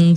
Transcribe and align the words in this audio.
and 0.00 0.16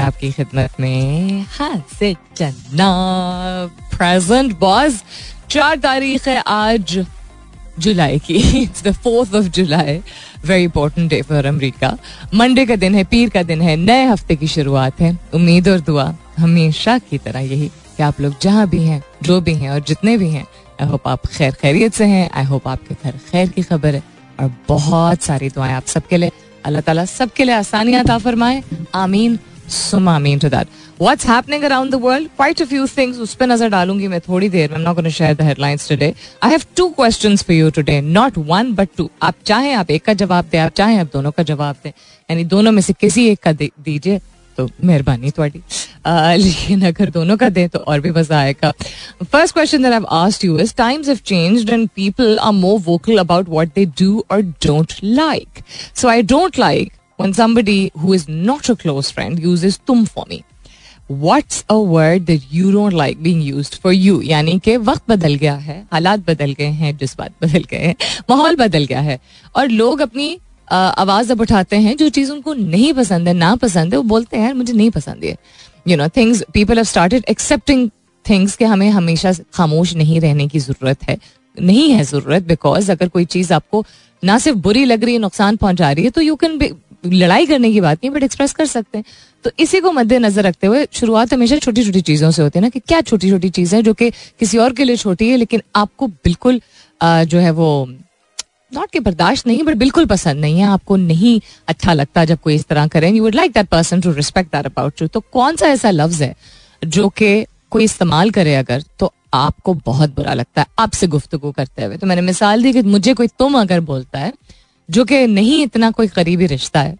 आपकी 0.00 0.32
खिदमत 0.32 0.70
में 0.80 1.46
प्रेजेंट 3.96 4.58
बॉस 4.58 5.02
चार 5.50 5.76
तारीख 5.76 6.28
है 6.28 6.42
आज 6.46 7.06
जुलाई 7.78 8.18
की। 8.18 8.62
It's 8.62 8.84
the 8.84 8.92
fourth 8.92 9.34
of 9.34 9.44
July 9.44 10.00
very 10.46 10.64
important 10.64 11.10
day 11.10 11.22
for 11.22 11.46
America 11.46 11.98
Monday 12.34 12.66
का 12.66 12.76
दिन 12.76 12.94
है, 12.94 13.04
पीर 13.04 13.28
का 13.28 13.42
दिन 13.42 13.62
है, 13.62 13.76
नए 13.76 14.04
हफ़्ते 14.04 14.36
की 14.36 14.46
शुरुआत 14.46 15.00
है। 15.00 15.18
उम्मीद 15.34 15.68
और 15.68 15.80
दुआ। 15.80 16.14
हमेशा 16.38 16.98
की 17.00 17.18
तरह 17.18 17.40
यही 17.40 17.68
कि 17.68 18.02
आप 18.02 18.20
लोग 18.20 18.34
जहाँ 18.42 18.66
भी 18.68 18.82
हैं, 18.84 19.02
जो 19.22 19.40
भी 19.40 19.54
हैं 19.54 19.70
और 19.70 19.80
जितने 19.82 20.16
भी 20.16 20.28
हैं 20.30 20.46
आई 20.80 20.88
होप 20.88 21.08
आप 21.08 21.26
खैर 21.28 21.52
खैरियत 21.60 21.94
से 21.94 22.04
हैं 22.06 22.28
आई 22.30 22.44
होप 22.44 22.68
आपके 22.68 22.94
घर 22.94 23.18
खैर 23.30 23.48
की 23.48 23.62
खबर 23.64 23.94
है 23.94 24.02
और 24.40 24.52
बहुत 24.68 25.22
सारी 25.22 25.48
दुआएँ 25.50 25.72
आप 25.74 25.86
सबके 25.86 26.16
लिए, 26.16 26.30
अल्लाह 26.64 26.82
ताला 26.82 27.04
सबके 27.06 27.44
लिए 27.44 27.54
आसानियाँ 27.54 28.02
अता 28.02 28.18
फरमाए। 28.18 28.62
आमीन। 28.94 29.38
सुम 29.68 30.08
आमीन 30.08 30.38
to 30.38 30.48
that 30.48 30.68
what's 31.00 31.26
happening 31.26 31.62
around 31.64 31.90
the 31.92 31.94
world 32.02 32.28
quite 32.36 32.60
a 32.62 32.64
few 32.66 32.86
things 32.88 33.18
उस 33.20 33.34
पर 33.34 33.46
नज़र 33.46 33.68
डालूँगी 33.70 34.08
मैं 34.08 34.20
थोड़ी 34.20 34.48
देर 34.48 34.70
में। 34.72 34.78
Not 34.78 35.08
share 35.08 35.34
the 35.34 35.42
headlines 35.42 35.88
today 35.88 36.12
I 36.44 36.50
have 36.50 36.62
two 36.76 36.88
questions 36.90 37.42
for 37.42 37.56
you 37.56 37.70
today 37.70 38.00
not 38.00 38.38
one 38.38 38.72
but 38.74 38.88
two 38.96 39.10
आप 39.22 39.34
चाहें 39.46 39.72
आप 39.74 39.90
एक 39.90 40.04
का 40.04 40.12
जवाब 40.14 40.44
दें, 40.52 40.58
आप 40.58 40.72
चाहें 40.72 40.98
आप 40.98 41.10
दोनों 41.12 41.30
का 41.30 41.42
जवाब 41.42 41.76
दें। 41.84 41.90
यानी 41.90 42.44
दोनों 42.46 42.72
में 42.72 42.82
से 42.82 42.92
किसी 42.92 43.26
एक 43.28 43.40
का 43.42 43.52
दीजिए। 43.52 44.20
तो 44.58 44.68
मेहरबानी 44.84 45.30
थोड़ी। 45.38 45.62
लेकिन 46.42 46.82
अगर 46.86 47.10
दोनों 47.10 47.36
का 47.36 47.48
दें 47.48 47.68
तो 47.68 47.78
और 47.78 48.00
भी 48.00 48.10
मज़ा 48.10 48.38
आएगा। 48.38 48.72
First 49.22 49.54
question 49.54 49.82
that 49.82 49.92
I 49.92 50.00
asked 50.18 50.44
you 50.44 50.58
is 50.58 50.74
times 50.76 51.08
have 51.08 51.18
changed 51.26 51.70
and 51.70 51.88
people 51.96 52.38
are 52.38 52.52
more 52.52 52.78
vocal 52.86 53.18
about 53.18 53.48
what 53.48 53.74
they 53.74 53.84
do 54.02 54.24
और 54.30 54.42
don't 54.66 54.92
like 55.04 55.62
so 55.94 56.08
I 56.08 56.22
don't 56.34 56.58
like 56.58 56.92
when 57.20 57.32
somebody 57.36 57.80
who 58.00 58.12
is 58.14 58.24
not 58.48 58.68
a 58.72 58.74
close 58.80 59.08
friend 59.14 59.40
uses 59.44 59.76
tum 59.88 60.02
for 60.10 60.24
me. 60.26 60.36
What's 61.22 61.56
a 61.68 61.78
word 61.92 62.28
that 62.28 62.44
you 62.56 62.70
don't 62.74 62.96
like 62.98 63.24
being 63.24 63.40
used 63.46 63.78
for 63.84 63.92
you? 63.94 64.20
यानी 64.24 64.58
कि 64.64 64.76
वक्त 64.88 65.02
बदल 65.08 65.34
गया 65.34 65.54
है, 65.54 65.76
हालात 65.92 66.20
बदल 66.28 66.52
गए 66.58 66.68
हैं 66.82 66.96
जज्बात 66.98 67.32
बदल 67.42 67.64
गए 67.70 67.78
हैं, 67.78 67.94
माहौल 68.30 68.56
बदल 68.56 68.84
गया 68.84 69.00
है। 69.00 69.18
और 69.56 69.68
लोग 69.70 70.00
अपनी 70.00 70.28
आवाज़ 70.70 71.32
अब 71.32 71.40
उठाते 71.40 71.76
हैं, 71.76 71.96
जो 71.96 72.08
चीज़ 72.10 72.32
उनको 72.32 72.54
नहीं 72.54 72.92
पसंद 72.94 73.28
है, 73.28 73.34
ना 73.34 73.54
पसंद 73.56 73.92
है, 73.92 73.96
वो 73.96 74.02
बोलते 74.04 74.36
हैं, 74.36 74.44
यार, 74.44 74.54
मुझे 74.54 74.72
नहीं 74.72 74.90
पसंद 74.90 75.24
है 75.24 75.36
you 75.86 75.96
know 75.96 76.08
things 76.16 76.42
people 76.54 76.76
have 76.76 76.84
started 76.86 77.24
accepting 77.28 77.88
things 78.26 78.56
के 78.56 78.64
हमें 78.66 78.88
हमेशा 78.90 79.32
खामोश 79.54 79.94
नहीं 79.96 80.20
रहने 80.20 80.48
की 80.48 80.58
ज़रूरत 80.60 81.08
है। 81.08 81.18
नहीं 81.56 81.90
है 81.90 82.04
ज़रूरत 82.04 82.42
बिकॉज़ 82.44 82.90
अगर 82.92 83.08
कोई 83.08 83.24
चीज़ 83.26 83.52
आपको 83.52 83.84
ना 84.22 84.38
सिर्फ़ 84.38 84.58
बुरी 84.58 84.84
लग 84.84 85.04
रही 85.04 85.14
है, 85.14 85.20
नुकसान 85.20 85.56
पहुँचा 85.56 85.90
रही 85.92 86.04
है 86.04 86.10
तो 86.10 86.20
यू 86.20 86.36
कैन 86.36 86.58
लड़ाई 87.06 87.46
करने 87.46 87.72
की 87.72 87.80
बात 87.80 87.98
नहीं 87.98 88.10
बट 88.10 88.22
एक्सप्रेस 88.22 88.52
कर 88.52 88.66
सकते 88.66 88.98
हैं। 88.98 89.04
तो 89.44 89.50
इसी 89.58 89.80
को 89.80 89.92
मद्देनजर 89.92 90.44
रखते 90.44 90.66
हुए 90.66 90.86
शुरुआत 90.92 91.32
हमेशा 91.32 91.58
छोटी 91.58 91.84
छोटी 91.84 92.00
चीज़ों 92.00 92.30
से 92.30 92.42
होती 92.42 92.58
है 92.58 92.62
ना, 92.62 92.68
कि 92.68 92.80
क्या 92.80 93.00
छोटी 93.02 93.30
छोटी 93.30 93.50
चीज़ें 93.50 93.82
जो 93.82 93.94
कि 93.94 94.10
किसी 94.10 94.58
और 94.58 94.72
के 94.72 94.84
लिए 94.84 94.96
छोटी 94.96 95.28
है, 95.28 95.36
लेकिन 95.36 95.62
आपको 95.76 96.06
बिल्कुल 96.06 96.60
जो 97.00 97.38
है 97.38 97.50
वो 97.52 97.68
नॉट 98.72 98.90
के 98.90 99.00
बर्दाश्त 99.00 99.46
नहीं 99.46 99.62
बट 99.62 99.74
बिल्कुल 99.76 100.06
पसंद 100.06 100.40
नहीं 100.40 100.58
है। 100.58 100.66
आपको 100.66 100.96
नहीं 100.96 101.40
अच्छा 101.68 101.92
लगता 101.92 102.24
जब 102.24 102.40
कोई 102.40 102.54
इस 102.54 102.64
तरह 102.64 102.86
करें। 102.86 103.10
You 103.10 103.22
would 103.24 103.34
like 103.34 103.52
that 103.52 103.68
person 103.68 104.00
to 104.00 104.12
respect 104.12 104.52
that 104.52 104.66
about 104.66 105.02
you 105.02 105.08
तो 105.08 105.20
कौन 105.32 105.56
सा 105.56 105.66
ऐसा 105.68 105.90
लफ्ज 105.90 106.22
है 106.22 106.34
जो 106.82 107.08
कि 107.10 107.44
कोई 107.70 107.84
इस्तेमाल 107.84 108.30
करे 108.30 108.54
अगर 108.54 108.82
तो 108.98 109.12
आपको 109.34 109.74
बहुत 109.76 110.14
बुरा 110.16 110.34
लगता 110.34 110.62
है 110.62 110.66
आपसे 110.78 111.06
गुफ्तगु 111.06 111.50
करते 111.52 111.84
हुए। 111.84 111.96
तो 111.96 112.06
मैंने 112.06 112.22
मिसाल 112.22 112.62
दी 112.62 112.72
कि 112.72 112.82
मुझे 112.84 113.14
कोई 113.14 113.26
तुम 113.28 113.58
अगर 113.60 113.80
बोलता 113.82 114.18
है, 114.18 114.32
जो 114.88 115.04
कि 115.04 115.26
नहीं 115.26 115.62
इतना 115.62 115.90
कोई 115.90 116.08
करीबी 116.08 116.46
रिश्ता 116.46 116.80
है, 116.80 116.96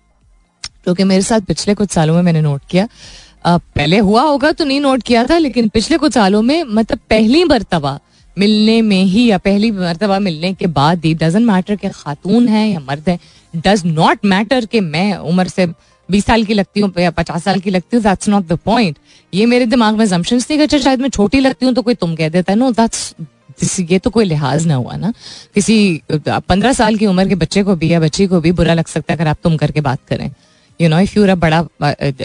जो 0.87 0.95
कि 0.95 1.05
मेरे 1.05 1.23
साथ 1.23 1.41
पिछले 1.41 1.75
कुछ 1.75 1.91
सालों 1.91 2.15
में 2.15 2.23
मैंने 2.23 2.41
नोट 2.41 2.63
किया। 2.71 2.89
पहले 3.47 3.99
हुआ 3.99 4.23
होगा 4.23 4.51
तो 4.53 4.65
नहीं 4.65 4.81
नोट 4.81 5.03
किया 5.03 5.25
था, 5.25 5.39
लेकिन 5.39 5.69
पिछले 5.69 5.99
कुछ 5.99 6.15
सालों 6.15 6.43
में 6.43 6.63
मतलब 6.65 6.99
पहली 7.11 7.45
मरतबा 7.45 7.99
मिलने 8.39 8.81
में 8.83 9.03
ही 9.05 9.27
या 9.27 9.39
पहली 9.39 9.71
मरतबा 9.71 10.19
मिलने 10.19 10.53
के 10.55 10.67
बाद 10.79 11.05
ही 11.05 11.15
डजन 11.15 11.45
मैटर 11.45 11.77
के 11.77 11.89
खातून 11.95 12.49
है 12.49 12.69
या 12.69 12.81
मर्द 12.81 13.09
है 13.09 13.19
डज 13.55 13.83
नॉट 13.87 14.25
मैटर 14.25 14.67
कि 14.67 14.81
मैं 14.81 15.13
उम्र 15.15 15.49
से 15.49 15.67
बीस 16.09 16.25
साल 16.25 16.45
की 16.45 16.55
लगती 16.55 16.81
हूँ 16.81 16.93
या 16.99 17.11
पचास 17.11 17.45
साल 17.45 17.61
की 17.61 17.71
लगती 17.71 17.97
हूँ 17.97 18.03
दैट्स 18.05 18.29
नॉट 18.29 18.47
द 18.49 18.59
पॉइंट 18.65 18.99
ये 19.33 19.47
मेरे 19.47 19.67
दिमाग 19.67 19.97
में 19.99 20.05
जम्पशन 20.07 20.41
थी 20.41 20.61
अच्छा 20.63 20.79
शायद 20.79 21.01
मैं 21.01 21.09
छोटी 21.09 21.41
लगती 21.41 21.67
हूँ 21.67 21.75
तो 21.75 21.83
कोई 21.83 21.95
तुम 21.95 22.15
कह 22.17 22.29
देता 22.29 22.53
है। 22.53 22.59
नो 22.59 22.71
दैट्स 22.73 23.15
ये 23.81 23.99
तो 23.99 24.11
कोई 24.11 24.25
लिहाज 24.25 24.67
ना 24.67 24.75
हुआ 24.75 24.97
ना। 24.97 25.13
किसी 25.55 26.03
पंद्रह 26.13 26.73
साल 26.73 26.97
की 26.97 27.07
उम्र 27.07 27.29
के 27.29 27.35
बच्चे 27.35 27.63
को 27.63 27.75
भी 27.77 27.93
या 27.93 28.01
बच्ची 28.01 28.27
को 28.27 28.41
भी 28.41 28.53
बुरा 28.53 28.75
लग 28.75 28.87
सकता 28.87 29.13
है 29.13 29.19
अगर 29.19 29.29
आप 29.29 29.39
तुम 29.43 29.57
करके 29.57 29.81
बात 29.81 30.01
करें। 30.09 30.31
यू 30.81 30.89
नो 30.89 30.99
इफ़ 31.01 31.19
यू 31.19 31.35
बड़ा 31.37 31.65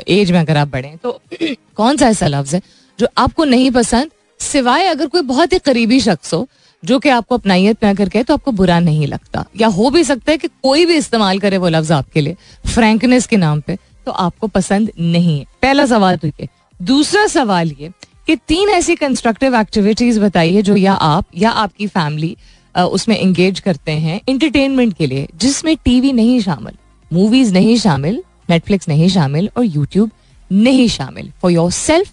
एज 0.08 0.32
में 0.32 0.40
अगर 0.40 0.58
आप 0.58 0.68
बढ़े 0.72 0.96
तो 1.04 1.20
कौन 1.76 1.98
सा 1.98 2.08
ऐसा 2.08 2.28
लफ्ज 2.28 2.54
है 2.56 2.62
जो 3.00 3.08
आपको 3.18 3.46
नहीं 3.46 3.72
पसंद 3.72 4.12
सिवाय 4.44 4.86
अगर 4.86 5.08
कोई 5.08 5.22
बहुत 5.24 5.54
ही 5.54 5.60
करीबी 5.60 6.00
शख्स 6.00 6.34
हो, 6.34 6.48
जो 6.84 7.00
कि 7.00 7.10
आपको 7.10 7.36
अपनाइत 7.36 7.84
में 7.84 7.96
करके 7.96 8.24
तो 8.24 8.34
आपको 8.34 8.52
बुरा 8.54 8.80
नहीं 8.82 9.08
लगता। 9.08 9.46
या 9.58 9.68
हो 9.70 9.90
भी 9.90 10.04
सकता 10.04 10.32
है 10.32 10.38
कि 10.38 10.48
कोई 10.64 10.86
भी 10.86 10.96
इस्तेमाल 10.96 11.40
करे 11.40 11.58
वो 11.58 11.70
लफ्ज 11.70 11.92
आपके 11.92 12.22
लिए, 12.22 12.36
फ्रेंकनेस 12.66 13.28
के 13.28 13.38
नाम 13.38 13.62
पे 13.62 13.78
तो 14.06 14.12
आपको 14.12 14.48
पसंद 14.50 14.92
नहीं 15.00 15.38
है। 15.40 15.46
पहला 15.62 15.86
सवाल 15.86 16.18
तो 16.18 16.28
ये। 16.30 16.48
दूसरा 16.80 17.26
सवाल 17.28 17.72
ये 17.80 17.90
कि 18.28 18.36
तीन 18.48 18.70
ऐसी 18.70 18.96
कंस्ट्रक्टिव 18.96 19.56
एक्टिविटीज़ 19.56 20.20
बताइए 20.20 20.62
जो 20.62 20.76
या 20.76 20.94
आप 20.94 21.26
या 21.38 21.50
आपकी 21.52 21.88
फैमिली 21.88 22.36
उसमें 22.76 23.16
एंगेज 23.18 23.60
करते 23.60 23.92
हैं 23.94 24.20
इंटरटेनमेंट 24.28 24.94
के 24.98 25.08
लिए, 25.08 25.28
जिसमें 25.36 25.76
टीवी 25.86 26.12
नहीं 26.12 26.40
शामिल 26.42 26.78
मूवीज़ 27.12 27.54
नहीं 27.54 27.78
शामिल 27.78 28.22
नेटफ्लिक्स 28.50 28.88
नहीं 28.88 29.10
शामिल 29.10 29.50
और 29.58 29.66
यूट्यूब 29.66 30.12
नहीं 30.52 30.88
शामिल। 30.90 31.32
For 31.42 31.52
yourself 31.72 32.12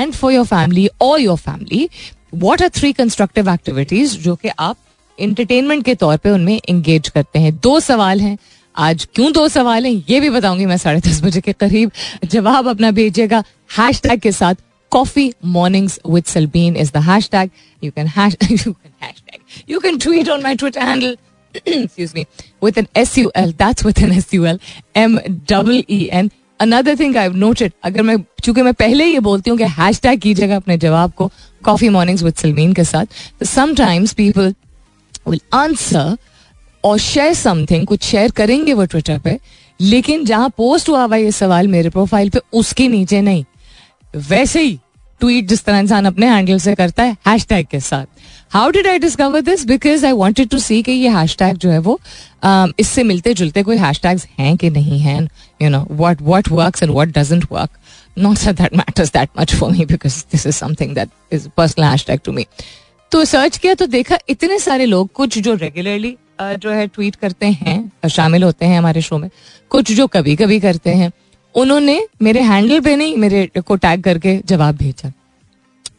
and 0.00 0.12
for 0.12 0.32
your 0.32 0.46
family 0.46 0.88
और 1.00 1.20
your 1.20 1.36
family 1.36 1.88
what 2.34 2.62
are 2.62 2.68
three 2.68 2.92
constructive 2.92 3.50
activities 3.50 4.16
जो 4.18 4.34
कि 4.36 4.48
आप 4.58 4.76
इंटरटेनमेंट 5.18 5.84
के 5.84 5.94
तौर 5.94 6.16
पे 6.16 6.30
उनमें 6.30 6.60
एंगेज 6.68 7.08
करते 7.08 7.38
हैं? 7.38 7.56
दो 7.62 7.80
सवाल 7.80 8.20
हैं। 8.20 8.36
आज 8.76 9.08
क्यों 9.14 9.32
दो 9.32 9.48
सवाल 9.48 9.86
हैं? 9.86 10.04
ये 10.10 10.20
भी 10.20 10.30
बताऊँगी 10.30 10.66
मैं 10.66 10.76
साढ़े 10.76 11.00
दस 11.00 11.22
बजे 11.22 11.40
के 11.40 11.52
करीब। 11.52 11.90
जवाब 12.24 12.68
अपना 12.68 12.90
भेजिएगा 12.90 13.42
हैश 13.78 14.00
टैग 14.00 14.20
के 14.20 14.32
साथ 14.32 14.54
coffee 14.90 15.32
mornings 15.44 16.00
with 16.10 16.24
Salmeen 16.24 16.76
is 16.76 16.92
the 16.92 17.02
hashtag 17.32 17.50
you 17.84 17.90
can 17.90 18.06
you 18.06 18.72
can 18.72 18.92
hashtag 19.30 19.70
you 19.70 19.80
can 19.80 19.98
tweet 19.98 20.28
on 20.28 20.42
my 20.42 20.54
Twitter 20.54 20.82
handle 20.82 21.16
excuse 21.54 22.12
me. 22.16 22.22
With 22.64 22.78
an 22.80 22.86
S-U-L 22.96 23.50
that's 23.56 23.84
with 23.86 23.98
an 24.04 24.12
S-U-L 24.18 24.58
M-E-E-N 25.00 26.30
another 26.62 26.98
thing 27.00 27.16
I 27.16 27.28
noted 27.28 27.72
अगर 27.84 28.02
मैं, 28.02 28.16
चूँकि 28.44 28.62
मैं 28.62 28.74
पहले 28.74 29.06
ये 29.06 29.20
बोलती 29.20 29.50
हूँ 29.50 29.58
कि 29.58 29.64
hash 29.78 30.00
tag 30.00 30.20
कीजिएगा 30.20 30.56
अपने 30.56 30.76
जवाब 30.78 31.12
को 31.12 31.30
कॉफ़ी 31.64 31.88
मॉर्निंग 31.88 32.18
विद 32.18 32.34
सलमीन 32.34 32.72
के 32.72 32.84
साथ 32.84 33.06
तो 33.40 33.46
समटाइम्स 33.46 34.12
पीपल 34.12 34.54
विल 35.28 35.40
आंसर 35.54 36.16
और 36.84 36.98
शेयर 36.98 37.34
समथिंग 37.34 37.86
कुछ 37.86 38.02
शेयर 38.02 38.30
करेंगे 38.30 38.72
वो 38.74 38.84
ट्विटर 38.84 39.18
पे, 39.18 39.38
लेकिन 39.80 40.24
जहाँ 40.24 40.48
पोस्ट 40.56 40.88
हुआ 40.88 41.04
हुआ 41.04 41.16
ये 41.16 41.32
सवाल 41.32 41.68
मेरे 41.68 41.90
प्रोफ़ाइल 41.90 42.30
पे, 42.30 42.40
उसके 42.52 42.88
नीचे 42.88 43.20
नहीं। 43.20 43.44
वैसे 44.14 44.62
ही 44.62 44.78
ट्वीट 45.22 45.48
जिस 45.48 45.64
तरह 45.64 45.78
इंसान 45.78 46.04
अपने 46.04 46.28
हैंडल 46.28 46.58
से 46.58 46.74
करता 46.74 47.02
है 47.02 47.16
हैश 47.26 47.46
टैग 47.46 47.66
के 47.66 47.80
साथ। 47.80 48.06
How 48.50 48.70
did 48.70 48.86
I 48.86 48.98
discover 48.98 49.40
this 49.40 49.64
because 49.66 50.06
I 50.06 50.12
wanted 50.12 50.48
to 50.48 50.58
see 50.58 50.82
कि 50.82 50.92
ये 50.92 51.08
हैश 51.08 51.36
टैग 51.36 51.56
जो 51.56 51.70
है 51.70 51.78
वो 51.78 51.98
um, 52.44 52.72
इससे 52.80 53.02
मिलते 53.02 53.34
जुलते 53.34 53.62
कोई 53.62 53.76
हैश 53.76 54.00
टैग्स 54.00 54.26
हैं 54.38 54.56
कि 54.56 54.70
नहीं 54.70 54.98
हैं? 55.00 55.28
You 55.62 55.68
know 55.70 55.86
what 55.90 56.22
what 56.22 56.48
work 56.48 56.82
and 56.82 56.92
what 56.94 57.18
doesn't 57.18 57.46
work 57.52 57.78
not 58.18 58.38
that 58.38 58.76
matters 58.76 59.12
that 59.12 59.28
much 59.40 59.54
for 59.54 59.70
me 59.70 59.84
because 59.84 60.22
this 60.32 60.46
is 60.46 60.54
something 60.54 60.94
that 60.94 61.08
is 61.32 61.48
personal 61.56 61.84
hashtag 62.06 62.20
to 62.24 62.32
me 62.32 62.46
तो 63.12 63.24
सर्च 63.24 63.56
किया 63.58 63.74
तो 63.74 63.86
देखा 63.86 64.18
इतने 64.28 64.58
सारे 64.58 64.86
लोग 64.86 65.12
कुछ 65.12 65.38
जो 65.38 65.54
रेगुलरली 65.54 66.16
जो 66.40 66.70
है 66.70 66.86
ट्वीट 66.86 67.16
करते 67.16 67.46
हैं 67.46 68.08
शामिल 68.08 68.42
होते 68.42 68.66
हैं 68.66 68.78
हमारे 68.78 69.00
शो 69.02 69.18
में 69.18 69.30
कुछ 69.70 69.92
जो 69.92 70.06
कभी 70.06 70.36
कभी 70.36 70.60
करते 70.60 70.90
हैं। 70.90 71.10
उन्होंने 71.54 72.00
मेरे 72.22 72.40
हैंडल 72.40 72.80
पे 72.80 72.96
नहीं 72.96 73.16
मेरे 73.16 73.46
को 73.66 73.76
टैग 73.76 74.02
करके 74.02 74.40
जवाब 74.46 74.76
भेजा। 74.76 75.12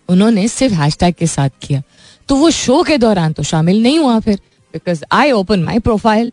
उन्होंने 0.09 0.47
सिर्फ़ 0.47 0.73
हैश 0.75 0.97
के 1.01 1.27
साथ 1.27 1.49
किया। 1.61 1.81
तो 2.29 2.35
वो 2.35 2.49
शो 2.51 2.81
के 2.83 2.97
दौरान 2.97 3.33
तो 3.33 3.43
शामिल 3.43 3.81
नहीं 3.83 3.99
हुआ 3.99 4.19
फिर 4.19 4.39
because 4.73 5.03
I 5.11 5.31
open 5.31 5.63
my 5.63 5.79
profile 5.79 6.31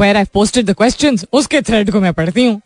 I 0.00 0.24
posted 0.24 0.66
the 0.66 0.74
question 0.74 1.18
उसके 1.32 1.60
थ्रेड 1.62 1.90
को 1.90 2.00
मैं 2.00 2.12
पढ़ती 2.12 2.46
हूँ। 2.46 2.60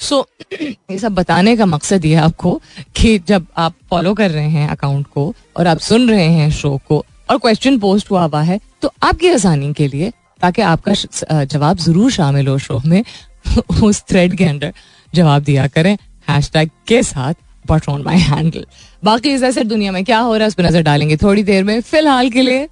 सो 0.00 0.16
so, 0.16 0.62
ये 0.90 0.98
सब 0.98 1.14
बताने 1.14 1.56
का 1.56 1.66
मकसद 1.66 2.04
ये 2.04 2.14
आपको 2.14 2.60
कि 2.96 3.18
जब 3.18 3.46
आप 3.56 3.74
फॉलो 3.90 4.14
कर 4.14 4.30
रहे 4.30 4.48
हैं 4.48 4.68
अकाउंट 4.68 5.06
को 5.06 5.34
और 5.56 5.66
आप 5.66 5.78
सुन 5.78 6.08
रहे 6.10 6.26
हैं 6.26 6.50
शो 6.50 6.76
को 6.88 7.04
और 7.30 7.38
क्वेश्चन 7.38 7.78
पोस्ट 7.78 8.10
हुआ 8.10 8.24
हुआ 8.24 8.42
है 8.42 8.60
तो 8.82 8.92
आपकी 9.02 9.28
आसानी 9.28 9.72
के 9.72 9.88
लिए 9.88 10.12
ताकि 10.40 10.62
आपका 10.62 11.44
जवाब 11.44 11.78
ज़रूर 11.78 12.10
शामिल 12.10 12.48
हो 12.48 12.58
शो 12.58 12.80
में 12.86 13.02
उस 13.82 14.02
थ्रेड 14.08 14.36
के 14.36 14.44
अंदर। 14.44 14.72
जवाब 15.14 15.42
दिया 15.42 15.66
करें। 15.66 15.96
हैशटैग 16.28 16.70
के 16.88 17.02
साथ 17.02 17.34
बट 17.70 17.88
ऑन 17.88 18.02
माई 18.02 18.18
हैंडल 18.18 18.64
बाकी 19.04 19.30
इस 19.30 19.42
ऐसे 19.42 19.64
दुनिया 19.64 19.92
में 19.92 20.04
क्या 20.04 20.18
हो 20.18 20.34
रहा 20.34 20.44
है 20.44 20.48
उस 20.48 20.54
पर 20.54 20.66
नज़र 20.66 20.82
डालेंगे 20.82 21.16
थोड़ी 21.16 21.42
देर 21.42 21.64
में 21.64 21.80
फ़िलहाल 21.80 22.30
के 22.30 22.42
लिए। 22.42 22.64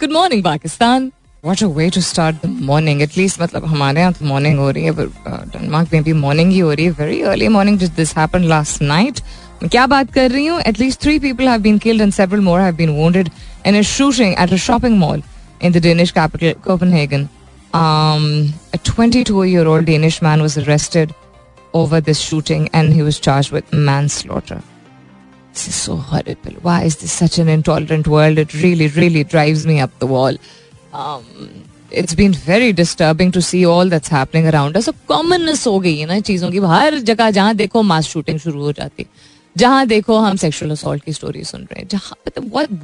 Good 0.00 0.12
morning 0.12 0.44
Pakistan 0.44 1.10
what 1.44 1.62
a 1.62 1.66
way 1.66 1.88
to 1.90 2.00
start 2.00 2.36
the 2.36 2.48
morning 2.62 3.02
at least 3.02 3.40
मतलब 3.42 3.64
हमारे 3.64 4.00
यहाँ 4.00 4.12
तो 4.12 4.24
मॉर्निंग 4.26 4.58
हो 4.58 4.70
रही 4.70 4.84
है 4.84 4.92
डेनमार्क 4.92 5.92
में 5.92 6.02
भी 6.02 6.12
मॉर्निंग 6.12 6.52
ही 6.52 6.58
हो 6.58 6.72
रही 6.72 6.84
है। 6.84 6.90
वेरी 7.00 7.20
अर्ली 7.22 7.48
मॉर्निंग 7.48 7.78
जिस 7.78 7.90
दिस 7.96 8.16
हैपन 8.18 8.44
लास्ट 8.48 8.82
नाइट 8.82 9.20
क्या 9.64 9.86
बात 9.86 10.12
कर 10.12 10.30
रही 10.30 10.46
हूँ? 10.46 10.60
At least 10.60 11.00
three 11.02 11.18
people 11.18 11.48
have 11.48 11.60
been 11.60 11.78
killed 11.78 12.02
and 12.02 12.12
several 12.12 12.40
more 12.40 12.60
have 12.60 12.74
been 12.76 12.90
wounded 12.96 13.30
in 13.66 13.78
a 13.78 13.82
shooting 13.82 14.34
at 14.38 14.52
a 14.52 14.56
shopping 14.68 14.98
mall 14.98 15.22
the 15.72 15.80
Danish 15.84 16.10
capital, 16.16 16.52
Copenhagen. 16.66 17.24
Um, 17.78 18.22
a 18.76 18.78
22 18.78 19.42
year 19.44 19.64
old 19.72 19.84
Danish 19.84 20.16
man 20.26 20.44
was 20.44 20.54
arrested 20.60 21.10
over 21.73 21.99
this 22.01 22.19
shooting 22.19 22.69
and 22.73 22.93
he 22.93 23.01
was 23.01 23.19
charged 23.19 23.51
with 23.51 23.71
manslaughter. 23.73 24.61
This 25.53 25.67
is 25.69 25.75
so 25.75 25.95
horrible. 25.95 26.53
Why 26.61 26.83
is 26.83 26.97
this 26.97 27.11
such 27.11 27.37
an 27.39 27.47
intolerant 27.47 28.07
world? 28.07 28.37
It 28.37 28.53
really, 28.53 28.87
really 28.89 29.23
drives 29.23 29.65
me 29.65 29.79
up 29.79 29.97
the 29.99 30.07
wall. 30.07 30.35
Um, 30.93 31.23
it's 31.91 32.15
been 32.15 32.33
very 32.33 32.73
disturbing 32.73 33.31
to 33.31 33.41
see 33.41 33.65
all 33.65 33.87
that's 33.87 34.09
happening 34.09 34.47
around 34.47 34.77
us. 34.77 34.87
अब 34.89 34.95
commonness 35.07 35.65
हो 35.67 35.79
गई 35.79 35.97
है 35.99 36.05
ना 36.05 36.19
चीज़ों 36.19 36.51
की 36.51 36.59
हर 36.73 36.99
जगह 37.09 37.31
जहाँ 37.31 37.55
देखो 37.55 37.83
मास 37.83 38.07
शूटिंग 38.07 38.39
शुरू 38.39 38.61
हो 38.61 38.71
जाती 38.71 39.05
जहाँ 39.56 39.86
देखो 39.86 40.18
हम 40.18 40.36
सेक्सुअल 40.36 40.72
असॉल्ट 40.72 41.04
की 41.04 41.12
स्टोरी 41.12 41.44
सुन 41.44 41.60
रहे 41.60 41.80
हैं, 41.80 41.88
जहाँ 41.88 42.16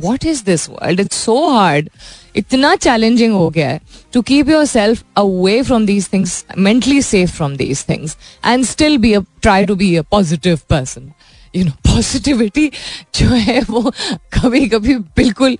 what 0.01 0.27
is 0.27 0.45
this 0.45 0.71
world 0.71 1.01
it's 1.01 1.17
so 1.17 1.49
hard 1.49 1.91
इतना 2.37 2.77
चैलेंजिंग 2.77 3.33
हो 3.33 3.51
गया 3.51 3.69
है 3.69 3.81
to 4.13 4.23
keep 4.23 4.49
yourself 4.65 5.05
away 5.17 5.63
from 5.63 5.87
these 5.87 6.09
things 6.13 6.45
mentally 6.59 7.03
safe 7.03 7.31
from 7.31 7.57
these 7.57 7.85
things 7.89 8.17
and 8.47 8.65
still 8.65 8.99
be 8.99 9.15
try 9.43 9.65
to 9.65 9.75
be 9.75 9.97
a 9.97 10.03
positive 10.03 10.61
person 10.71 11.13
you 11.57 11.65
know 11.65 11.71
positivity 11.71 12.69
जो 13.15 13.29
है 13.29 13.61
वो 13.71 13.93
कभी 14.33 14.69
कभी 14.69 14.95
बिल्कुल 14.95 15.59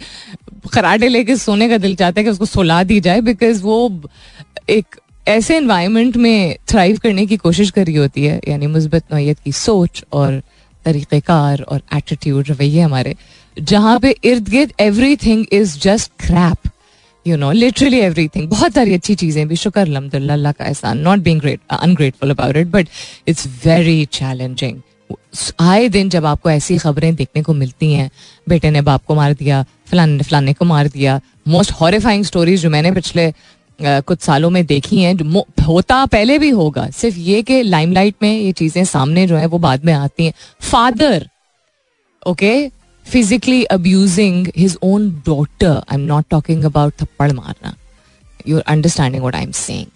खराटे 0.75 1.09
लेके 1.09 1.37
सोने 1.37 1.69
का 1.69 1.79
दिल 1.79 1.97
चाहता 1.97 2.21
है 2.21 2.25
कि 2.25 2.31
उसको 2.31 2.47
सुला 2.47 2.83
दी 2.85 3.01
जाए 3.01 3.21
बिकॉज़ 3.21 3.63
वो 3.63 4.03
एक 4.69 4.87
ऐसे 5.29 5.57
इन्वायरमेंट 5.57 6.17
में 6.17 6.57
थ्राइव 6.69 6.99
करने 6.99 7.27
की 7.27 7.37
कोशिश 7.37 7.71
कर 7.71 7.87
रही 7.87 7.95
होती 7.95 8.25
है, 8.25 8.41
यानी 8.49 8.67
मुस्बत 8.67 9.05
नोयत 9.13 9.39
की 9.45 9.53
सोच 9.53 10.05
और 10.13 10.43
तरीक़ेकार 10.87 11.63
और 11.63 11.81
एटीट्यूड 11.95 12.51
रवैये 12.51 12.81
हमारे। 12.81 13.15
जहाँ 13.57 13.99
पे 14.01 14.15
इर्द 14.25 14.49
गिर्द 14.49 14.73
everything 15.17 15.45
is 15.53 15.79
just 15.81 16.11
crap 16.27 16.71
you 17.27 17.37
know 17.37 17.51
literally 17.53 17.99
everything 18.29 18.49
बहुत 18.49 18.75
सारी 18.75 18.95
अच्छी 18.95 19.15
चीज़ें 19.15 19.47
भी, 19.49 19.57
शुक्र 19.57 19.81
अलहमदिल्ला 19.81 20.53
का 20.53 20.65
एहसान। 20.65 20.99
Not 20.99 21.19
being 21.21 21.41
great 21.41 21.61
ungrateful 21.71 22.31
about 22.31 22.57
it 22.57 22.67
but 22.67 22.89
it's 23.29 23.47
very 23.65 24.05
challenging 24.13 24.81
आए 25.61 25.89
दिन 25.89 26.09
जब 26.09 26.25
आपको 26.27 26.51
ऐसी 26.51 26.77
खबरें 26.79 27.15
देखने 27.15 27.43
को 27.43 27.55
मिलती 27.55 27.93
हैं, 27.93 28.11
बेटे 28.47 28.71
ने 28.71 28.81
बाप 28.83 29.05
को 29.07 29.15
मार 29.15 29.33
दिया, 29.35 29.65
फलाने 29.91 30.23
फलाने 30.23 30.53
को 30.53 30.65
मार 30.65 30.89
दिया 30.89 31.21
मोस्ट 31.49 31.73
हॉरिफाइंग 31.73 32.25
स्टोरीज 32.25 32.63
जो 32.63 32.71
मैंने 32.71 32.93
पिछले 32.93 33.33
कुछ 33.79 34.21
सालों 34.21 34.51
में 34.51 34.65
देखी 34.67 35.01
हैं 35.01 35.15
होता 35.65 36.05
पहले 36.07 36.39
भी 36.39 36.49
होगा। 36.51 36.89
सिर्फ़ 36.91 37.17
ये 37.19 37.43
कि 37.43 37.63
लाइमलाइट 37.63 38.15
में 38.23 38.33
ये 38.33 38.53
चीज़ें 38.53 38.85
सामने 38.85 39.27
जो 39.27 39.37
है, 39.37 39.47
वो 39.47 39.59
बाद 39.59 39.85
में 39.85 39.93
आती 39.93 40.25
हैं। 40.25 40.33
Father 40.63 41.29
okay 42.23 42.69
physically 43.07 43.63
abusing 43.65 44.47
his 44.57 44.77
own 44.83 45.11
daughter 45.27 45.71
I 45.71 45.95
am 45.95 46.07
not 46.07 46.25
talking 46.31 46.65
about 46.65 46.95
थप्पड़ 47.03 47.33
मारना। 47.33 47.75
You 48.49 48.57
are 48.57 48.63
understanding 48.67 49.23
what 49.23 49.35
I 49.35 49.43
am 49.43 49.53
saying 49.53 49.87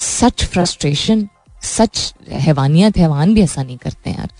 such 0.00 0.44
frustration 0.44 1.28
such 1.64 2.14
हैवानियत, 2.30 2.98
हैवान 2.98 3.34
भी 3.34 3.42
ऐसा 3.42 3.62
नहीं 3.62 3.76
करते 3.76 4.10
यार। 4.10 4.30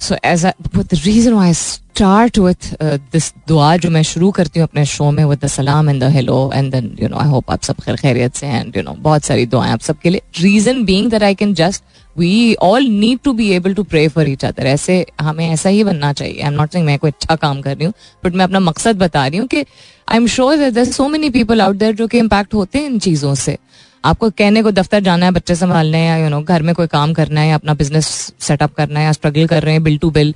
So 0.00 0.16
as 0.24 0.46
the 0.46 0.88
reason 0.94 1.32
why 1.32 1.52
start 1.94 2.38
with 2.38 2.66
this 3.12 3.32
दुआ 3.48 3.76
जो 3.82 3.88
मैं 3.90 4.02
शुरू 4.02 4.30
करती 4.36 4.60
हूँ 4.60 4.66
अपने 4.68 4.84
शो 4.92 5.10
में 5.10 5.24
विद 5.24 5.38
द 5.44 5.46
सलाम 5.48 5.90
and 5.90 6.02
the 6.02 6.06
hello 6.12 6.38
and 6.54 6.70
then 6.72 6.90
you 7.00 7.08
know 7.08 7.16
I 7.16 7.28
hope 7.30 7.50
आप 7.50 7.62
सब 7.62 7.80
खैर 7.80 7.96
खैरियत 7.96 8.34
से 8.34 8.46
एंड 8.46 8.76
यू 8.76 8.82
नो 8.82 8.92
बहुत 9.00 9.24
सारी 9.24 9.44
दुआएँ 9.46 9.72
आप 9.72 9.80
सबके 9.80 10.10
लिए. 10.10 10.22
Reason 10.40 10.84
being 10.84 11.10
that 11.10 11.22
I 11.22 11.34
can 11.34 11.52
just 11.54 11.82
we 12.16 12.54
all 12.62 12.86
need 12.86 13.18
to 13.24 13.32
be 13.32 13.48
able 13.52 13.74
to 13.74 13.82
pray 13.84 14.06
for 14.08 14.28
each 14.28 14.44
other 14.44 14.66
ऐसे 14.66 15.04
हमें 15.20 15.48
ऐसा 15.48 15.68
ही 15.68 15.84
बनना 15.84 16.12
चाहिए. 16.12 16.40
आई 16.40 16.48
एम 16.48 16.54
नॉट 16.54 16.72
सेइंग 16.72 16.86
मैं 16.86 16.98
कोई 16.98 17.10
अच्छा 17.10 17.36
काम 17.36 17.60
कर 17.62 17.76
रही 17.76 17.86
हूँ 17.86 17.94
बट 18.24 18.34
मैं 18.34 18.44
अपना 18.44 18.60
मकसद 18.60 18.98
बता 18.98 19.26
रही 19.26 19.38
हूँ 19.38 19.46
कि 19.48 19.60
I 19.60 20.16
am 20.16 20.26
sure 20.26 20.70
that 20.70 20.88
so 20.88 21.08
many 21.08 21.30
people 21.30 21.60
out 21.60 21.76
there 21.76 21.94
जो 21.94 22.06
कि 22.06 22.18
इम्पैक्ट 22.18 22.54
होते 22.54 22.78
हैं 22.78 22.86
इन 22.86 22.98
चीज़ों 22.98 23.34
से. 23.34 23.56
आपको 24.04 24.30
कहने 24.30 24.62
को 24.62 24.70
दफ्तर 24.70 25.00
जाना 25.00 25.26
है, 25.26 25.32
बच्चे 25.32 25.54
संभालने 25.54 25.98
हैं 25.98 26.08
या 26.08 26.16
यू 26.16 26.28
नो 26.30 26.40
घर 26.42 26.62
में 26.62 26.74
कोई 26.74 26.86
काम 26.86 27.12
करना 27.14 27.40
है 27.40 27.48
या 27.48 27.54
अपना 27.54 27.74
बिज़नेस 27.74 28.06
सेटअप 28.40 28.74
करना 28.74 29.00
है 29.00 29.06
या 29.06 29.12
स्ट्रगल 29.12 29.46
कर 29.46 29.62
रहे 29.62 29.74
हैं 29.74 29.82
bill 29.82 29.98
to 29.98 30.10
bill 30.10 30.34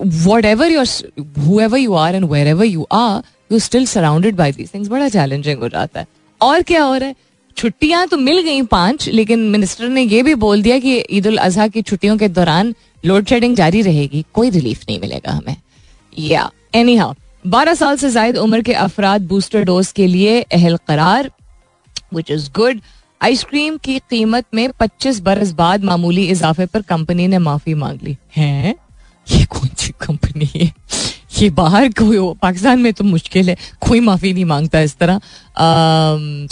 whatever 0.44 0.72
you're 0.72 0.86
whoever 1.60 1.78
you 1.78 1.94
are 1.94 2.14
and 2.14 2.24
wherever 2.46 2.64
you 2.64 2.86
are 2.92 3.22
you 3.52 3.58
still 3.60 3.86
surrounded 3.86 4.36
by 4.36 4.52
these 4.52 4.72
things 4.74 4.88
बड़ा 4.88 5.08
चैलेंजिंग 5.08 5.60
हो 5.60 5.68
जाता 5.68 6.00
है। 6.00 6.06
और 6.40 6.62
क्या 6.62 6.84
है 6.84 7.14
छुट्टियाँ 7.56 8.06
तो 8.08 8.16
मिल 8.16 8.40
गई 8.42 8.62
पाँच, 8.62 9.08
लेकिन 9.08 9.40
मिनिस्टर 9.50 9.88
ने 9.88 10.02
यह 10.02 10.22
भी 10.22 10.34
बोल 10.36 10.62
दिया 10.62 10.78
कि 10.78 10.96
ईद 11.10 11.26
उल 11.26 11.36
अजहा 11.38 11.66
की 11.68 11.82
छुट्टियों 11.82 12.16
के 12.18 12.28
दौरान 12.30 12.74
लोड 13.04 13.26
शेडिंग 13.26 13.54
जारी 13.56 13.82
रहेगी, 13.82 14.24
कोई 14.34 14.50
रिलीफ 14.50 14.82
नहीं 14.88 14.98
मिलेगा 15.00 15.32
हमें। 15.32 15.56
या 16.12 16.50
एनी 16.74 16.96
हाउ 16.96 17.14
बारह 17.46 17.74
साल 17.74 17.96
से 17.96 18.10
जायद 18.10 18.36
उम्र 18.38 18.60
के 18.62 18.72
अफराद 18.74 19.26
बूस्टर 19.28 19.64
डोज 19.64 19.92
के 19.92 20.06
लिए 20.06 20.40
अहल 20.42 20.76
करार 20.88 21.30
विच 22.14 22.30
इज़ 22.30 22.50
गुड 22.56 22.80
आइसक्रीम 23.20 23.76
की 23.76 23.98
कीमत 23.98 24.44
में 24.54 24.68
25 24.70 25.20
बरस 25.20 25.52
बाद 25.52 25.84
मामूली 25.84 26.24
इजाफे 26.28 26.66
पर 26.66 26.82
कंपनी 26.82 27.26
ने 27.26 27.38
माफ़ी 27.38 27.74
मांग 27.74 27.98
ली। 28.02 28.16
है? 28.36 28.74
ये 29.30 29.44
कौन 29.44 29.68
सी 29.76 29.92
कंपनी 30.00 30.50
है? 30.56 30.72
ये 31.38 31.48
बाहर 31.50 31.88
कोई 31.88 32.18
पाकिस्तान 32.42 32.78
में 32.78 32.92
तो 32.92 33.04
मुश्किल 33.04 33.48
है। 33.50 33.56
कोई 33.80 34.00
माफ़ी 34.00 34.32
नहीं 34.32 34.44
माँगता 34.44 34.80
इस 34.80 34.96
तरह। 34.96 35.20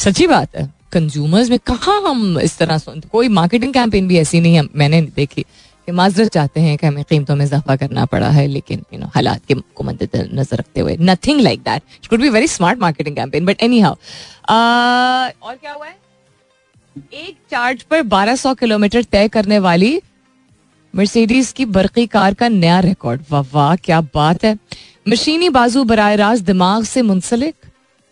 सच्ची 0.04 0.26
बात 0.26 0.56
है 0.56 0.68
कंज्यूमर्स 0.92 1.50
में 1.50 1.58
कहा 1.58 1.92
हम 2.08 2.38
इस 2.38 2.56
तरह 2.58 2.78
सुनते 2.78 3.08
कोई 3.12 3.28
मार्केटिंग 3.28 3.74
कैंपेन 3.74 4.08
भी 4.08 4.18
ऐसी 4.18 4.40
नहीं 4.40 4.54
है। 4.54 4.62
मैंने 4.76 5.02
देखी। 5.02 5.44
कि 5.86 5.92
माजरत 5.92 6.32
चाहते 6.32 6.60
हैं 6.60 6.76
कि 6.78 6.86
हमें 6.86 7.04
कीमतों 7.04 7.36
में 7.36 7.44
इजाफा 7.44 7.74
करना 7.76 8.04
पड़ा 8.06 8.28
है, 8.30 8.46
लेकिन 8.46 8.82
यू 8.94 8.98
नो 9.00 9.06
हालात 9.06 9.40
के 9.48 9.54
को 9.54 9.84
रखते 10.54 10.80
हुए। 10.80 10.96
Nothing 11.00 11.40
like 11.40 11.60
that 11.60 11.82
could 12.10 12.20
be 12.20 12.28
very 12.28 12.46
smart 12.48 12.78
marketing 12.78 13.16
campaign 13.16 13.46
but 13.46 13.62
anyhow 13.80 13.92
और 13.92 15.54
क्या 15.54 15.72
हुआ 15.72 15.86
है? 15.86 16.01
एक 16.96 17.36
चार्ज 17.50 17.82
पर 17.90 18.02
1200 18.02 18.54
किलोमीटर 18.58 19.02
तय 19.12 19.28
करने 19.28 19.58
वाली 19.58 20.00
मर्सिडीज 20.94 21.50
की 21.56 21.64
बरकी 21.76 22.06
कार 22.06 22.34
का 22.34 22.48
नया 22.48 22.78
रिकॉर्ड 22.80 23.22
वाह 23.30 23.44
वाह, 23.52 23.74
क्या 23.76 24.00
बात 24.14 24.44
है। 24.44 24.56
मशीनी 25.08 25.48
बाजू 25.48 25.84
बरह 25.84 26.14
रास्त 26.14 26.44
दिमाग 26.44 26.84
से 26.84 27.02
मुंसलिक, 27.02 27.54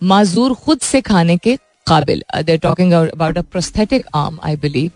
माजूर 0.02 0.54
खुद 0.54 0.78
से 0.80 1.00
खाने 1.00 1.36
के 1.36 1.56
काबिल। 1.86 2.22
There 2.44 2.58
talking 2.58 2.92
about 2.92 3.38
a 3.38 3.42
prosthetic 3.42 4.06
arm 4.14 4.38
I 4.44 4.56
believe 4.56 4.90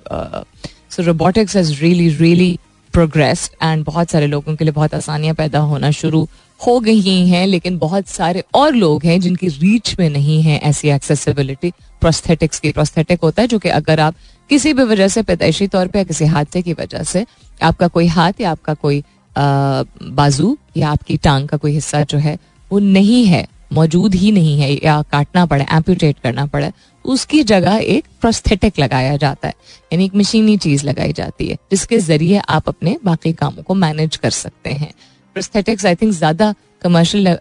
so 0.91 1.03
robotics 1.03 1.57
has 1.57 1.73
really 1.83 2.09
really 2.17 2.59
progressed 2.95 3.53
and 3.63 3.85
बहुत 3.85 4.11
सारे 4.11 4.27
लोगों 4.27 4.55
के 4.57 4.65
लिए 4.65 4.73
बहुत 4.73 4.95
आसानियाँ 4.95 5.35
पैदा 5.35 5.59
होना 5.71 5.91
शुरू 6.01 6.27
हो 6.67 6.79
गई 6.81 7.27
हैं, 7.29 7.47
लेकिन 7.47 7.79
बहुत 7.79 8.09
सारे 8.09 8.43
और 8.55 8.75
लोग 8.75 9.05
हैं 9.05 9.21
जिनकी 9.21 9.49
रीच 9.49 9.95
में 9.99 10.09
नहीं 10.11 10.41
है 10.43 10.59
ऐसी 10.61 10.89
एक्सेसिबिलिटी 10.91 11.73
प्रोस्थेटिक्स 12.01 12.61
की 12.61 12.73
प्रोस्थेटिक 12.73 13.21
होता 13.23 13.43
है, 13.43 13.49
जो 13.49 13.59
कि 13.59 13.69
अगर 13.71 14.01
आप 14.01 14.15
किसी 14.51 14.73
भी 14.73 14.83
वजह 14.83 15.09
से 15.09 15.23
पैदाइशी 15.23 15.67
तौर 15.67 15.87
पर 15.87 16.05
किसी 16.05 16.25
हादसे 16.27 16.63
की 16.63 16.73
वजह 16.73 17.03
से 17.03 17.25
आपका 17.63 17.89
कोई 17.89 18.07
हाथ 18.09 18.41
या 18.41 18.51
आपका 18.51 18.75
कोई 18.75 19.03
बाजू 19.37 20.57
या 20.77 20.91
आपकी 20.91 21.17
टांग 21.17 21.49
का 21.49 21.57
कोई 21.57 21.73
हिस्सा 21.73 22.03
जो 22.03 22.19
है, 22.19 22.39
वो 22.71 22.79
नहीं 22.79 23.25
है, 23.27 23.47
मौजूद 23.73 24.15
ही 24.15 24.33
नहीं 24.33 24.59
है, 24.61 24.73
या 24.75 25.01
काटना 25.03 25.45
पड़े 25.47 25.67
एम्प्यूटेट 25.73 26.19
करना 26.19 26.45
पड़े, 26.47 26.71
उसकी 27.05 27.43
जगह 27.43 27.81
एक 27.87 28.05
प्रोस्थेटिक 28.21 28.79
लगाया 28.79 29.17
जाता 29.17 29.49
है, 29.49 29.55
यानी 29.93 30.05
एक 30.05 30.15
मशीनी 30.15 30.57
चीज़ 30.57 30.85
लगाई 30.87 31.13
जाती 31.13 31.49
है, 31.49 31.57
जिसके 31.71 31.99
ज़रिए 32.01 32.41
आप 32.49 32.69
अपने 32.69 32.97
बाकी 33.05 33.33
कामों 33.33 33.63
को 33.63 33.75
मैनेज 33.77 34.17
कर 34.17 34.31
सकते 34.33 34.71
हैं। 34.71 34.93
प्रोस्थेटिक्स 35.35 35.87
आई 35.87 35.95
थिंक 35.95 36.13
ज़्यादा 36.13 36.55
कमर्शियल 36.83 37.37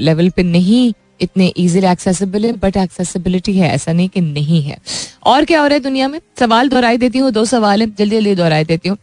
लेवल 0.00 0.28
पे 0.30 0.42
नहीं 0.44 0.92
इतने 1.20 1.46
इजीली 1.56 1.86
एक्सेसिबल 1.86 2.44
है 2.44 2.52
बट 2.58 2.76
एक्सेसिबिलिटी 2.76 3.52
है 3.52 3.68
ऐसा 3.70 3.92
नहीं 3.92 4.08
कि 4.08 4.20
नहीं 4.20 4.62
है 4.62 4.76
और 5.26 5.44
क्या 5.44 5.60
हो 5.60 5.66
रहा 5.66 5.74
है 5.74 5.80
दुनिया 5.80 6.08
में 6.08 6.20
सवाल 6.40 6.68
दोहराई 6.68 6.98
देती 6.98 7.18
हूँ 7.18 7.30
दो 7.32 7.44
सवाल 7.44 7.80
है 7.80 7.86
जल्दी 7.88 8.16
जल्दी 8.16 8.34
दोहराई 8.34 8.64
देती 8.64 8.88
हूँ 8.88 8.98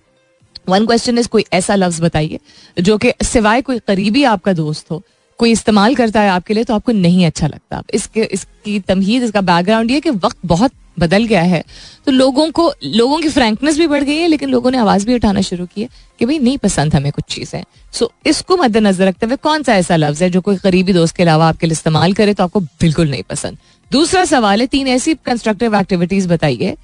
वन 0.69 0.85
क्वेश्चन 0.85 1.17
इज़ 1.17 1.27
कोई 1.27 1.45
ऐसा 1.53 1.75
लफ्ज 1.75 1.99
बताइए 2.01 2.39
जो 2.77 2.97
कि 2.97 3.13
सिवाय 3.23 3.61
कोई 3.61 3.79
करीबी 3.87 4.23
आपका 4.25 4.53
दोस्त 4.53 4.91
हो 4.91 5.01
कोई 5.39 5.51
इस्तेमाल 5.51 5.95
करता 5.95 6.21
है 6.21 6.29
आपके 6.29 6.53
लिए 6.53 6.63
तो 6.63 6.73
आपको 6.73 6.91
नहीं 6.91 7.25
अच्छा 7.25 7.47
लगता 7.47 7.81
इसके 7.93 8.23
इसकी 8.33 8.79
तमहीद 8.87 9.23
इसका 9.23 9.41
बैकग्राउंड 9.43 9.91
ये 9.91 9.99
कि 9.99 10.09
वक्त 10.09 10.37
बहुत 10.45 10.71
बदल 10.97 11.25
गया 11.25 11.41
है। 11.41 11.63
तो 12.05 12.11
लोगों 12.11 12.49
को, 12.51 12.71
लोगों 12.85 13.19
की 13.19 13.29
फ्रैंकनेस 13.29 13.77
भी 13.77 13.87
बढ़ 13.87 14.03
गई 14.03 14.17
है, 14.17 14.27
लेकिन 14.27 14.49
लोगों 14.49 14.71
ने 14.71 14.77
आवाज़ 14.77 15.05
भी 15.07 15.15
उठाना 15.15 15.41
शुरू 15.41 15.65
की 15.65 15.81
है 15.81 15.89
कि 16.19 16.25
भाई, 16.25 16.39
नहीं 16.39 16.57
पसंद 16.57 16.95
हमें 16.95 17.11
कुछ 17.11 17.25
चीज़ें। 17.25 17.63
सो 17.93 18.11
इसको 18.25 18.57
मद्देनजर 18.57 19.07
रखते 19.07 19.25
हुए 19.25 19.35
कौन 19.35 19.63
सा 19.63 19.75
ऐसा 19.75 19.95
लफ्ज 19.95 20.23
है 20.23 20.29
जो 20.29 20.41
कोई 20.41 20.57
करीबी 20.57 20.93
दोस्त 20.93 21.15
के 21.15 21.23
अलावा 21.23 21.47
आपके 21.49 21.67
लिए 21.67 21.73
इस्तेमाल 21.73 22.13
करे 22.13 22.33
तो 22.33 22.43
आपको 22.43 22.59
बिल्कुल 22.59 23.09
नहीं 23.09 23.23
पसंद? 23.23 23.57
दूसरा 23.91 24.25
सवाल 24.25 24.61
है, 24.61 24.67
तीन 24.67 24.87
ऐसी 24.87 25.13
कंस्ट्रक्टिव 25.25 25.75
एक्टिविटीज़ 25.75 26.27
बताइए 26.27 26.75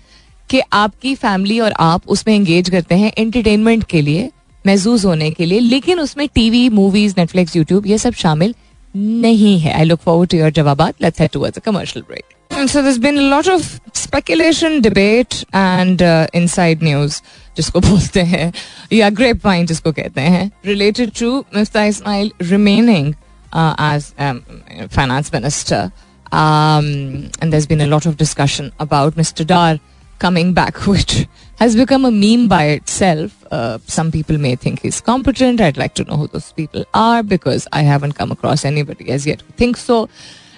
कि 0.50 0.62
आपकी 0.74 1.14
फैमिली 1.16 1.60
और 1.60 1.74
आप 1.80 2.08
उसमें 2.08 2.34
एंगेज 2.36 2.70
करते 2.70 2.96
हैं 2.96 3.12
एंटरटेनमेंट 3.18 3.84
के 3.84 4.02
लिए 4.02 4.30
महजूज 4.66 5.06
होने 5.06 5.30
के 5.32 5.46
लिए, 5.46 5.60
लेकिन 5.60 6.00
उसमें 6.00 6.28
टीवी 6.36 6.68
मूवीज़ 6.70 7.14
नेटफ्लिक्स 7.18 7.56
यूट्यूब 7.56 7.86
ये 7.88 7.98
सब 7.98 8.14
शामिल 8.16 8.56
नहीं 8.96 9.60
है। 9.60 9.74
I 9.74 9.84
look 9.84 10.00
forward 10.00 10.30
to 10.30 10.38
your 10.38 10.52
जवाब। 10.52 10.82
Let's 11.02 11.22
head 11.22 11.30
towards 11.30 11.58
a 11.58 11.62
commercial 11.62 12.04
break 12.08 12.24
So 12.67 12.83
there's 12.83 12.99
been 12.99 13.19
a 13.19 13.29
lot 13.29 13.49
of 13.49 13.81
speculation, 13.93 14.81
debate 14.81 15.45
and 15.53 16.01
uh, 16.01 16.27
inside 16.33 16.83
news 16.83 17.21
जिसको 17.57 17.81
बोलते 17.81 18.23
हैं 18.23 18.53
या 18.93 19.09
ग्रेप 19.11 19.45
वाइन 19.47 19.67
जिसको 19.67 19.93
कहते 19.93 20.21
हैं 20.21 20.51
related 20.65 21.15
to 21.21 21.45
Mifta 21.57 21.87
Ismail 21.89 22.31
remaining 22.53 23.15
uh, 23.53 23.75
as 23.79 24.15
um, 24.19 24.43
finance 24.91 25.33
minister. 25.33 25.93
Um, 26.33 27.31
and 27.41 27.53
there's 27.53 27.67
been 27.67 27.81
a 27.81 27.87
lot 27.87 28.07
of 28.07 28.17
discussion 28.17 28.73
about 28.81 29.15
Mr. 29.15 29.47
Dar 29.47 29.79
coming 30.19 30.53
back, 30.53 30.87
which 30.87 31.27
has 31.59 31.77
become 31.77 32.05
a 32.05 32.11
meme 32.11 32.49
by 32.49 32.65
itself. 32.65 33.45
Uh, 33.51 33.79
some 33.87 34.11
people 34.11 34.39
may 34.39 34.57
think 34.57 34.81
he's 34.81 35.01
competent. 35.01 35.61
I'd 35.61 35.77
like 35.77 35.95
to 35.95 36.05
know 36.05 36.17
who 36.17 36.27
those 36.29 36.53
people 36.53 36.85
are 36.95 37.23
because 37.23 37.69
I 37.73 37.83
haven't 37.83 38.13
come 38.13 38.33
across 38.33 38.65
anybody 38.65 39.11
as 39.11 39.27
yet 39.27 39.43
who 39.43 39.53
thinks 39.53 39.83
so. 39.83 40.09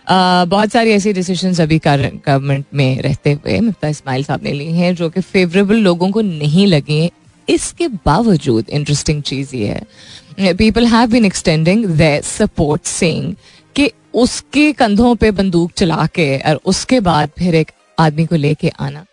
बहुत 0.07 0.71
सारी 0.71 0.91
ऐसी 0.91 1.13
decision 1.13 1.53
अभी 1.63 1.77
government 1.85 2.65
में 2.73 3.01
रहते 3.01 3.31
हुए 3.31 3.59
मुफ्ता 3.59 3.87
इस्माइल 3.87 4.23
साहब 4.23 4.43
ने 4.43 4.51
ली 4.53 4.71
हैं, 4.73 4.93
जो 4.95 5.09
कि 5.09 5.21
फेवरेबल 5.21 5.75
लोगों 5.77 6.11
को 6.11 6.21
नहीं 6.21 6.67
लगी। 6.67 7.11
इसके 7.49 7.87
बावजूद 7.87 8.69
इंटरेस्टिंग 8.69 9.21
चीज़ 9.23 9.55
ये 9.55 9.67
है। 9.67 10.53
People 10.53 10.85
have 10.87 11.09
been 11.09 11.25
extending 11.25 11.85
the 11.97 12.21
support 12.23 12.85
saying 12.85 13.33
कि 13.75 13.89
उसके 14.13 14.71
कंधों 14.73 15.15
पे 15.15 15.31
बंदूक 15.31 15.71
चला 15.71 16.05
के 16.15 16.37
और 16.37 16.59
उसके 16.65 16.99
बाद 16.99 17.29
फिर 17.39 17.55
एक 17.55 17.71
आदमी 17.99 18.25
को 18.25 18.35
लेके 18.35 18.69
आना। 18.79 19.05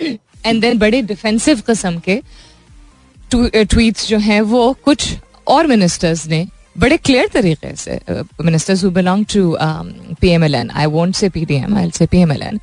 एंड 0.00 0.60
देन 0.60 0.78
बड़े 0.78 1.02
डिफेंसिव 1.02 1.60
कस्म 1.60 1.98
के 1.98 2.20
ट्वीट्स 3.30 4.08
जो 4.08 4.18
हैं, 4.18 4.40
वो 4.40 4.76
कुछ 4.84 5.14
और 5.48 5.66
मिनिस्टर्स 5.66 6.26
ने 6.26 6.46
बड़े 6.76 6.96
क्लियर 6.96 7.28
तरीके 7.32 7.74
से 7.76 8.00
ministers 8.44 8.84
who 8.84 8.90
belong 8.90 9.24
to 9.34 9.56
PMLN 10.20 10.70
I 10.70 10.86
want 10.86 11.16
say 11.16 11.28
PDM 11.28 11.76
I 11.78 11.90
say 11.90 12.06
PMLN 12.06 12.60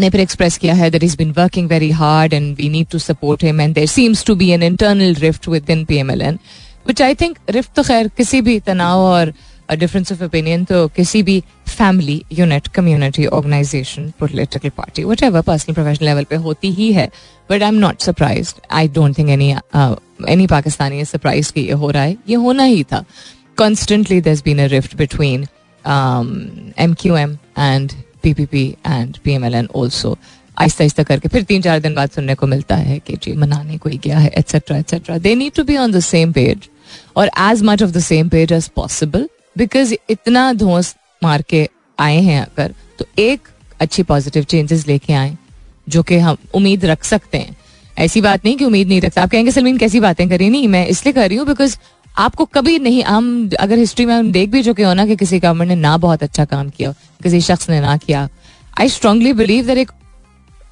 ने 0.00 0.10
फिर 0.10 0.20
एक्सप्रेस 0.20 0.56
किया 0.58 0.74
है 0.74 0.90
that 0.90 1.02
is 1.04 1.16
been 1.16 1.30
working 1.32 1.68
very 1.68 1.90
hard 1.90 2.34
and 2.34 2.56
we 2.56 2.68
need 2.68 2.86
to 2.92 2.98
support 2.98 3.44
him 3.44 3.60
and 3.60 3.74
there 3.74 3.86
seems 3.86 4.24
to 4.24 4.34
be 4.36 4.50
an 4.50 4.62
internal 4.62 5.14
rift 5.16 5.48
within 5.70 5.84
PMLN 5.84 6.38
which 6.86 7.02
I 7.02 7.14
think 7.14 7.38
rift 7.50 7.72
तो 7.76 7.82
खैर 7.82 8.08
किसी 8.16 8.40
भी 8.40 8.58
तनाव 8.60 9.00
और 9.00 9.32
डिफरेंस 9.68 10.12
ऑफ़ 10.12 10.22
ओपिनियन 10.24 10.64
तो 10.64 10.86
किसी 10.96 11.22
भी 11.22 11.42
family 11.68 12.22
unit 12.32 12.66
community 12.74 13.26
organisation 13.28 14.12
political 14.20 14.68
party 14.76 15.04
whatever 15.22 15.40
personal 15.42 15.74
professional 15.74 16.06
level 16.06 16.24
पे 16.24 16.36
होती 16.44 16.70
ही 16.72 16.92
है 16.92 17.10
but 17.50 17.62
I 17.62 17.68
am 17.68 17.74
not 17.76 18.00
surprise 18.00 18.54
I 18.72 18.88
don't 18.88 19.18
think 19.18 19.30
any 19.30 19.50
any 20.28 20.46
Pakistani 20.46 21.04
surprise 21.04 21.52
कि 21.52 21.60
ये 21.60 21.72
हो 21.74 21.90
रहा 21.90 22.02
है 22.02 22.16
ये 22.28 22.36
होना 22.36 22.64
ही 22.64 22.82
था 22.84 23.04
constantly 23.58 24.20
this 24.20 24.42
been 24.44 24.58
a 24.58 24.66
rift 24.68 24.96
between 24.96 25.46
M 26.78 26.94
Q 27.00 27.16
M 27.16 27.36
and 27.58 27.92
P 28.22 28.34
P 28.34 28.46
P 28.46 28.66
and 28.86 29.16
P 29.24 29.32
M 29.32 29.44
L 29.44 29.54
N 29.54 29.68
also 29.76 30.16
आहिस्ता 30.56 30.82
आहिस्ता 30.82 31.02
करके 31.02 31.28
फिर 31.28 31.42
तीन 31.42 31.62
चार 31.62 31.80
दिन 31.80 31.94
बाद 31.94 32.10
सुनने 32.10 32.34
को 32.34 32.46
मिलता 32.46 32.76
है 32.76 32.98
कि 32.98 33.16
जी 33.22 33.32
मनाने 33.36 33.78
कोई 33.78 33.98
गया 34.04 34.18
है 34.18 34.30
etcetera 34.38 34.76
etcetera 34.78 35.18
they 35.18 35.34
need 35.34 35.52
to 35.52 35.64
be 35.64 35.76
on 35.76 35.92
the 35.92 36.00
same 36.00 36.32
page 36.32 36.68
और 37.16 37.30
as 37.40 37.62
much 37.62 37.82
of 37.82 37.90
the 37.90 38.00
same 38.00 38.28
page 38.28 38.52
as 38.52 38.68
possible 38.76 39.28
because 39.56 39.94
इतना 40.10 40.52
धोस 40.52 40.94
मार 41.22 41.42
के 41.42 41.68
आए 41.98 42.20
हैं 42.20 42.40
अगर 42.42 42.74
तो 42.98 43.04
एक 43.18 43.48
अच्छी 43.80 44.02
पॉजिटिव 44.02 44.44
चेंजेस 44.44 44.86
लेके 44.86 45.12
आए, 45.12 45.36
जो 45.88 46.02
कि 46.02 46.18
हम 46.18 46.36
उम्मीद 46.54 46.84
रख 46.84 47.04
सकते 47.04 47.38
हैं। 47.38 47.56
ऐसी 47.96 48.20
बात 48.20 48.44
नहीं 48.44 48.56
कि 48.56 48.64
उम्मीद 48.64 48.88
नहीं 48.88 49.00
रखता। 49.00 49.22
आप 49.22 49.30
कहेंगे, 49.30 49.50
सलमीन, 49.50 49.76
कैसी 49.78 50.00
बातें 50.00 50.28
करी 50.28 50.48
नहीं, 50.50 50.68
मैं 50.68 50.86
इसलिए 50.86 51.12
कर 51.12 51.28
रही 51.28 51.38
हूँ 51.38 51.46
बिकॉज़ 51.46 51.76
आपको 52.18 52.44
कभी 52.46 52.78
नहीं, 52.78 53.02
हम 53.04 53.50
अगर 53.60 53.78
हिस्ट्री 53.78 54.04
में 54.06 54.14
हम 54.14 54.30
देख 54.32 54.50
भी 54.50 54.62
चुके 54.62 54.82
हो 54.82 54.92
ना 54.94 55.06
कि 55.06 55.16
किसी 55.16 55.38
गवर्नमेंट 55.40 55.68
ने 55.68 55.74
ना 55.76 55.96
बहुत 55.96 56.22
अच्छा 56.22 56.44
काम 56.44 56.68
किया, 56.70 56.92
किसी 57.22 57.40
शख्स 57.40 57.70
ने 57.70 57.80
ना 57.80 57.96
किया 57.96 58.28
आई 58.80 58.88
स्ट्रांगली 58.88 59.32
बिलीव 59.32 59.66
दर 59.66 59.78
एक 59.78 59.90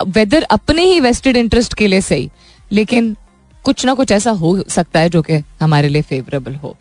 वेदर 0.00 0.42
अपने 0.42 0.84
ही 0.84 1.00
वेस्टेड 1.00 1.36
इंटरेस्ट 1.36 1.74
के 1.74 1.86
लिए 1.86 2.00
सही, 2.00 2.30
लेकिन 2.72 3.16
कुछ 3.64 3.84
ना 3.86 3.94
कुछ 3.94 4.12
ऐसा 4.12 4.30
हो 4.32 4.62
सकता 4.68 5.00
है 5.00 5.08
जो 5.08 5.22
कि 5.22 5.42
हमारे 5.60 5.88
लिए 5.88 6.02
फेवरेबल 6.02 6.54
हो। 6.54 6.76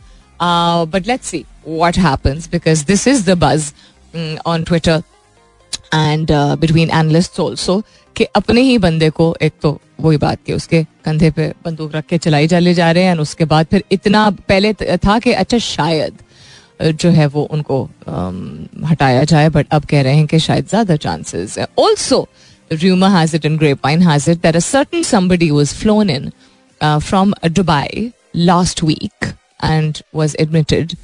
But 0.86 1.08
let's 1.08 1.28
see 1.28 1.44
what 1.65 1.97
happens 1.97 2.47
because 2.47 2.85
this 2.85 3.07
is 3.07 3.25
the 3.25 3.37
buzz 3.37 3.73
um, 4.15 4.39
on 4.45 4.65
Twitter 4.65 5.03
and 5.93 6.31
uh, 6.31 6.57
between 6.57 6.91
analysts 6.91 7.39
also 7.39 7.83
कि 8.17 8.25
अपने 8.37 8.61
ही 8.61 8.79
बंदे 8.79 9.09
को 9.11 9.35
एक 9.43 9.53
तो 9.63 9.81
वही 10.01 10.17
बात 10.19 10.39
कि 10.47 10.53
उसके 10.53 10.83
कंधे 11.05 11.31
पे 11.31 11.49
बंदूक 11.65 11.95
रख 11.95 12.07
के 12.07 12.19
चलाई 12.19 12.49
चले 12.49 12.75
जा 12.75 12.91
रहे 12.93 13.05
हैं 13.05 13.17
उसके 13.19 13.45
बाद 13.53 13.67
फिर 13.71 13.85
इतना 13.93 14.29
पहले 14.49 14.73
था 14.75 15.19
कि 15.19 15.33
अच्छा 15.33 15.59
शायद 15.59 16.19
जो 16.83 17.11
है 17.11 17.27
वो 17.27 17.43
उनको 17.53 17.83
हटाया 18.89 19.25
जाए 19.25 19.49
बट 19.49 19.67
अब 19.73 19.85
कह 19.91 20.03
रहे 20.03 20.17
हैं 20.17 20.27
कि 20.27 20.39
शायद 20.39 20.69
ज्यादा 20.71 20.97
चांसेस 21.07 21.59
है 21.59 21.67
also 21.79 22.27
rumor 22.71 23.09
has 23.09 23.33
it 23.33 23.45
and 23.45 23.59
grapevine 23.59 24.03
has 24.03 24.29
it 24.29 24.43
that 24.43 24.55
a 24.55 24.61
certain 24.61 25.03
somebody 25.03 25.51
was 25.51 25.73
flown 25.73 26.11
in 26.11 26.33
uh, 26.81 27.01
from 27.01 27.33
Dubai 27.43 28.13
last 28.35 28.83
week 28.83 29.29
and 29.61 30.03
was 30.13 30.37
admitted 30.39 30.97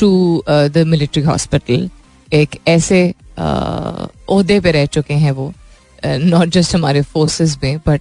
to 0.00 0.42
the 0.48 0.84
military 0.86 1.22
hospital 1.22 1.88
एक 2.30 2.56
ऐसे 2.68 3.14
अहदे 3.38 4.60
पे 4.60 4.70
रह 4.72 4.86
चुके 4.86 5.14
हैं 5.14 5.32
वो। 5.32 5.52
नॉट 6.04 6.48
जस्ट 6.48 6.74
हमारे 6.74 7.02
फोर्सेस 7.04 7.56
में 7.62 7.78
but 7.86 8.00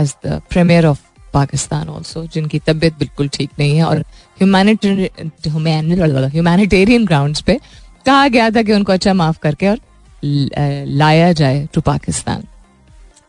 as 0.00 0.14
the 0.26 0.40
premier 0.50 0.86
of 0.86 1.00
Pakistan 1.34 1.88
also 1.88 2.26
जिनकी 2.34 2.58
तबीयत 2.66 2.94
बिल्कुल 2.98 3.28
ठीक 3.28 3.50
नहीं 3.58 3.76
है 3.76 3.84
और 3.84 3.98
ह्यूमैनिटेरियन 4.40 7.06
ग्राउंड्स 7.06 7.40
पे 7.40 7.58
कहा 8.06 8.28
गया 8.28 8.50
था 8.50 8.62
कि 8.62 8.72
उनको 8.72 8.92
अच्छा 8.92 9.14
माफ़ 9.14 9.38
करके 9.42 9.68
और 9.68 9.78
लाया 10.24 11.32
जाए 11.32 11.66
टू 11.74 11.80
पाकिस्तान 11.82 12.42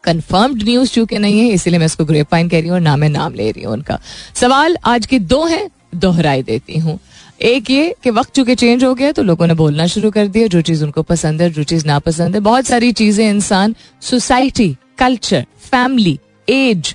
कंफर्म्ड 0.04 0.64
न्यूज़ 0.64 0.92
चूँकि 0.92 1.18
नहीं 1.18 1.40
है, 1.40 1.48
इसीलिए 1.54 1.80
मैं 1.80 1.86
इसको 1.86 2.06
ग्रेप 2.06 2.28
फाइन 2.32 2.50
कह 2.50 2.60
रही 2.60 2.68
हूँ 2.68 2.76
और 2.76 2.82
ना 2.82 2.96
मैं 2.98 3.10
नाम 3.10 3.34
ले 3.34 3.52
रही 3.52 3.64
हूँ 3.64 3.74
उनका। 3.74 4.00
सवाल 4.36 4.78
आज 4.86 5.06
के 5.06 5.20
दो 5.22 5.46
हैं, 5.46 5.70
दोहराई 5.96 6.44
देती 6.44 6.78
हूँ। 6.80 7.00
एक 7.40 7.70
ये 7.70 7.96
कि 8.04 8.10
वक्त 8.10 8.34
चूँकि 8.36 8.56
चेंज 8.56 8.84
हो 8.84 8.94
गया 8.96 9.12
तो 9.12 9.24
लोगों 9.24 9.48
ने 9.48 9.54
बोलना 9.54 9.86
शुरू 9.88 10.12
कर 10.12 10.28
दिया। 10.28 10.48
जो 10.48 10.62
चीज़ 10.62 10.84
उनको 10.84 11.02
पसंद 11.04 11.42
है, 11.42 11.50
जो 11.50 11.64
चीज़ 11.64 11.86
नापसंद 11.88 12.36
है। 12.36 12.42
बहुत 12.42 12.66
सारी 12.66 12.92
चीज़ें 12.94 13.30
इंसान 13.30 13.76
society 14.02 14.76
culture 14.98 15.46
family 15.64 16.20
as 16.48 16.94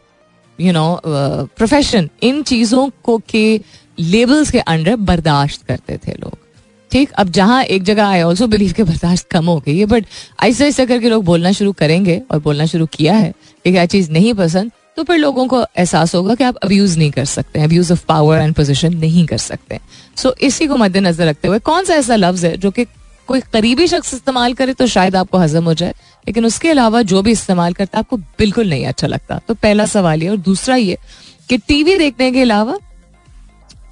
you 0.58 0.72
know 0.72 1.00
profession 1.06 2.08
इन 2.22 2.42
चीज़ों 2.42 2.88
को 3.04 3.18
के 3.28 3.60
लेबल्स 3.98 4.50
के 4.50 4.58
अंडर 4.58 4.96
बर्दाश्त 4.98 5.66
करते 5.66 5.98
थे 5.98 6.12
लोग। 6.12 6.38
ठीक? 6.90 7.10
अब 7.12 7.28
जहाँ 7.30 7.62
एक 7.64 7.82
जगह 7.82 8.06
आई 8.06 8.22
ऑल्सो 8.22 8.46
बिलीव 8.46 8.72
के 8.72 8.82
बर्दाश्त 8.84 9.28
कम 9.30 9.46
हो 9.46 9.58
गई 9.66 9.78
है 9.78 9.86
बट 9.86 10.06
ऐसा 10.42 10.64
ऐसा 10.64 10.84
करके 10.84 11.08
लोग 11.08 11.24
बोलना 11.24 11.52
शुरू 11.52 11.72
करेंगे 11.72 12.20
और 12.30 12.40
बोलना 12.40 12.66
शुरू 12.66 12.86
किया 12.86 13.14
है 13.14 13.32
कि 13.64 13.72
क्या 13.72 13.86
चीज़ 13.86 14.10
नहीं 14.10 14.34
पसंद 14.34 14.70
तो 14.96 15.02
फिर 15.02 15.18
लोगों 15.18 15.46
को 15.46 15.62
एहसास 15.62 16.14
होगा 16.14 16.34
कि 16.34 16.44
आप 16.44 16.56
अब्यूज 16.56 16.96
नहीं 16.98 17.10
कर 17.10 17.24
सकते 17.24 17.60
abuse 17.62 17.92
of 17.92 18.04
power 18.06 18.38
and 18.38 18.54
position 18.54 18.96
नहीं 18.96 19.26
कर 19.26 19.38
सकते। 19.38 19.78
सो 20.16 20.28
so, 20.28 20.38
इसी 20.38 20.66
को 20.66 20.76
मद्देनजर 20.76 21.26
रखते 21.26 21.48
हुए 21.48 21.58
कौन 21.60 21.84
सा 21.84 21.94
ऐसा 21.94 22.16
लफ्ज 22.16 22.44
है 22.44 22.56
जो 22.56 22.70
कि 22.70 22.84
कोई 23.28 23.40
करीबी 23.52 23.86
शख्स 23.86 24.14
इस्तेमाल 24.14 24.54
करे 24.54 24.74
तो 24.74 24.86
शायद 24.86 25.16
आपको 25.16 25.38
हजम 25.38 25.64
हो 25.64 25.74
जाए 25.74 25.94
लेकिन 26.26 26.46
उसके 26.46 26.70
अलावा 26.70 27.02
जो 27.02 27.22
भी 27.22 27.30
इस्तेमाल 27.32 27.72
करता 27.72 27.98
आपको 27.98 28.16
बिल्कुल 28.16 28.68
नहीं 28.68 28.86
अच्छा 28.86 29.06
लगता। 29.06 29.40
तो 29.48 29.54
पहला 29.54 29.86
सवाल 29.86 30.22
ये 30.22 30.28
और 30.28 30.36
दूसरा 30.48 30.76
ये 30.76 30.96
कि 31.48 31.58
टीवी 31.58 31.96
देखने 31.98 32.30
के 32.32 32.42
अलावा 32.42 32.78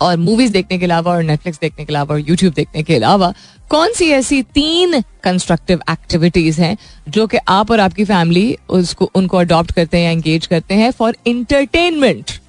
और 0.01 0.17
मूवीज़ 0.17 0.53
देखने 0.53 0.79
के 0.79 0.85
अलावा 0.85 1.13
और 1.13 1.23
नेटफ्लिक्स 1.23 1.59
देखने 1.61 1.85
के 1.85 1.93
अलावा 1.93 2.15
और 2.15 2.21
यूट्यूब 2.29 2.53
देखने 2.55 2.83
के 2.83 2.95
अलावा 2.97 3.33
कौन 3.71 3.93
सी 3.93 4.09
ऐसी 4.11 4.43
तीन 4.43 5.01
कंस्ट्रक्टिव 5.25 5.81
एक्टिविटीज़ 5.91 6.61
हैं 6.61 6.77
जो 7.09 7.27
कि 7.27 7.39
आप 7.49 7.71
और 7.71 7.81
आपकी 7.81 8.05
फैमिली 8.05 8.57
उसको, 8.69 9.11
उनको 9.15 9.37
अडॉप्ट 9.37 9.73
करते 9.73 9.97
हैं 9.97 10.05
या 10.05 10.11
एंगेज 10.11 10.47
करते 10.47 10.75
हैं 10.75 10.91
for 10.91 11.17
entertainment 11.27 12.40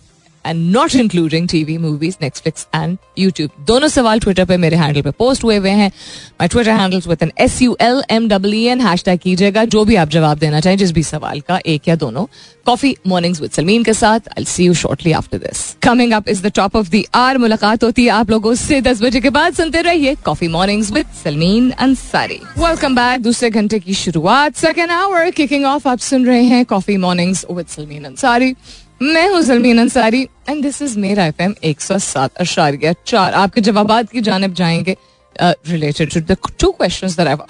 and 0.46 0.72
not 0.72 0.96
including 0.96 1.48
TV 1.50 1.78
movies 1.78 2.16
Netflix 2.22 2.68
and 2.76 2.98
YouTube 3.20 3.66
दोनों 3.68 3.88
सवाल 3.88 4.20
ट्विटर 4.20 4.46
पे 4.46 4.58
मेरे 4.58 4.78
हैंडल 4.78 5.02
पे 5.02 5.12
पोस्ट 5.12 5.44
हुए 5.44 5.58
हुए 5.58 5.70
हैं। 5.72 5.90
My 5.90 6.48
Twitter 6.48 6.72
handles 6.72 7.08
with 7.08 7.24
an 7.24 7.32
S 7.40 7.62
U 7.62 7.76
L 7.82 8.02
M 8.12 8.28
W 8.30 8.70
N 8.72 8.82
hashtag 9.04 9.20
कीजिएगा। 9.20 9.66
जो 9.66 9.86
भी 9.86 9.96
आप 9.96 10.10
जवाब 10.10 10.38
देना 10.38 10.60
चाहें, 10.60 10.78
जिस 10.78 10.92
भी 10.92 11.04
सवाल 11.04 11.40
का 11.42 11.60
एक 11.66 11.88
या 11.88 11.96
दोनों। 11.96 12.26
कॉफ़ी 12.66 12.96
मॉर्निंग्स 13.08 13.42
विद 13.42 13.52
सलमीन 13.52 13.84
के 13.84 13.94
साथ। 13.94 14.28
I 14.38 14.46
see 14.46 14.66
you 14.66 14.74
shortly 14.74 15.12
after 15.12 15.38
this 15.38 15.64
coming 15.82 16.14
up 16.14 16.28
is 16.30 16.42
the 16.44 16.52
top 16.56 16.76
of 16.76 16.90
the 16.90 17.04
hour 17.16 17.38
मुलाकात 17.38 17.84
होती 17.84 18.04
है 18.04 18.10
आप 18.12 18.32
लोगों 18.32 18.54
से। 18.56 18.82
दस 18.82 19.02
बजे 19.02 19.22
के 19.22 19.30
बाद 19.30 19.54
सुनते 19.54 19.82
रहिए 19.82 20.16
coffee 20.26 20.48
mornings 20.48 20.92
with 20.92 21.06
Salmeen 21.24 21.70
Ansari 21.80 22.40
welcome 22.58 22.96
back 22.96 23.22
दूसरे 23.22 23.50
घंटे 23.50 23.80
की 23.80 23.94
शुरुआत। 23.94 24.56
सेकेंड 24.56 24.92
आवर 24.92 25.30
किकिंग 25.32 25.66
ऑफ़ 25.66 25.88
आप 25.88 26.00
सुन 26.02 26.26
रहे 26.26 26.44
हैं 26.44 26.64
coffee 26.66 26.98
mornings 26.98 27.46
with 27.52 27.68
Salmeen 27.68 28.04
Ansari 28.04 28.54
मैं 29.01 29.27
हूँ 29.29 29.41
Salmeen 29.41 29.79
Ansari 29.79 30.22
and 30.50 30.62
this 30.63 30.81
is 30.81 30.98
मेरा 31.00 31.25
एफ़ 31.25 31.41
एम 31.41 31.53
एक 31.63 31.81
सौ 31.81 31.98
सात 32.00 32.36
अशारिया 32.36 32.93
चार। 33.08 33.34
आपके 33.34 33.62
जवाब 33.62 34.08
की 34.08 34.22
जानब 34.22 34.53
जाएँगे 34.53 34.96
related 35.41 36.13
to 36.13 36.20
the 36.20 36.38
two 36.60 36.75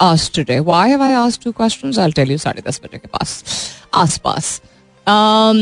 asked 0.00 0.36
today 0.36 0.58
why 0.58 0.90
have 0.90 1.02
I 1.02 1.12
asked 1.12 1.44
two 1.44 1.52
questions 1.52 1.98
I 1.98 2.12
tell 2.12 2.30
you 2.30 2.38
साढ़े 2.38 2.62
दस 2.68 2.80
बजे 2.84 2.98
के 2.98 3.08
पास 3.08 3.44
आसपास। 3.94 4.60
Um, 5.06 5.58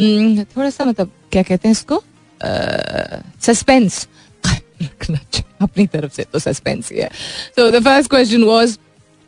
थोड़ा 0.57 0.71
सा 0.71 0.85
मतलब 0.85 1.11
क्या 1.33 1.43
कहते 1.43 1.69
हैं 1.69 1.73
इसको? 1.73 2.03
सस्पेंस 3.43 4.07
रखना 4.47 5.19
अपनी 5.61 5.87
तरफ़ 5.87 6.13
से 6.15 6.25
तो 6.33 6.39
सस्पेंस 6.39 6.93
ही 6.93 6.99
है। 6.99 7.09
So 7.57 7.71
the 7.71 7.85
first 7.85 8.11
question 8.11 8.45
was 8.45 8.79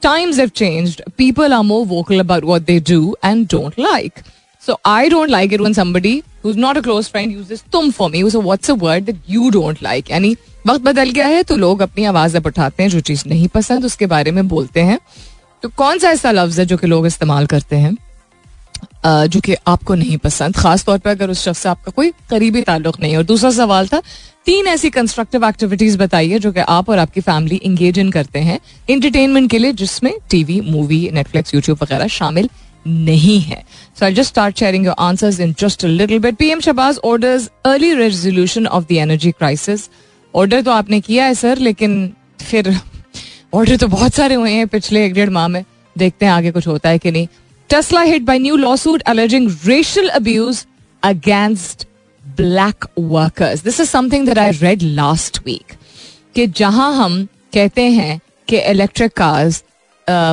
times 0.02 0.38
have 0.40 0.52
changed. 0.58 1.00
People 1.20 1.52
are 1.56 1.64
more 1.66 1.82
vocal 1.90 2.22
about 2.22 2.46
what 2.46 2.64
they 2.68 2.78
do 2.86 2.96
and 3.28 3.48
don't 3.48 3.76
like. 3.78 4.22
So, 4.62 4.74
I 4.84 5.08
don't 5.08 5.30
like 5.30 5.52
it 5.52 5.60
when 5.60 5.74
somebody 5.74 6.22
who's 6.42 6.56
not 6.56 6.76
a 6.76 6.82
close 6.82 7.08
friend 7.08 7.32
uses 7.32 7.62
तुम 7.72 7.92
for 7.92 8.08
me. 8.10 8.20
So 8.30 8.40
what's 8.40 8.68
a 8.68 8.76
word 8.76 9.06
that 9.06 9.16
you 9.26 9.50
don't 9.50 9.82
like? 9.82 10.10
यानी 10.10 10.36
वक्त 10.66 10.82
बदल 10.82 11.10
गया 11.10 11.26
है 11.26 11.42
तो 11.42 11.56
लोग 11.56 11.80
अपनी 11.82 12.04
आवाज़ 12.04 12.36
अब 12.36 12.46
उठाते 12.46 12.82
हैं 12.82 12.90
जो 12.90 13.00
चीज़ 13.00 13.24
नहीं 13.28 13.48
पसंद, 13.54 13.84
उसके 13.84 14.06
बारे 14.06 14.30
में 14.30 14.46
बोलते 14.48 14.80
हैं 14.80 14.98
तो 15.62 15.68
कौन 15.76 15.98
सा 15.98 16.10
ऐसा 16.10 16.30
लफ्ज 16.30 16.60
है 16.60 16.66
जो 16.66 16.76
कि 16.76 16.86
लोग 16.86 17.06
इस्तेमाल 17.06 17.46
करते 17.46 17.76
हैं 17.76 17.96
जो 19.04 19.40
कि 19.40 19.54
आपको 19.66 19.94
नहीं 19.94 20.16
पसंद 20.18 20.56
खास 20.56 20.84
तौर 20.84 20.98
पर 20.98 21.10
अगर 21.10 21.30
उस 21.30 21.44
शख्स 21.44 21.58
से 21.58 21.68
आपका 21.68 21.92
कोई 21.96 22.12
करीबी 22.30 22.62
ताल्लुक 22.62 23.00
नहीं 23.00 23.16
और 23.16 23.22
दूसरा 23.24 23.50
सवाल 23.50 23.88
था, 23.88 24.02
तीन 24.46 24.66
ऐसी 24.66 24.90
कंस्ट्रक्टिव 24.90 25.44
एक्टिविटीज़ 25.44 25.98
बताइए 25.98 26.38
जो 26.38 26.52
कि 26.52 26.60
आप 26.60 26.88
और 26.90 26.98
आपकी 26.98 27.20
फैमिली 27.20 27.56
इंगेज 27.56 27.98
इन 27.98 28.10
करते 28.10 28.38
हैं 28.38 28.58
इंटरटेनमेंट 28.90 29.50
के 29.50 29.58
लिए 29.58 29.72
जिसमें 29.82 30.12
टीवी 30.30 30.60
मूवी 30.70 31.08
नेटफ्लिक्स 31.14 31.54
यूट्यूब 31.54 31.78
वगैरह 31.82 32.06
शामिल 32.18 32.48
नहीं 32.86 33.40
है। 33.40 33.62
So 33.98 34.04
I 34.04 34.14
just 34.14 34.28
start 34.28 34.58
sharing 34.58 34.86
your 34.86 34.94
answers 34.98 35.40
in 35.40 35.54
just 35.58 35.84
little 35.84 36.18
bit 36.18 36.36
PM 36.36 36.60
Shahbaz 36.60 36.98
orders 37.04 37.48
early 37.66 37.92
resolution 37.94 38.66
of 38.66 38.84
the 38.84 38.92
energy 38.92 39.30
crisis 39.30 39.88
order 40.34 40.62
तो 40.62 40.70
आपने 40.70 41.00
किया 41.00 41.24
है 41.24 41.34
सर 41.34 41.58
लेकिन 41.58 42.12
फिर 42.40 42.76
ऑर्डर 43.54 43.76
तो 43.76 43.86
बहुत 43.88 44.14
सारे 44.14 44.34
हुए 44.34 44.52
हैं 44.52 44.66
पिछले 44.68 45.04
एक 45.06 45.14
डेढ़ 45.14 45.30
माह 45.30 45.48
में। 45.48 45.64
देखते 45.96 46.26
हैं 46.26 46.32
आगे 46.32 46.50
कुछ 46.50 46.66
होता 46.66 46.88
है 46.88 46.98
कि 46.98 47.10
नहीं। 47.10 47.26
Tesla 47.70 48.00
hit 48.02 48.22
by 48.22 48.38
new 48.38 48.56
lawsuit 48.56 49.02
alleging 49.08 49.50
racial 49.66 50.08
abuse 50.08 50.64
against 51.02 51.86
black 52.36 52.84
workers 52.98 53.62
this 53.64 53.80
is 53.80 53.88
something 53.88 54.26
that 54.26 54.38
I 54.38 54.50
read 54.50 54.82
last 54.82 55.38
week 55.46 55.72
कि 56.34 56.46
जहाँ 56.46 56.92
हम 56.96 57.24
कहते 57.54 57.82
हैं 57.90 58.20
कि 58.48 58.58
इलेक्ट्रिक 58.58 59.12
कार्स 59.12 59.62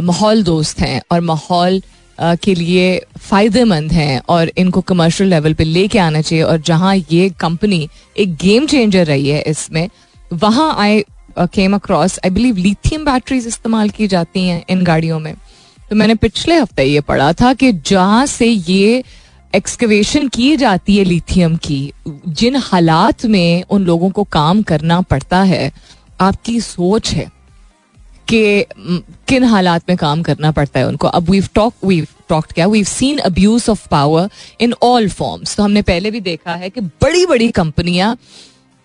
माहौल 0.03 0.43
दोस्त 0.43 0.79
हैं 0.79 1.01
और 1.11 1.21
माहौल 1.21 1.81
के 2.21 2.53
लिए 2.55 2.99
फ़ायदेमंद 3.19 3.91
हैं 3.91 4.21
और 4.29 4.51
इनको 4.57 4.81
कमर्शियल 4.81 5.29
लेवल 5.29 5.53
पे 5.53 5.63
लेके 5.63 5.99
आना 5.99 6.21
चाहिए 6.21 6.43
और 6.43 6.57
जहाँ 6.61 6.95
ये 7.11 7.29
कंपनी 7.39 7.87
एक 8.17 8.35
गेम 8.35 8.65
चेंजर 8.67 9.05
रही 9.05 9.29
है 9.29 9.41
इसमें, 9.41 9.89
वहाँ 10.33 10.75
I 10.77 11.03
came 11.39 11.75
across 11.75 12.19
I 12.25 12.29
believe 12.29 12.57
lithium 12.57 13.05
batteries 13.05 13.47
इस्तेमाल 13.47 13.89
की 13.89 14.07
जाती 14.07 14.47
हैं 14.47 14.63
इन 14.69 14.83
गाड़ियों 14.83 15.19
में। 15.19 15.33
तो 15.89 15.95
मैंने 15.95 16.15
पिछले 16.17 16.55
हफ़्ते 16.55 16.83
ये 16.83 17.01
पढ़ा 17.01 17.31
था 17.33 17.53
कि 17.53 17.71
जहाँ 17.73 18.25
से 18.25 18.47
ये 18.47 19.03
एक्सकवेशन 19.53 20.27
की 20.27 20.55
जाती 20.57 20.97
है 20.97 21.03
लिथियम 21.03 21.55
की, 21.57 21.91
जिन 22.27 22.55
हालात 22.55 23.25
में 23.25 23.63
उन 23.63 23.85
लोगों 23.85 24.09
को 24.09 24.23
काम 24.23 24.61
करना 24.63 24.99
पड़ता 25.03 25.41
है, 25.43 25.71
आपकी 26.21 26.59
सोच 26.61 27.11
है 27.11 27.31
कि 28.27 28.65
किन 29.29 29.43
हालात 29.43 29.83
में 29.89 29.97
काम 29.97 30.21
करना 30.23 30.51
पड़ता 30.51 30.79
है 30.79 30.87
उनको? 30.87 31.07
अब 31.07 31.29
वीव 31.29 31.47
टॉक 31.55 31.73
वीव 31.85 32.07
टॉक्ट 32.29 32.53
क्या? 32.53 32.67
We've 32.67 32.85
seen 32.85 33.17
abuse 33.19 33.69
of 33.69 33.87
power 33.87 34.29
in 34.61 34.73
all 34.83 35.09
forms 35.09 35.55
तो 35.55 35.63
हमने 35.63 35.81
पहले 35.81 36.11
भी 36.11 36.19
देखा 36.21 36.53
है 36.53 36.69
कि 36.69 36.81
बड़ी 36.81 37.25
बड़ी 37.25 37.49
कंपनियाँ 37.51 38.17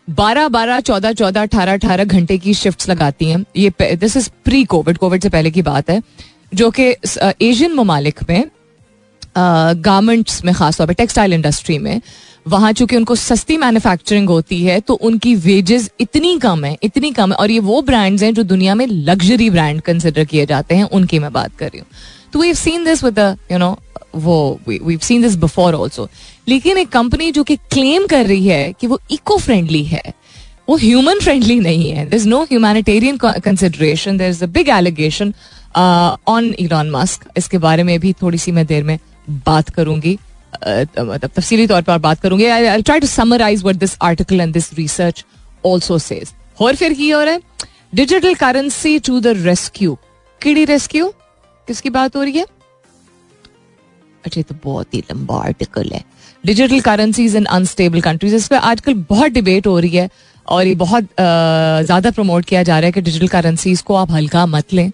बारह 0.08 0.48
बारह 0.48 0.80
चौदह 0.80 1.12
चौदह 1.12 1.42
अठारह 1.42 1.72
अठारह 1.72 2.04
घंटे 2.04 2.36
की 2.38 2.54
शिफ्ट 2.54 2.88
लगाती 2.88 3.26
हैं। 3.26 3.44
ये 3.56 3.72
this 3.80 4.16
is 4.16 4.28
pre 4.44 4.64
Covid 4.64 4.98
Covid 4.98 5.22
से 5.22 5.28
पहले 5.28 5.50
की 5.50 5.62
बात 5.62 5.90
है। 5.90 6.02
जो 6.54 6.70
कि 6.70 6.88
एशियन 7.40 7.72
ममालिक 7.74 8.20
में 8.28 8.44
गारमेंट्स 9.36 10.44
में, 10.44 10.54
खासतौर 10.54 10.86
पर 10.86 10.94
टेक्सटाइल 10.94 11.32
इंडस्ट्री 11.32 11.78
में 11.78 12.00
वहाँ 12.46 12.72
चूँकि 12.72 12.96
उनको 12.96 13.14
सस्ती 13.16 13.56
मैन्युफैक्चरिंग 13.56 14.28
होती 14.28 14.62
है 14.64 14.78
तो 14.80 14.94
उनकी 14.94 15.34
वेजेस 15.36 15.90
इतनी 16.00 16.38
कम 16.38 16.64
है, 16.64 16.76
इतनी 16.82 17.10
कम 17.12 17.32
है, 17.32 17.36
और 17.36 17.50
ये 17.50 17.58
वो 17.60 17.80
ब्रांड्स 17.82 18.22
हैं 18.22 18.32
जो 18.34 18.42
दुनिया 18.44 18.74
में 18.74 18.86
लग्जरी 18.86 19.48
ब्रांड 19.50 19.80
कंसिडर 19.82 20.24
किए 20.24 20.46
जाते 20.46 20.74
हैं, 20.74 20.84
उनकी 20.84 21.18
मैं 21.18 21.32
बात 21.32 21.56
कर 21.58 21.66
रही 21.66 21.78
हूँ। 21.78 21.86
तो 22.32 22.40
we 22.40 22.54
seen 22.54 22.84
this 22.84 23.04
with 23.04 23.18
you 23.52 23.58
know 23.58 23.76
वो 24.16 24.60
we 24.68 24.98
seen 25.02 25.22
this 25.22 25.36
before 25.36 25.74
also 25.74 26.08
लेकिन 26.48 26.78
एक 26.78 26.88
कंपनी 26.90 27.30
जो 27.32 27.42
कि 27.44 27.56
क्लेम 27.56 28.06
कर 28.06 28.26
रही 28.26 28.46
है 28.46 28.72
कि 28.72 28.86
वो 28.86 28.98
इको 29.10 29.36
फ्रेंडली 29.38 29.82
है, 29.84 30.02
वो 30.68 30.76
ह्यूमन 30.76 31.18
फ्रेंडली 31.20 31.58
नहीं 31.60 31.90
है। 31.90 32.08
There 32.08 32.16
is 32.16 32.28
no 32.28 32.42
humanitarian 32.42 33.16
consideration 33.16 34.16
there 34.18 34.30
is 34.30 34.44
a 34.44 34.46
big 34.48 34.68
allegation 34.70 35.32
on 36.28 36.54
Elon 36.58 36.90
Musk 36.90 37.26
इसके 37.36 37.58
बारे 37.58 37.82
में 37.82 37.98
भी 38.00 38.12
थोड़ी 38.22 38.38
सी 38.38 38.52
मैं 38.52 38.66
देर 38.66 38.84
में 38.84 38.98
बात 39.46 39.70
करूँगी। 39.70 40.18
मतलब 40.56 41.26
तफसीली 41.26 41.66
तौर 41.66 41.82
पर 41.82 41.98
बात 42.00 42.20
करूँगी। 42.20 42.46
I 42.46 42.82
try 42.82 43.00
to 43.00 43.06
summarise 43.08 43.62
what 43.62 43.76
this 43.76 43.96
article 44.02 44.40
and 44.40 44.52
this 44.52 44.72
research 44.74 45.24
also 45.66 45.98
says 46.00 46.32
और 46.60 46.76
फिर 46.76 46.92
की 46.94 47.10
हो 47.10 47.22
रहा 47.22 47.34
है 47.34 47.40
digital 47.94 48.34
currency 48.36 48.98
to 49.00 49.20
the 49.20 49.36
rescue 49.38 49.98
किडी 50.40 50.64
रेस्क्यू 50.64 51.08
किसकी 51.68 51.90
बात 51.90 52.16
हो 52.16 52.22
रही 52.22 52.38
है? 52.38 52.46
अच्छा 54.24 54.42
तो 54.42 54.54
बहुत 54.64 54.94
ही 54.94 54.98
लंबा 55.00 55.36
आर्टिकल 55.36 55.90
है। 55.92 56.02
Digital 56.44 56.80
currencies 56.80 57.36
in 57.36 57.44
unstable 57.46 58.00
countries 58.00 58.34
इस 58.36 58.48
पर 58.48 58.56
आजकल 58.56 58.94
बहुत 59.08 59.32
डिबेट 59.32 59.66
हो 59.66 59.78
रही 59.78 59.96
है 59.96 60.08
और 60.48 60.66
ये 60.66 60.74
बहुत 60.76 61.04
ज़्यादा 61.04 62.10
प्रमोट 62.10 62.44
किया 62.44 62.62
जा 62.62 62.78
रहा 62.78 62.86
है 62.86 62.92
कि 62.92 63.00
डिजिटल 63.00 63.28
करेंसीज 63.28 63.80
को 63.82 63.94
आप 63.94 64.10
हल्का 64.10 64.44
मत 64.46 64.72
लें। 64.72 64.90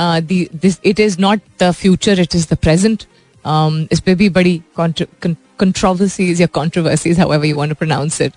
It 0.00 1.00
is 1.00 1.16
not 1.20 1.40
the 1.60 1.70
future 1.72 2.20
it 2.20 2.34
is 2.34 2.46
the 2.50 2.56
present 2.62 3.04
इस 3.44 4.00
पे 4.00 4.14
भी 4.14 4.28
बड़ी 4.30 4.60
कंट्रोवर्सीज 4.78 6.40
या 6.40 6.46
controversies 6.52 7.18
how 7.20 7.42
you 7.44 7.56
want 7.56 7.70
to 7.70 7.74
pronounce 7.74 8.20
it 8.20 8.32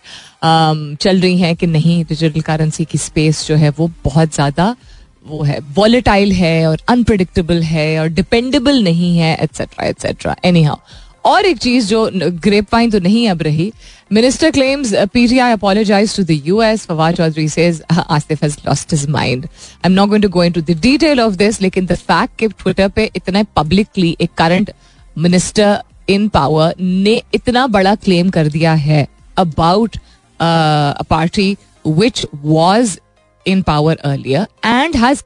चल 1.01 1.19
रही 1.21 1.37
हैं 1.37 1.55
कि 1.55 1.67
नहीं 1.67 2.03
डिजिटल 2.05 2.41
करेंसी 2.41 2.85
की 2.85 2.97
स्पेस 2.97 3.45
जो 3.47 3.55
है 3.55 3.69
वो 3.77 3.89
बहुत 4.03 4.33
ज़्यादा 4.33 4.75
वो 5.27 5.43
है 5.43 5.59
वॉलेटाइल 5.75 6.31
है 6.31 6.67
और 6.67 6.79
अनप्रडिक्टेबल 6.89 7.61
है 7.63 7.87
और 7.99 8.07
डिपेंडेबल 8.11 8.83
नहीं 8.83 9.17
है 9.17 9.37
एट्सेट्रा 9.43 9.87
एट्सेट्रा 9.87 10.35
एनी 10.45 10.63
हाउ 10.63 10.77
और 11.25 11.45
एक 11.45 11.57
चीज़ 11.57 11.87
जो 11.87 12.09
ग्रेप 12.43 12.73
वाइन 12.73 12.89
तो 12.91 12.99
नहीं 12.99 13.27
अब 13.29 13.41
रही 13.41 13.71
minister 14.11 14.51
claims 14.51 14.93
PTI 15.13 15.51
apologises 15.51 16.15
to 16.15 16.23
the 16.23 16.39
US 16.45 16.85
Fawad 16.85 17.15
Chaudhry 17.15 17.47
says 17.49 17.81
Asif 17.91 18.43
has 18.43 18.57
lost 18.67 18.93
his 18.93 19.07
mind 19.09 19.45
I 19.45 19.85
am 19.85 19.91
not 19.91 20.09
going 20.09 20.23
to 20.23 20.29
go 20.29 20.43
into 20.43 20.61
the 20.61 20.77
detail 20.81 21.19
of 21.21 21.35
this 21.35 21.61
लेकिन 21.61 21.85
the 21.85 21.95
fact 22.01 22.37
कि 22.39 22.47
Twitter 22.47 22.87
पे 22.89 23.09
इतना 23.15 23.43
publicly 23.55 24.15
एक 24.21 24.33
current 24.37 24.71
minister 25.17 25.81
in 26.09 26.27
power 26.27 26.75
ने 26.79 27.21
इतना 27.33 27.67
बड़ा 27.67 27.95
claim 27.95 28.29
कर 28.29 28.47
दिया 28.47 28.73
है 28.73 29.07
about 29.37 29.97
party 31.09 31.57
which 31.87 32.25
was 32.35 32.97
in 33.47 33.61
power 33.61 33.95
earlier 33.95 34.47
and 34.65 34.95
has 34.95 35.23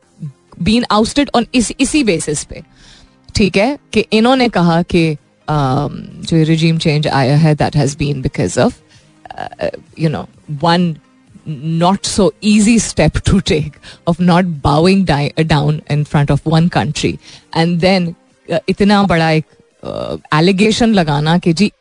been 0.64 0.86
ousted 0.92 1.30
on 1.36 1.46
इस, 1.56 1.72
इसी 1.80 2.04
बेसिस 2.04 2.44
पे। 2.44 2.62
ठीक 3.36 3.58
है 3.58 3.78
कि 3.94 4.00
इन्होंने 4.00 4.50
कहा 4.50 4.82
कि 4.82 5.12
um, 5.14 5.92
जो 6.28 6.44
रिजीम 6.44 6.78
चेंज 6.78 7.08
आया 7.08 7.36
है 7.38 7.56
that 7.56 7.76
has 7.76 7.98
been 7.98 8.22
because 8.22 8.60
of 8.60 8.82
you 10.00 10.10
know 10.10 10.28
one 10.62 10.96
not 11.82 12.06
so 12.06 12.24
easy 12.42 12.78
step 12.78 13.20
to 13.24 13.38
take 13.42 13.76
of 14.06 14.20
not 14.20 14.62
bowing 14.62 15.06
down 15.06 15.82
in 15.90 16.04
front 16.04 16.30
of 16.30 16.42
one 16.46 16.70
country. 16.70 17.20
And 17.54 17.80
then 17.82 18.16
uh, 18.50 18.60
इतना 18.70 19.04
बड़ा 19.04 19.30
एक 19.32 19.46
एलिगेशन 20.34 20.94
लगाना 20.94 21.38
कि 21.38 21.54
जी, 21.54 21.72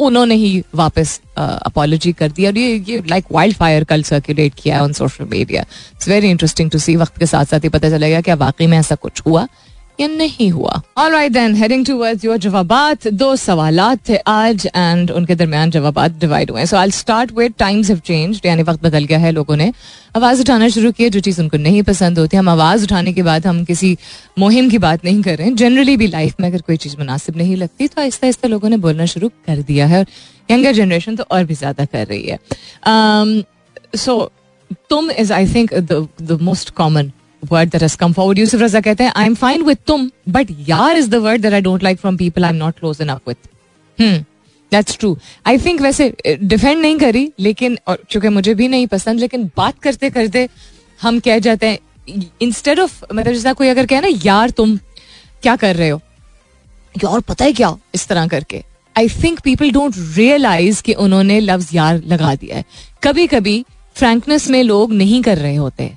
उन्होंने 0.00 0.34
ही 0.34 0.62
वापस 0.74 1.20
अपोलॉजी 1.38 2.12
कर 2.12 2.32
दिया। 2.32 2.50
और 2.50 2.58
ये 2.58 2.84
ये 2.88 3.02
लाइक 3.10 3.24
वाइल्ड 3.32 3.56
फायर 3.56 3.84
कल 3.84 4.02
सर्कुलेट 4.02 4.54
किया 4.54 4.82
on 4.82 4.92
social 4.92 5.24
media 5.24 5.62
it's 5.94 6.08
very 6.08 6.30
interesting 6.30 6.70
to 6.70 6.78
see 6.78 6.96
वक्त 6.96 7.18
के 7.18 7.26
साथ 7.26 7.44
साथ 7.44 7.64
ही 7.64 7.68
पता 7.68 7.90
चलेगा 7.90 8.20
क्या 8.20 8.34
वाकई 8.36 8.66
में 8.66 8.78
ऐसा 8.78 8.94
कुछ 8.94 9.22
हुआ। 9.26 9.46
या 10.00 10.06
नहीं 10.08 10.50
हुआ। 10.50 10.80
All 10.98 11.12
right 11.12 11.32
then 11.32 11.54
heading 11.54 11.84
towards 11.86 12.24
your 12.24 12.36
जवाबात 12.38 13.06
दो 13.08 13.34
सवाल 13.36 13.80
थे 14.08 14.16
आज 14.28 14.66
एंड 14.66 15.10
उनके 15.10 15.34
दरमियान 15.34 15.70
जवाब 15.70 15.98
डिवाइड 16.20 16.50
हुए 16.50 16.64
so 16.66 16.76
I 16.76 16.90
start 16.92 17.32
with 17.38 17.54
times 17.58 17.90
have 17.90 17.98
changed 18.06 18.46
यानी 18.46 18.62
वक्त 18.62 18.82
बदल 18.84 19.04
गया 19.04 19.18
है 19.18 19.30
लोगों 19.32 19.56
ने। 19.56 19.72
आवाज़ 20.16 20.40
उठाना 20.40 20.68
शुरू 20.68 20.92
किया 20.92 21.08
जो 21.08 21.20
चीज़ 21.20 21.40
उनको 21.42 21.56
नहीं 21.58 21.82
पसंद 21.82 22.18
होती। 22.18 22.36
हम 22.36 22.48
आवाज़ 22.48 22.84
उठाने 22.84 23.12
के 23.12 23.22
बाद 23.22 23.46
हम 23.46 23.64
किसी 23.64 23.96
मुहिम 24.38 24.68
की 24.70 24.78
बात 24.78 25.04
नहीं 25.04 25.22
कर 25.22 25.36
रहे 25.38 25.48
हैं। 25.48 25.54
जनरली 25.56 25.96
भी 25.96 26.06
लाइफ 26.08 26.40
में 26.40 26.48
अगर 26.48 26.60
कोई 26.60 26.76
चीज़ 26.76 26.96
मुनासिब 26.98 27.36
नहीं 27.36 27.56
लगती 27.56 27.88
तो 27.88 28.00
आहिस्ता 28.00 28.26
आहिस्ता 28.26 28.48
लोगों 28.48 28.68
ने 28.68 28.76
बोलना 28.78 29.06
शुरू 29.06 29.28
कर 29.46 29.62
दिया 29.62 29.86
है 29.86 29.98
और 29.98 30.06
यंगर 30.50 30.72
जनरेशन 30.74 31.16
तो 31.16 31.24
और 31.30 31.44
भी 31.44 31.54
ज़्यादा 31.54 31.84
कर 31.84 32.06
रही 32.06 32.22
है। 32.22 32.38
सो 33.96 34.16
um, 34.16 34.30
तुम 34.90 35.10
is 35.10 35.32
I 35.32 35.46
think 35.54 35.74
the 35.74 36.38
most 36.42 36.70
common 36.72 37.10
word 37.50 37.70
that 37.70 37.82
has 37.82 37.96
come 37.96 38.14
forward. 38.14 38.38
Yusuf 38.38 38.60
Raza 38.62 38.82
कहते 38.84 39.04
हैं 39.04 39.12
आई 39.16 39.26
एम 39.26 39.34
फाइन 39.34 39.62
विद 39.62 39.78
तुम 39.86 40.10
बट 40.28 40.48
यार 40.68 40.96
is 40.96 41.08
the 41.10 41.14
word 41.24 41.42
that 41.42 41.52
I 41.52 41.60
don't 41.60 41.82
like 41.82 41.98
from 42.00 42.16
people 42.16 42.44
I 42.44 42.50
am 42.50 42.56
not 42.56 42.78
close 42.78 43.00
enough 43.02 43.28
with 43.28 44.24
that's 44.72 44.98
true 44.98 45.16
I 45.46 45.58
think 45.58 45.80
वैसे 45.80 46.12
defend 46.26 46.80
नहीं 46.80 46.98
करी, 46.98 47.30
लेकिन, 47.40 47.78
और 47.88 48.02
चूँकि 48.10 48.28
मुझे 48.28 48.54
भी 48.54 48.68
नहीं 48.68 48.86
पसंद, 48.86 49.20
लेकिन 49.20 49.50
बात 49.56 49.78
करते 49.78 50.10
करते 50.10 50.48
हम 51.00 51.18
कह 51.20 51.38
जाते 51.38 51.66
हैं 51.66 51.78
इंस्टेड 52.42 52.80
ऑफ़ 52.80 53.04
मतलब 53.12 53.32
जैसा 53.32 53.52
कोई 53.52 53.68
अगर 53.68 53.86
कहे 53.86 54.00
ना, 54.00 54.08
यार 54.24 54.50
तुम 54.50 54.76
क्या 55.42 55.56
कर 55.56 55.76
रहे 55.76 55.88
हो? 55.88 56.00
यार 56.94 57.20
पता 57.20 57.44
है 57.44 57.52
क्या, 57.52 57.76
इस 57.94 58.06
तरह 58.08 58.26
करके। 58.26 58.62
I 58.96 59.08
think 59.22 59.40
people 59.40 59.70
don't 59.70 59.94
realise 60.16 60.82
कि 60.82 60.92
उन्होंने 60.94 61.38
लफ्ज 61.40 61.74
यार 61.74 62.02
लगा 62.06 62.34
दिया 62.34 62.56
है। 62.56 62.64
कभी 63.02 63.26
कभी 63.26 63.64
फ्रैंकनेस 63.96 64.48
में 64.50 64.62
लोग 64.62 64.92
नहीं 64.92 65.22
कर 65.22 65.38
रहे 65.38 65.56
होते। 65.56 65.90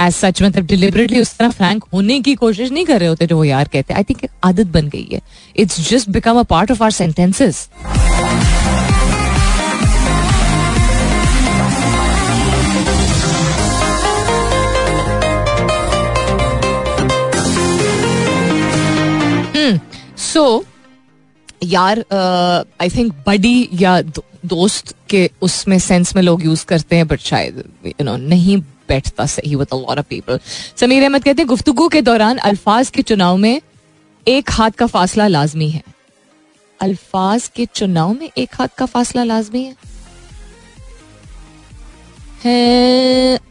एज 0.00 0.12
सच 0.12 0.42
मतलब 0.42 0.66
डिलिबरेटली 0.66 1.20
उस 1.20 1.36
तरह 1.38 1.50
फ्रैंक 1.50 1.84
होने 1.92 2.20
की 2.20 2.34
कोशिश 2.34 2.70
नहीं 2.70 2.84
कर 2.84 2.98
रहे 3.00 3.08
होते 3.08 3.26
जो 3.26 3.36
वो 3.36 3.44
यार 3.44 3.68
कहते 3.72 3.94
आई 3.94 4.02
थिंक 4.02 4.26
आदत 4.44 4.66
बन 4.66 4.88
गई 4.88 5.08
है। 5.12 5.20
It's 5.56 5.88
just 5.90 6.08
become 6.10 6.38
a 6.38 6.42
part 6.42 6.70
of 6.70 6.82
our 6.82 6.90
sentences 6.90 7.68
so 20.18 20.64
यार 21.64 21.98
आई 22.80 22.88
थिंक 22.90 23.12
बडी 23.26 23.68
या 23.74 24.00
दोस्त 24.46 24.94
के 25.10 25.30
उसमें 25.42 25.78
सेंस 25.78 26.14
में 26.16 26.22
लोग 26.22 26.44
यूज़ 26.44 26.64
करते 26.66 26.96
हैं 26.96 27.06
बट 27.08 27.20
शायद 27.20 27.62
यू 27.86 28.04
नो 28.04 28.16
नहीं 28.16 28.62
बैठता 28.88 29.26
सही 29.26 29.54
with 29.54 29.72
of 29.72 30.06
people 30.08 30.38
Sameer 30.76 31.02
Ahmed 31.02 31.24
कहते 31.24 31.42
हैं, 31.42 31.48
गुफ्तगु 31.48 31.88
के 31.88 32.02
दौरान 32.02 32.38
अल्फाज 32.38 32.90
के 32.90 33.02
चुनाव 33.02 33.36
में 33.36 33.60
एक 34.26 34.50
हाथ 34.50 34.70
का 34.70 34.86
फासला 34.86 35.26
लाजमी 35.28 35.68
है। 35.70 35.82
अल्फाज 36.80 37.50
के 37.56 37.66
चुनाव 37.66 38.12
में 38.12 38.30
एक 38.38 38.54
हाथ 38.54 38.68
का 38.78 38.86
फासला 38.86 39.24
लाजमी 39.24 39.64
है। 39.64 39.74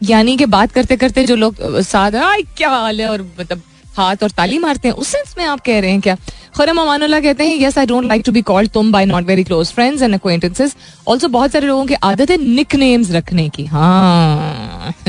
यानी 0.02 0.36
कि 0.36 0.46
बात 0.46 0.72
करते 0.72 0.96
करते 0.96 1.24
जो 1.24 1.36
लोग 1.36 1.56
साथ 1.82 2.12
क्या 2.56 2.68
हाल 2.70 3.00
है? 3.00 3.08
और 3.08 3.22
मतलब 3.40 3.62
हाथ 3.96 4.16
और 4.22 4.30
ताली 4.30 4.58
मारते 4.58 4.88
हैं। 4.88 4.94
उस 4.94 5.08
सेंस 5.08 5.34
में 5.38 5.44
आप 5.44 5.60
कह 5.60 5.80
रहे 5.80 5.90
हैं 5.90 6.00
क्या? 6.00 6.16
खुरम 6.56 6.78
अमानुल्लाह 6.80 7.20
कहते 7.20 7.44
हैं 7.44 7.56
yes 7.60 7.78
I 7.78 7.86
don't 7.86 8.04
like 8.04 8.22
to 8.26 8.32
be 8.32 8.42
called 8.42 8.70
तुम 8.70 8.90
by 8.92 9.06
not 9.06 9.26
very 9.26 9.44
close 9.44 9.72
friends 9.72 10.02
and 10.02 10.14
acquaintances 10.14 10.76
also 11.08 11.28
बहुत 11.28 11.52
सारे 11.52 11.66
लोगों 11.66 11.86
की 11.86 11.94
आदत 11.94 12.30
है 12.30 12.36
निक 12.36 12.74
नेम्स 12.74 13.10
रखने 13.12 13.48
की। 13.48 13.64
हाँ। 13.64 14.94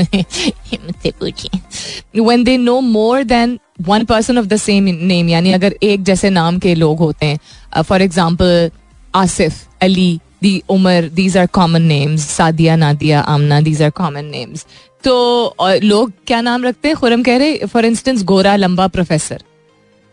पूछिए। 1.06 2.20
When 2.20 2.44
they 2.44 2.56
know 2.56 2.80
more 2.80 3.22
than 3.24 3.58
one 3.88 4.04
person 4.04 4.38
of 4.38 4.46
the 4.46 4.56
same 4.56 4.84
name 4.84 5.28
यानी 5.28 5.52
अगर 5.52 5.76
एक 5.82 6.02
जैसे 6.02 6.30
नाम 6.30 6.58
के 6.58 6.74
लोग 6.74 6.98
होते 6.98 7.26
हैं 7.26 7.82
for 7.82 8.02
example 8.02 8.70
Asif, 9.14 9.62
Ali, 9.82 10.20
the, 10.42 10.62
Umar 10.68 11.08
these 11.14 11.36
are 11.36 11.46
common 11.46 11.82
names 11.82 12.28
Sadia, 12.28 12.76
Nadia, 12.76 13.20
Amna 13.20 13.60
these 13.60 13.82
are 13.82 13.90
common 13.90 14.24
names 14.26 14.66
तो 15.04 15.54
लोग 15.82 16.12
क्या 16.26 16.40
नाम 16.40 16.64
रखते 16.64 16.88
हैं? 16.88 16.96
खुरम 16.96 17.22
कह 17.22 17.36
रहे 17.36 17.66
फॉर 17.66 17.84
इंस्टेंस 17.84 18.22
गोरा, 18.24 18.56
लंबा 18.56 18.86
प्रोफेसर 18.88 19.42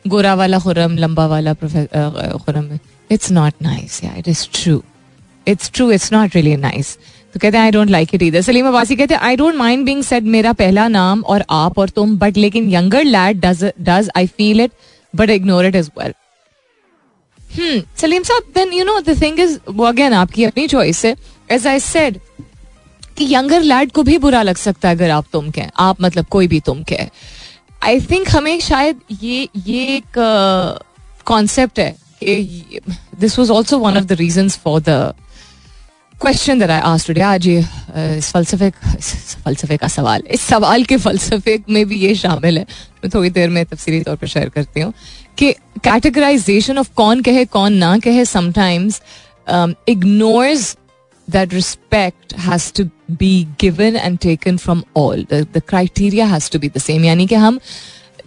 गोरा 0.08 0.34
वाला 0.36 0.60
खुरम, 0.60 0.98
लंबा 0.98 1.26
वाला 1.28 1.54
Khurram 1.54 2.70
it's 3.12 3.32
not 3.32 3.54
nice 3.62 4.02
it 4.04 4.28
is 4.28 4.48
true 4.54 4.82
it's 5.48 5.72
true 5.74 5.92
it's 5.92 6.12
not 6.14 6.36
really 6.36 6.56
nice 6.58 6.98
तो 7.34 7.40
कहते 7.40 7.58
हैं 7.58 7.64
आई 7.66 7.72
डोंट 7.72 7.90
लाइक 7.90 8.16
इट 8.16 8.22
इधर 8.22 8.42
सलीम 8.42 8.68
अबासी 8.68 8.96
कहते 8.96 9.14
हैं 9.14 9.22
I 9.22 9.36
don't 9.36 9.56
mind 9.56 9.86
being 9.86 10.04
said 10.04 10.24
मेरा 10.34 10.54
पहला 10.54 10.88
नाम 10.88 11.22
और 11.22 11.44
आप 11.50 11.80
और 11.80 11.90
तुम 11.90 12.18
बट 12.18 12.38
लेकिन 12.38 12.70
younger 12.74 13.04
lad 13.04 13.40
does 13.46 13.64
does 13.82 14.10
I 14.18 14.28
feel 14.28 14.62
it 14.62 14.72
but 15.14 15.30
ignore 15.30 15.66
it 15.66 15.76
is 15.76 15.90
well 16.00 16.14
hmm 17.40 17.82
Salim 17.98 18.24
साहब 18.24 18.52
then 18.56 18.74
you 18.74 18.86
know 18.86 19.00
the 19.00 19.22
thing 19.22 19.40
is 19.40 19.58
वो 19.70 19.84
अगेन 19.86 20.14
आपकी 20.14 20.44
अपनी 20.44 20.68
चॉइस 20.68 21.06
है। 21.06 21.16
एज 21.52 21.68
आई 21.68 21.80
सेड 21.80 22.18
कि 23.18 23.26
यंगर 23.34 23.62
लैड 23.62 23.92
को 23.92 24.04
भी 24.04 24.18
बुरा 24.18 24.42
लग 24.42 24.58
सकता 24.58 24.90
है 24.90 24.96
अगर 24.96 25.10
आप 25.10 25.26
तुम 25.34 25.50
कहें। 25.52 25.70
आप 25.80 26.02
मतलब 26.02 26.26
कोई 26.26 26.48
भी 26.48 26.60
तुम 26.60 26.82
कहे। 26.84 27.10
आई 27.84 28.00
थिंक 28.12 28.30
हमें 28.30 28.60
शायद 28.60 29.00
ये 29.22 29.48
ये 29.66 29.86
एक 29.96 30.20
कॉन्सेप्ट 31.26 31.74
uh, 31.74 31.80
है. 31.80 31.96
This 33.20 33.38
was 33.40 33.52
also 33.52 33.78
one 33.80 33.98
of 33.98 34.04
the 34.04 34.12
reason 34.20 34.50
for 34.50 34.82
the 34.82 35.14
question 36.22 36.60
that 36.60 36.70
I 36.70 36.98
today 37.08 37.22
आज 37.22 37.48
ये 37.48 37.62
uh, 37.62 38.18
इस 38.18 38.32
फलसफे 38.32 38.70
फलसफे 38.70 39.78
का 39.78 39.88
सवाल 39.88 40.24
इस 40.32 40.42
सवाल 40.42 40.84
के 40.84 40.98
फलसफे 40.98 41.58
में 41.70 41.86
भी 41.86 41.96
ये 42.00 42.14
शामिल 42.16 42.58
है। 42.58 42.64
मैं 43.04 43.10
थोड़ी 43.14 43.30
देर 43.30 43.50
में 43.50 43.66
तफसीली 43.66 44.02
तौर 44.04 44.16
पर 44.16 44.28
शेयर 44.28 44.50
करती 44.50 44.82
हूँ 44.82 44.94
कि 45.38 45.52
कैटेगराइजेशन 45.84 46.78
ऑफ़ 46.78 46.90
कौन 46.96 47.22
कहे 47.22 47.46
कौन 47.46 47.74
ना 47.74 47.98
कहे 48.00 48.26
sometimes 48.26 49.02
ignores 49.90 50.76
that 51.28 51.54
respect 51.54 52.34
has 52.34 52.72
to 52.72 52.90
be 53.18 53.48
given 53.58 53.96
and 53.96 54.20
taken 54.20 54.58
from 54.58 54.84
all. 54.94 55.16
The, 55.16 55.48
the 55.52 55.62
criteria 55.62 56.26
has 56.26 56.50
to 56.50 56.60
be 56.60 56.68
the 56.68 56.80
same. 56.80 57.04
यानी 57.04 57.28
कि 57.28 57.36
हम 57.36 57.60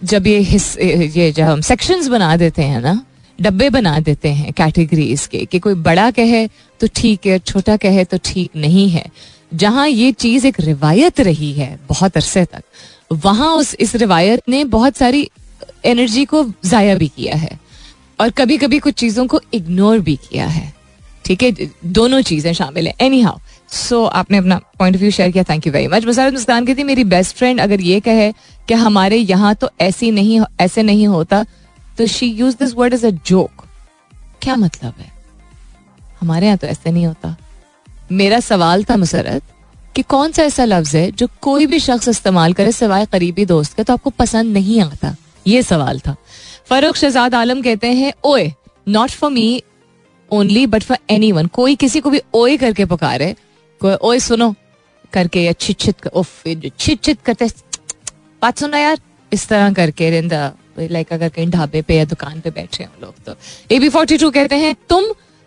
जब 0.03 0.27
ये 0.27 0.37
हिस 0.39 0.77
ये 0.77 1.31
जब 1.31 1.43
हम 1.43 1.61
सेक्शंस 1.61 2.07
बना 2.07 2.35
देते 2.37 2.63
हैं 2.63 2.81
ना 2.81 3.03
डब्बे 3.39 3.69
बना 3.69 3.99
देते 3.99 4.29
हैं 4.29 4.53
कैटेगरीज 4.53 5.25
के 5.27 5.45
कि 5.45 5.59
कोई 5.59 5.73
बड़ा 5.73 6.09
कहे 6.11 6.47
तो 6.81 6.87
ठीक 6.95 7.25
है 7.25 7.39
छोटा 7.39 7.77
कहे 7.77 8.03
तो 8.05 8.17
ठीक 8.25 8.55
नहीं 8.55 8.89
है 8.89 9.05
जहाँ 9.53 9.87
ये 9.87 10.11
चीज़ 10.11 10.47
एक 10.47 10.59
रिवायत 10.59 11.19
रही 11.19 11.51
है 11.53 11.77
बहुत 11.89 12.17
अरसे 12.17 12.45
तक 12.45 12.63
वहाँ 13.11 13.53
उस 13.55 13.75
इस 13.79 13.95
रिवायत 13.95 14.49
ने 14.49 14.63
बहुत 14.63 14.97
सारी 14.97 15.29
एनर्जी 15.85 16.25
को 16.25 16.43
जाया 16.65 16.95
भी 16.95 17.07
किया 17.07 17.35
है 17.35 17.59
और 18.19 18.29
कभी 18.29 18.57
कभी 18.57 18.79
कुछ 18.79 18.93
चीज़ों 18.93 19.25
को 19.27 19.41
इग्नोर 19.53 19.99
भी 19.99 20.15
किया 20.29 20.47
है 20.47 20.73
ठीक 21.27 21.43
है? 21.43 21.51
दोनों 21.85 22.21
चीज़ें 22.23 22.51
शामिल 22.53 22.87
है। 22.87 22.93
एनी 23.01 23.21
हाउ 23.21 23.39
सो 23.71 24.03
आपने 24.05 24.37
अपना 24.37 24.59
पॉइंट 24.79 24.95
ऑफ़ 24.95 25.01
व्यू 25.01 25.11
शेयर 25.11 25.31
किया 25.31 25.43
thank 25.43 25.67
you 25.67 25.73
very 25.73 25.87
much 25.87 26.05
Musarrat 26.05 26.33
Muskan 26.33 26.65
कहती, 26.65 26.83
मेरी 26.83 27.03
बेस्ट 27.05 27.35
फ्रेंड 27.35 27.61
अगर 27.61 27.81
ये 27.81 27.99
कहे 27.99 28.31
कि 28.67 28.73
हमारे 28.75 29.17
यहाँ 29.17 29.53
तो 29.55 29.69
ऐसी 29.81 30.11
नहीं 30.11 30.39
ऐसे 30.61 30.83
नहीं 30.83 31.07
होता 31.07 31.45
तो 31.97 32.07
she 32.07 32.27
use 32.29 32.55
this 32.57 32.73
word 32.75 32.93
is 32.93 33.05
a 33.07 33.09
joke 33.09 33.65
क्या 34.41 34.55
मतलब 34.55 34.93
है? 34.99 35.11
हमारे 36.21 36.45
यहाँ 36.45 36.57
तो 36.57 36.67
ऐसे 36.67 36.91
नहीं 36.91 37.05
होता। 37.05 37.35
मेरा 38.11 38.39
सवाल 38.39 38.83
था 38.83 38.97
मुसरत 38.97 39.43
कि 39.95 40.01
कौन 40.03 40.31
सा 40.31 40.43
ऐसा 40.43 40.65
लफ्ज 40.65 40.95
है 40.95 41.09
जो 41.11 41.27
कोई 41.41 41.65
भी 41.65 41.79
शख्स 41.79 42.07
इस्तेमाल 42.07 42.53
करे 42.53 42.71
सिवाय 42.71 43.05
करीबी 43.05 43.45
दोस्त 43.45 43.75
के 43.75 43.83
तो 43.83 43.93
आपको 43.93 44.09
पसंद 44.09 44.53
नहीं 44.53 44.81
आता? 44.81 45.15
ये 45.47 45.61
सवाल 45.63 45.99
था। 45.99 46.15
फरूख 46.69 46.95
शहजाद 46.95 47.35
आलम 47.35 47.61
कहते 47.61 47.87
हैं, 47.89 48.13
ओए 48.23 48.51
not 48.87 49.09
for 49.11 49.31
me 49.31 49.61
only 50.31 50.65
but 50.67 50.83
for 50.83 50.97
any 51.09 51.31
one 51.31 51.47
कोई 51.47 51.75
किसी 51.75 51.99
को 51.99 52.09
भी 52.09 52.21
ओए 52.33 52.57
करके 52.57 52.85
पुकारे 52.85 53.35
कोई 53.81 53.93
ओए 54.01 54.19
सुनो 54.19 54.53
करके 55.13 55.43
या 55.43 55.51
छिट 55.51 55.79
छिट 55.79 56.07
उफ 56.07 56.43
छिट 56.79 57.03
छिट 57.03 57.17
करते 57.25 57.47
बात 58.41 58.57
सुनो 58.57 58.77
यार? 58.77 58.97
इस 59.33 59.47
तरह 59.47 59.73
करके 59.73 60.09
रिंदा 60.09 60.51
लाइक 60.79 61.13
अगर 61.13 61.29
कहीं 61.29 61.47
ढाबे 61.47 61.81
पे 61.81 61.95
या 61.97 62.05
दुकान 62.05 62.39
पे 62.39 62.49
बैठे 62.49 62.83
हैं 62.83 62.91
लोग 63.01 63.13
तो। 63.25 63.35
ए 63.71 63.79
बी 63.79 63.89
फोर्टी 63.89 64.17
टू 64.17 64.29
कहते 64.31 64.55
हैं 64.55 64.75
तुम 64.89 65.05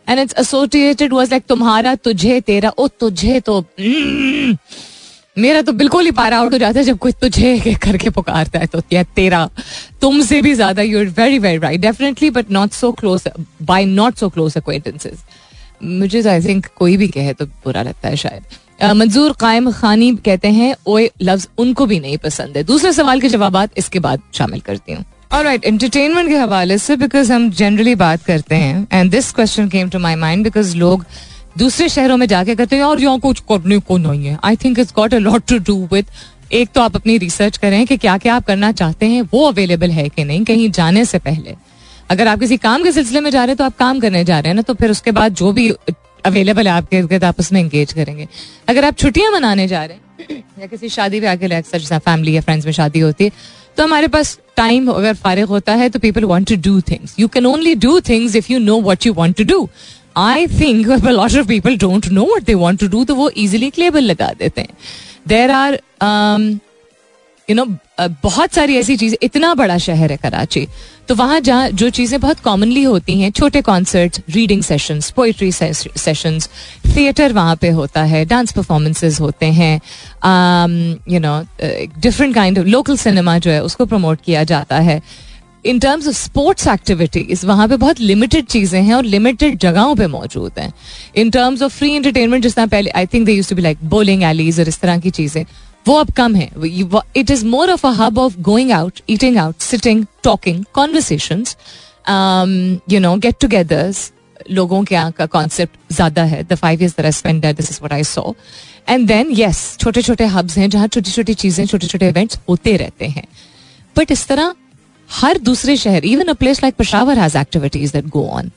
and 0.09 0.21
it's 0.21 0.35
associated 0.39 1.13
was 1.13 1.31
like 1.31 1.45
तुम्हारा 1.49 1.95
तुझे 1.95 2.41
तेरा 2.41 2.71
ओ 2.71 2.89
तुझे 2.89 3.41
तो 3.41 3.61
mm, 3.61 4.57
मेरा 5.37 5.61
तो 5.63 5.73
बिल्कुल 5.73 6.05
ही 6.05 6.11
पारा 6.11 6.39
आउट 6.39 6.53
हो 6.53 6.59
जाता 6.59 6.79
है 6.79 6.85
जब 6.85 6.99
कोई 6.99 7.13
तुझे 7.21 7.77
करके 7.77 8.11
पुकारता 8.11 8.59
है 8.59 8.67
तो 8.67 8.81
या 8.93 9.03
तेरा। 9.17 9.49
तुमसे 10.01 10.41
भी 10.43 10.55
ज़्यादा 10.55 10.83
you 10.83 10.99
are 10.99 11.07
very 11.19 11.39
very 11.39 11.59
right 11.59 11.81
definitely 11.81 12.31
but 12.31 12.51
not 12.51 12.73
so 12.73 12.91
close 12.93 13.29
by 13.63 13.85
not 13.87 14.17
so 14.17 14.29
close 14.29 14.57
acquaintances 14.57 15.25
मुझे 15.83 16.29
आई 16.31 16.41
थिंक 16.43 16.67
कोई 16.77 16.97
भी 16.97 17.09
कहे 17.09 17.33
तो 17.33 17.47
बुरा 17.47 17.83
लगता 17.83 18.09
है 18.09 18.17
शायद। 18.17 18.43
मंजूर 18.93 19.33
कायम 19.41 19.71
खानी 19.73 20.11
कहते 20.17 20.49
हैं, 20.49 20.75
ओए, 20.87 21.09
लफ्ज 21.23 21.49
उनको 21.59 21.87
भी 21.87 21.99
नहीं 22.01 22.19
पसंद 22.19 22.57
है। 22.57 22.63
दूसरे 22.65 22.93
सवाल 22.93 23.21
के 23.21 23.29
जवाब 23.29 23.69
इसके 23.79 23.99
बाद 23.99 24.23
शामिल 24.35 24.61
करती 24.61 24.93
हूँ। 24.93 25.05
और 25.33 25.45
राइट 25.45 25.65
एंटरटेनमेंट 25.65 26.29
के 26.29 26.37
हवाले 26.37 26.79
से 26.79 26.97
बिकॉज़ 26.97 27.33
हम 27.33 27.51
जनरली 27.53 27.95
बात 27.97 28.23
करते 28.25 28.55
हैं 28.55 28.87
and 28.93 29.11
this 29.11 29.31
question 29.33 29.69
came 29.69 29.89
to 29.91 29.99
my 29.99 30.15
mind 30.17 30.45
because 30.45 30.77
लोग 30.77 31.05
दूसरे 31.59 31.89
शहरों 31.89 32.17
में 32.17 32.27
जाके 32.27 32.55
कहते 32.55 32.77
हैं, 32.77 32.83
और 32.83 33.01
यहाँ 33.01 33.19
कुछ 33.21 33.41
करने 33.51 33.79
को 33.79 33.97
नहीं 33.99 34.27
है। 34.27 34.39
I 34.45 34.57
think 34.57 34.79
it's 34.79 34.93
got 34.97 35.15
a 35.15 35.19
lot 35.19 35.47
to 35.49 35.59
do 35.65 35.77
with 35.93 36.07
एक 36.53 36.69
तो 36.75 36.81
आप 36.81 36.97
अपनी 36.97 37.17
रिसर्च 37.19 37.57
करें 37.57 37.87
कि 37.87 37.97
क्या 37.97 38.17
क्या 38.19 38.35
आप 38.35 38.45
करना 38.47 38.71
चाहते 38.73 39.07
हैं, 39.07 39.23
वो 39.25 39.47
अवेलेबल 39.49 39.91
है 39.91 40.09
कि 40.09 40.25
नहीं, 40.25 40.45
कहीं 40.45 40.71
जाने 40.71 41.05
से 41.05 41.19
पहले। 41.21 41.55
अगर 42.11 42.29
आप 42.29 42.41
किसी 42.41 42.57
काम 42.59 42.85
के 42.85 42.93
सिलसिले 42.93 43.21
में 43.21 43.31
जा 43.31 43.41
रहे 43.41 43.49
हैं 43.49 43.57
तो 43.57 43.65
आप 43.65 43.77
काम 43.79 44.01
करने 44.01 44.25
जा 44.25 44.39
रहे 44.39 44.49
हैं 44.49 44.55
ना 44.55 44.63
तो 44.63 44.75
फिर 44.75 44.91
उसके 44.91 45.11
बाद 45.13 45.35
जो 45.35 45.53
भी 45.53 45.69
अवेलेबल 46.25 46.69
है 46.69 46.73
आपके 46.73 46.99
इर्द 46.99 47.25
आप 47.25 47.39
उसमें 47.41 47.61
एंगेज 47.61 47.93
करेंगे। 47.93 48.27
अगर 48.69 48.85
आप 48.85 48.97
छुट्टियाँ 48.97 49.33
मनाने 49.33 49.67
जा 49.69 49.85
रहे 49.85 49.97
हैं, 49.97 50.43
या 50.61 50.67
किसी 50.67 50.89
शादी 50.89 51.21
ब्याह 51.21 51.37
के 51.37 51.47
लिए 51.47 51.59
अक्सर 51.59 51.99
फैमिली 51.99 52.37
या 52.37 52.41
फ्रेंड्स 52.41 52.67
में 52.67 52.73
शादी 52.73 53.01
होती 53.01 53.25
है 53.25 53.33
तो 53.77 53.83
हमारे 53.83 54.09
पास 54.09 54.39
टाइम 54.57 54.89
अगर 54.91 55.15
फारिग 55.17 55.45
होता 55.47 55.75
है 55.75 55.89
तो 55.89 55.99
people 55.99 56.25
want 56.25 56.49
to 56.49 56.57
do 56.63 56.81
things 56.91 57.15
you 57.19 57.29
can 57.29 57.47
only 57.47 57.75
do 57.85 58.01
things 58.09 58.37
if 58.37 58.53
you 58.53 58.59
know 58.59 58.81
what 58.83 59.07
you 59.07 59.13
want 59.15 59.37
to 59.37 59.45
do 59.45 59.69
I 60.17 60.47
think 60.49 60.87
lot 61.07 61.37
of 61.37 61.47
people 61.49 61.77
don't 61.79 62.09
know 62.09 62.25
what 62.35 62.45
they 62.45 62.55
want 62.57 62.81
to 62.81 62.89
do 62.89 63.05
तो 63.05 63.15
वो 63.15 63.29
easily 63.31 63.71
क्लेबल 63.71 64.05
लगा 64.05 64.33
देते 64.39 64.61
हैं। 64.61 64.77
There 65.29 65.51
are 65.51 65.79
you 67.49 67.55
know 67.57 67.65
बहुत 68.23 68.53
सारी 68.55 68.77
ऐसी 68.77 68.97
चीज़ें, 68.97 69.17
इतना 69.23 69.53
बड़ा 69.55 69.77
शहर 69.79 70.11
है 70.11 70.17
कराची। 70.17 70.67
तो 71.09 71.15
वहाँ 71.15 71.39
जहाँ 71.41 71.69
जो 71.71 71.89
चीज़ें 71.91 72.21
बहुत 72.21 72.41
कॉमनली 72.41 72.83
होती 72.83 73.19
हैं, 73.21 73.31
छोटे 73.31 73.63
concert 73.63 74.21
reading 74.31 74.63
sessions 74.63 75.11
poetry 75.11 75.51
sessions 75.53 76.49
theatre 76.87 77.33
वहाँ 77.33 77.57
पे 77.57 77.69
होता 77.71 78.03
है 78.03 78.25
डांस 78.25 78.53
परफॉर्मेंसेज 78.53 79.19
होते 79.21 79.47
हैं 79.47 79.75
you 81.09 81.21
know 81.21 81.41
different 81.63 82.35
kind 82.35 82.59
of 82.59 82.67
local 82.67 82.97
cinema 82.97 83.39
जो 83.39 83.51
है, 83.51 83.63
उसको 83.65 83.87
प्रमोट 83.87 84.21
किया 84.25 84.45
जाता 84.45 84.79
है। 84.79 85.01
In 85.65 85.79
terms 85.79 86.09
of 86.09 86.15
sports 86.17 86.67
activities 86.69 87.47
वहाँ 87.47 87.69
पे 87.69 87.77
बहुत 87.77 88.01
लिमिटेड 88.01 88.47
चीज़ें 88.47 88.81
हैं 88.83 88.95
और 88.95 89.05
लिमिटेड 89.05 89.59
जगहों 89.61 89.95
पे 89.97 90.07
मौजूद 90.09 90.59
हैं। 90.59 90.73
In 91.17 91.31
terms 91.31 91.63
of 91.63 91.73
free 91.79 91.91
entertainment 91.93 92.43
जिस 92.43 92.55
तरह 92.55 92.67
पहले 92.67 92.91
I 92.91 93.07
think 93.07 93.27
they 93.27 93.33
used 93.33 93.49
to 93.51 93.57
be 93.57 93.63
like 93.63 93.85
bowling 93.91 94.23
alleys 94.23 94.61
और 94.61 94.69
इस 94.69 94.81
तरह 94.81 94.99
की 94.99 95.11
चीज़ें, 95.11 95.45
वो 95.87 95.95
अब 95.97 96.11
कम 96.13 96.35
है। 96.35 96.51
It 97.17 97.31
is 97.31 97.45
more 97.47 97.71
of 97.71 97.87
a 97.87 97.91
hub 97.99 98.19
of 98.19 98.39
going 98.43 98.73
out 98.73 99.01
eating 99.11 99.37
out 99.39 99.61
sitting 99.63 100.05
talking 100.25 100.65
conversation 100.75 101.45
you 102.93 103.01
know 103.01 103.15
get 103.19 103.41
togethers 103.41 104.11
लोगों 104.51 104.83
के 104.85 104.95
यहाँ 104.95 105.13
का 105.13 105.27
कॉन्सेप्ट 105.29 105.93
ज़्यादा 105.93 106.23
है। 106.25 106.43
The 106.45 106.55
five 106.55 106.79
this 106.79 106.99
is 106.99 107.79
what 107.81 107.93
I 107.93 108.05
saw 108.05 108.33
and 108.89 109.07
then 109.09 109.33
yes 109.37 109.77
छोटे 109.81 110.03
छोटे 110.03 110.27
हब्स 110.27 110.57
हैं 110.59 110.69
जहाँ 110.71 110.89
छोटी 110.89 111.11
छोटी 111.11 111.35
चीज़ें 111.35 111.65
छोटे 111.67 111.87
छोटे 111.87 112.09
इवेंट्स 112.09 112.39
होते 112.49 112.77
रहते 112.77 113.07
हैं। 113.07 113.25
बट 113.97 114.11
इस 114.13 114.27
तरह 114.27 114.55
हर 115.13 115.39
दूसरे 115.49 115.77
शहर 115.77 116.05
even 116.05 116.27
a 116.27 116.33
place 116.41 116.63
like 116.63 116.75
Peshawar 116.79 117.19
has 117.19 117.39
activities 117.39 117.93
that 117.93 118.07
go 118.09 118.29
on 118.29 118.51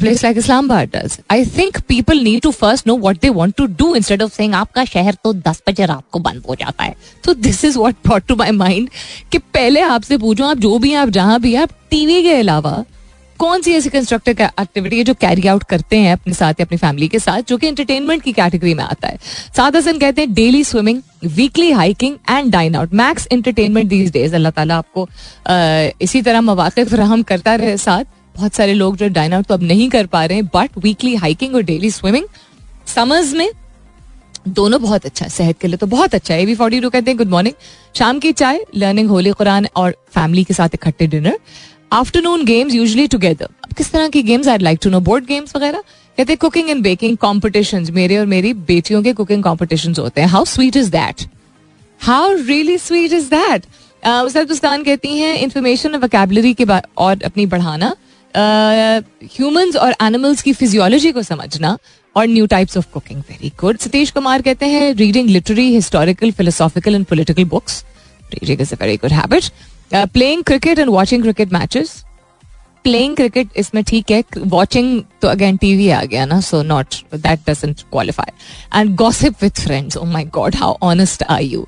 place 0.00 0.22
like 0.22 0.38
Islamabad 0.40 0.90
does. 0.94 1.14
I 1.34 1.36
think 1.52 1.76
people 1.90 2.18
need 2.24 2.42
to 2.46 2.50
first 2.56 2.86
know 2.88 2.96
what 3.04 3.20
they 3.20 3.28
want 3.36 3.56
to 3.60 3.66
do 3.82 3.86
instead 4.00 4.24
of 4.24 4.32
saying, 4.32 4.54
आपका 4.54 4.84
शहर 4.84 5.16
तो 5.24 5.32
दस 5.32 5.62
बजे 5.68 5.86
रात 5.86 6.02
को 6.12 6.18
बंद 6.18 6.42
हो 6.48 6.54
जाता 6.54 6.84
है 6.84 6.94
तो 7.24 7.34
this 7.34 7.64
is 7.64 7.78
what 7.78 8.22
to 8.28 8.36
my 8.36 8.50
mind 8.50 8.90
कि 9.32 9.38
पहले 9.38 9.80
आपसे 9.80 10.18
पूछो, 10.18 10.44
आप 10.44 10.58
जो 10.58 10.78
भी 10.78 10.92
आप 10.94 11.08
जहाँ 11.08 11.40
भी 11.40 11.54
आप 11.54 11.70
टीवी 11.90 12.22
के 12.22 12.34
अलावा 12.34 12.84
कौन 13.38 13.62
सी 13.62 13.72
ऐसी 13.74 13.90
कंस्ट्रक्टिव 13.90 14.40
एक्टिविटी 14.40 14.98
है 14.98 15.04
जो 15.04 15.14
कैरी 15.16 15.46
आउट 15.48 15.64
करते 15.64 15.98
हैं 15.98 16.12
अपने 16.12 16.34
साथ 16.34 16.60
या 16.60 16.64
अपनी 16.64 16.78
फैमिली 16.78 17.08
के 17.08 17.18
साथ, 17.18 17.42
जो 17.42 17.56
कि 17.56 17.66
एंटरटेनमेंट 17.66 18.22
की 18.22 18.32
कैटेगरी 18.32 18.74
में 18.74 18.82
आता 18.84 19.08
है? 19.08 19.18
साथ 19.56 19.76
हसन 19.76 19.98
कहते 19.98 20.22
हैं 20.22 20.32
daily 20.34 20.62
swimming 20.64 21.02
weekly 21.26 21.70
hiking 21.72 22.16
and 22.30 22.50
dine 22.52 22.74
out 22.76 22.94
max 22.94 23.28
entertainment 23.32 23.88
these 23.88 24.10
days 24.12 24.34
अल्लाह 24.34 24.52
ताला 24.52 24.76
आपको 24.78 25.08
इसी 26.02 26.22
तरह 26.22 26.40
मौाक़ 26.42 26.80
फ्राहम 26.84 27.22
करता 27.24 27.54
रहे 27.54 27.76
साथ। 27.78 28.04
बहुत 28.36 28.54
सारे 28.54 28.74
लोग 28.74 28.96
जो 28.96 29.08
डाइन 29.10 29.32
आउट 29.32 29.46
तो 29.46 29.54
अब 29.54 29.62
नहीं 29.64 29.88
कर 29.90 30.06
पा 30.06 30.24
रहे 30.24 30.38
हैं 30.38 30.46
बट 30.54 30.78
वीकली 30.78 31.14
हाइकिंग 31.16 31.54
और 31.54 31.62
डेली 31.64 31.90
स्विमिंग 31.90 32.26
समर्स 32.86 33.32
में 33.34 33.50
दोनों 34.48 34.80
बहुत 34.82 35.06
अच्छा 35.06 35.24
है, 35.24 35.30
सेहत 35.30 35.58
के 35.60 35.68
लिए 35.68 35.76
तो 35.76 35.86
बहुत 35.86 36.14
अच्छा 36.14 36.34
है। 36.34 36.42
एवी 36.42 36.54
फोर्टी 36.54 36.80
टू 36.80 36.90
कहते 36.90 37.10
हैं 37.10 37.18
गुड 37.18 37.28
मॉर्निंग 37.28 37.54
शाम 37.94 38.18
की 38.18 38.32
चाय 38.32 38.60
लर्निंग 38.76 39.08
होली 39.10 39.30
कुरान 39.32 39.66
और 39.76 39.96
फैमिली 40.14 40.44
के 40.44 40.54
साथ 40.54 40.74
इकट्ठे 40.74 41.06
dinner 41.06 41.38
afternoon 41.92 42.44
games 42.44 42.74
usually 42.74 43.06
together 43.06 43.46
अब 43.64 43.72
किस 43.76 43.90
तरह 43.92 44.08
की 44.08 44.22
games 44.22 44.48
I 44.48 44.58
like 44.58 44.78
to 44.82 44.90
know 44.90 45.00
board 45.00 45.24
games 45.26 45.56
वगैरह। 45.56 45.80
कहते 46.18 46.32
हैं 46.32 46.38
कुकिंग 46.38 46.70
एंड 46.70 46.82
बेकिंग 46.82 47.16
कॉम्पिटिशन 47.16 47.86
मेरे 47.94 48.16
और 48.18 48.26
मेरी 48.26 48.52
बेटियों 48.68 49.02
के 49.02 49.12
कुकिंग 49.12 49.42
कॉम्पिटिशन 49.42 49.94
होते 49.98 50.20
हैं। 50.20 50.28
How 50.28 50.44
sweet 50.46 50.76
is 50.76 50.90
that 50.90 51.22
how 52.00 52.32
really 52.36 52.78
sweet 52.78 53.12
is 53.12 53.28
that 53.30 53.66
Mustan 54.48 54.82
कहती 54.84 55.18
हैं 55.18 55.34
इंफॉर्मेशन 55.36 55.94
और 55.94 56.00
वोकेबलरी 56.00 56.52
के 56.54 56.64
और 56.98 57.22
अपनी 57.24 57.46
बढ़ाना। 57.46 57.94
ह्यूमंस 58.34 59.76
और 59.76 59.94
एनिमल्स 60.02 60.42
की 60.42 60.52
फिजियोलॉजी 60.52 61.12
को 61.12 61.22
समझना। 61.22 61.76
और 62.16 62.26
new 62.26 62.46
types 62.46 62.76
of 62.76 62.86
cooking 62.92 63.20
very 63.20 63.52
good 63.60 63.78
Satish 63.78 64.10
Kumar 64.10 64.42
कहते 64.42 64.66
हैं 64.66 64.92
reading 64.94 65.28
literary 65.28 65.72
historical 65.74 66.30
philosophical 66.32 66.94
and 66.94 67.04
political 67.06 67.44
books 67.46 67.84
reading 68.34 68.60
is 68.60 68.74
a 68.74 68.76
very 68.80 68.96
good 68.96 69.12
habit 69.12 69.50
playing 69.92 70.42
cricket 70.44 70.78
and 70.78 70.88
watching 70.90 71.22
cricket 71.22 71.52
matches 71.52 72.02
playing 72.84 73.14
cricket 73.16 73.56
इसमें 73.56 73.82
ठीक 73.84 74.10
है 74.10 74.22
watching 74.38 75.00
तो 75.22 75.28
again 75.28 75.56
TV 75.56 75.88
आ 75.90 76.02
गया 76.02 76.24
ना 76.26 76.40
so 76.40 76.62
not 76.62 76.94
that 77.14 77.40
doesn't 77.50 77.80
qualify 77.82 78.80
and 78.80 78.94
gossip 78.96 79.42
with 79.42 79.60
friends 79.62 79.96
oh 79.96 80.04
my 80.04 80.24
god 80.34 80.56
how 80.56 80.76
honest 80.82 81.22
are 81.22 81.42
you 81.42 81.66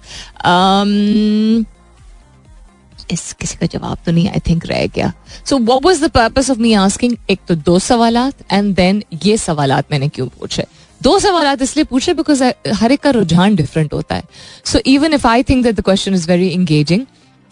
इस 3.13 3.33
किसी 3.41 3.57
का 3.57 3.67
जवाब 3.73 3.99
तो 4.07 4.13
नहीं 4.13 4.29
आई 4.29 4.41
थिंक 4.49 4.67
रह 4.67 4.87
गया. 4.87 5.13
So 5.47 5.59
what 5.59 5.85
was 5.85 6.05
the 6.05 6.11
purpose 6.11 6.51
of 6.51 6.59
me 6.59 6.73
asking 6.75 7.17
एक 7.31 7.41
तो 7.49 7.55
दो 7.55 7.79
सवाल 7.79 8.17
एंड 8.17 8.75
देन 8.77 9.03
ये 9.25 9.37
सवाल 9.37 9.73
मैंने 9.91 10.09
क्यों 10.09 10.27
पूछे? 10.29 10.65
दो 11.01 11.19
सवाल 11.19 11.57
इसलिए 11.63 11.85
पूछे 11.85 12.15
बिकॉज़ 12.15 12.43
हर 12.75 12.93
एक 12.93 13.01
का 13.01 13.11
रुझान 13.11 13.55
डिफरेंट 13.57 13.93
होता 13.95 14.15
है. 14.15 14.23
So 14.65 14.79
even 14.87 15.15
if 15.15 15.27
I 15.27 15.43
think 15.43 15.63
that 15.65 15.75
the 15.75 15.81
question 15.85 16.15
is 16.15 16.29
very 16.31 16.49
engaging 16.49 17.07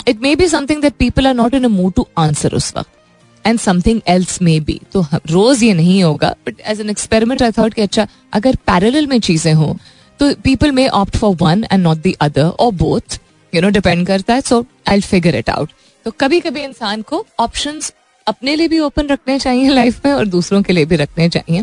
it 0.09 0.21
may 0.23 0.35
be 0.37 0.49
something 0.49 0.83
that 0.83 0.95
people 0.99 1.27
are 1.27 1.35
not 1.35 1.55
in 1.55 1.65
a 1.65 1.69
mood 1.69 1.93
to 1.97 2.07
answer 2.19 2.55
उस 2.55 2.73
वक्त 2.77 3.47
and 3.47 3.59
something 3.61 4.01
else 4.09 4.41
may 4.43 4.59
be 4.61 4.81
तो 4.93 5.05
रोज 5.31 5.63
ये 5.63 5.75
नहीं 5.75 6.03
होगा 6.03 6.35
but 6.47 6.61
as 6.67 6.81
an 6.81 6.91
experiment 6.91 7.43
I 7.43 7.53
thought 7.59 7.75
कि 7.75 7.83
अच्छा 7.83 8.07
अगर 8.35 8.57
पैरेलल 8.67 9.07
में 9.07 9.19
चीज़ें 9.21 9.53
हों 9.55 9.75
तो 10.21 10.33
people 10.45 10.73
may 10.73 10.87
opt 11.03 11.17
for 11.17 11.37
one 11.41 11.65
and 11.73 11.83
not 11.83 12.03
the 12.07 12.15
other 12.21 12.49
और 12.49 12.73
बोथ 12.75 13.19
यू 13.53 13.63
नो 13.63 13.69
डिपेंड 13.79 14.07
करता 14.07 14.35
है 14.35 14.41
so 14.41 14.65
I 14.89 15.01
figure 15.01 15.35
it 15.37 15.51
out 15.51 15.71
तो 16.07 16.11
कभी 16.21 16.41
कभी 16.41 16.61
इंसान 16.65 17.03
को 17.03 17.25
ऑप्शन 17.41 17.81
अपने 18.27 18.55
लिए 18.57 18.69
भी 18.69 18.79
ओपन 18.81 19.07
रखने 19.07 19.39
चाहिए 19.39 19.69
लाइफ 19.71 20.07
में, 20.07 20.13
और 20.13 20.27
दूसरों 20.27 20.63
के 20.63 20.73
लिए 20.73 20.85
भी 20.85 20.97
रखने 20.97 21.29
चाहिए. 21.29 21.63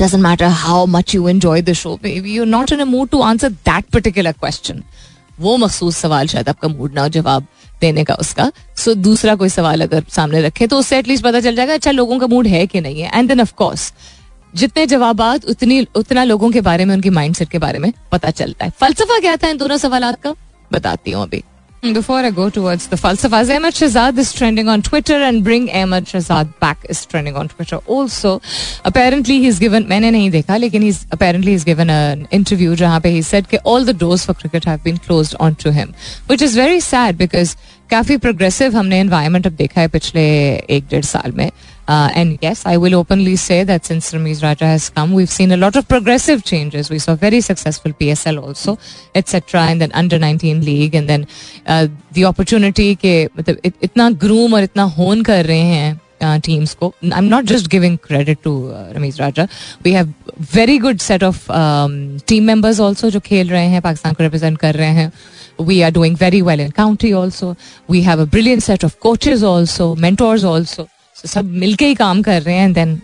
Doesn't 0.00 0.22
matter 0.24 0.48
how 0.58 0.76
much 0.92 1.12
you 1.14 1.26
enjoy 1.30 1.56
the 1.64 1.72
show, 1.78 1.90
maybe 2.04 2.30
you're 2.34 2.50
not 2.52 2.70
in 2.76 2.82
a 2.82 2.86
mood 2.92 3.10
to 3.14 3.18
answer 3.30 3.50
that 3.68 3.88
particular 3.96 4.32
question. 4.44 4.78
वो 5.40 5.56
मखसूस 5.56 5.96
सवाल 5.96 6.26
शायद 6.26 6.48
आपका 6.48 6.68
मूड 6.68 6.94
ना 6.94 7.06
जवाब 7.08 7.46
देने 7.80 8.04
का 8.04 8.14
उसका। 8.14 8.50
सो 8.76 8.90
so, 8.90 8.96
दूसरा 8.96 9.34
कोई 9.34 9.48
सवाल 9.48 9.80
अगर 9.80 10.04
सामने 10.08 10.40
रखे 10.42 10.66
तो 10.66 10.78
उससे 10.78 10.98
एटलीस्ट 10.98 11.24
पता 11.24 11.40
चल 11.40 11.56
जाएगा 11.56 11.74
अच्छा 11.74 11.90
लोगों 11.90 12.18
का 12.18 12.26
मूड 12.26 12.46
है 12.46 12.66
कि 12.66 12.80
नहीं 12.80 13.00
है। 13.00 13.10
एंड 13.14 13.28
देन 13.28 13.40
ऑफ़ 13.40 13.52
कोर्स 13.54 13.92
जितने 14.54 14.86
जवाब 14.86 15.20
उतनी 15.48 15.86
उतना 15.96 16.24
लोगों 16.24 16.50
के 16.50 16.60
बारे 16.60 16.84
में 16.84 16.94
उनकी 16.94 17.10
माइंडसेट 17.10 17.48
के 17.48 17.58
बारे 17.58 17.78
में 17.78 17.92
पता 18.12 18.30
चलता 18.30 18.64
है। 18.64 18.72
फलसफा 18.80 19.18
क्या 19.20 19.36
था 19.36 19.48
इन 19.48 19.56
दोनों 19.56 19.76
सवाल 19.76 20.12
का? 20.12 20.34
बताती 20.72 21.10
हूँ 21.10 21.22
अभी। 21.22 21.42
Before 21.82 22.18
I 22.18 22.30
go 22.30 22.48
towards 22.48 22.86
the 22.86 22.94
falsafas, 22.94 23.50
Ahmed 23.52 23.74
Shahzad 23.74 24.16
is 24.16 24.32
trending 24.32 24.68
on 24.68 24.82
Twitter 24.82 25.14
and 25.14 25.42
bring 25.42 25.68
Ahmed 25.68 26.04
Shahzad 26.04 26.56
back 26.60 26.86
is 26.88 27.04
trending 27.04 27.34
on 27.36 27.48
Twitter 27.48 27.78
also. 27.88 28.40
Apparently 28.84 29.40
he's 29.40 29.58
given, 29.58 29.88
मैंने 29.88 30.10
नहीं 30.12 30.30
देखा 30.30 30.56
लेकिन 30.58 30.82
he's 30.82 31.04
apparently 31.10 31.56
he's 31.56 31.64
given 31.64 31.90
an 31.90 32.28
interview 32.30 32.76
जहाँ 32.76 33.00
पे 33.02 33.12
he 33.12 33.20
said 33.20 33.48
कि 33.48 33.58
all 33.64 33.84
the 33.84 33.92
doors 33.92 34.24
for 34.24 34.32
cricket 34.32 34.64
have 34.64 34.84
been 34.84 34.96
closed 34.96 35.34
onto 35.40 35.72
him, 35.72 35.92
which 36.28 36.40
is 36.40 36.54
very 36.54 36.78
sad 36.78 37.18
because 37.18 37.56
काफ़ी 37.90 38.16
progressive 38.18 38.76
हमने 38.76 38.98
environment 39.00 39.46
अब 39.46 39.52
देखा 39.52 39.80
है 39.80 39.88
पिछले 39.88 40.22
एक 40.76 40.86
डेढ़ 40.90 41.04
साल 41.04 41.32
में 41.32 41.50
and 41.92 42.36
yes 42.42 42.62
I 42.66 42.76
will 42.76 42.94
openly 42.94 43.36
say 43.36 43.64
that 43.64 43.84
since 43.84 44.14
Rameez 44.14 44.42
Raja 44.44 44.66
has 44.66 44.90
come 44.96 45.14
we 45.16 45.26
seen 45.26 45.52
a 45.52 45.56
lot 45.56 45.76
of 45.76 45.86
progressive 45.86 46.40
changes 46.46 46.90
we 46.92 46.98
saw 46.98 47.14
very 47.22 47.40
successful 47.42 47.92
PSL 47.98 48.38
also 48.38 48.76
etcetera 49.16 49.66
and 49.70 49.80
then 49.80 49.90
under 49.90 50.20
19 50.20 50.62
league 50.64 50.94
and 50.94 51.08
then 51.08 51.26
the 51.68 52.24
opportunity 52.26 52.94
के 53.02 53.24
मतलब 53.38 53.74
इतना 53.82 54.10
groom 54.24 54.54
और 54.54 54.62
इतना 54.62 54.82
होन 54.98 55.22
कर 55.22 55.44
रहे 55.44 55.60
हैं 55.60 56.00
teams 56.40 56.74
को 56.80 56.92
I 57.04 57.18
am 57.18 57.24
not 57.24 57.44
just 57.44 57.70
giving 57.70 57.98
credit 58.04 58.38
to 58.44 58.54
Rameez 58.96 59.20
Raja 59.20 59.46
we 59.84 59.92
have 59.92 60.12
very 60.54 60.78
good 60.78 60.98
set 61.00 61.24
of 61.24 61.46
team 62.28 62.44
members 62.46 62.80
also 62.80 63.10
जो 63.10 63.20
खेल 63.20 63.48
रहे 63.48 63.66
हैं 63.66 63.82
पाकिस्तान 63.82 64.14
को 64.14 64.22
रिप्रेजेंट 64.22 64.58
कर 64.58 64.74
रहे 64.74 64.92
हैं 65.00 65.12
we 65.60 65.82
are 65.82 65.90
doing 65.90 66.16
very 66.16 66.42
well 66.42 66.60
in 66.60 66.72
county 66.72 67.12
also. 67.12 67.56
We 67.88 68.02
have 68.02 68.18
a 68.18 68.26
brilliant 68.26 68.62
set 68.62 68.82
of 68.82 68.98
coaches 69.00 69.42
also, 69.44 69.94
mentors 69.96 70.44
also. 70.44 70.84
so 70.84 70.91
सब 71.26 71.50
मिलके 71.62 71.86
ही 71.86 71.94
काम 71.94 72.22
कर 72.22 72.42
रहे 72.42 72.54
हैं 72.56 72.72
देन 72.72 73.00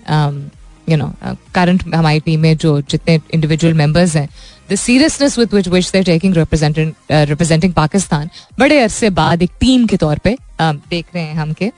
यू 0.89 0.97
नो 0.97 1.13
करंट 1.55 1.83
हमारी 1.95 2.21
टीम 2.21 2.41
में 2.41 2.57
जो 2.57 2.81
जितने 2.91 3.19
इंडिविजुअल 3.35 3.75
मेंबर्स 3.75 4.17
हैं 4.17 4.29
the 4.71 4.75
seriousness 4.75 5.39
with 5.39 5.55
which 5.55 5.69
which 5.69 5.91
they're 5.93 6.05
taking 6.05 6.37
representing 6.37 7.73
Pakistan 7.73 8.31
बड़े 8.59 8.81
अरसे 8.81 9.11
बाद 9.21 9.43
एक 9.43 9.51
टीम 9.61 9.87
के 9.87 9.97
तौर 9.97 10.19
पे 10.19 10.35
um, 10.35 10.77
देख 10.91 11.07
रहे 11.15 11.25
हैं 11.25 11.35
हम 11.35 11.53
के 11.53 11.73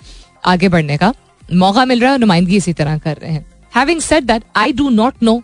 आगे 0.44 0.68
बढ़ने 0.68 0.96
का 0.96 1.12
मौका 1.54 1.84
मिल 1.84 2.00
रहा 2.00 2.12
है 2.12 2.18
नुमाइंदगी 2.18 2.56
इसी 2.56 2.72
तरह 2.72 2.98
कर 2.98 3.16
रहे 3.16 3.32
हैं 3.32 3.44
having 3.76 4.00
said 4.00 4.24
that 4.24 4.44
I 4.56 4.72
do 4.72 4.88
not 4.90 5.22
know 5.22 5.42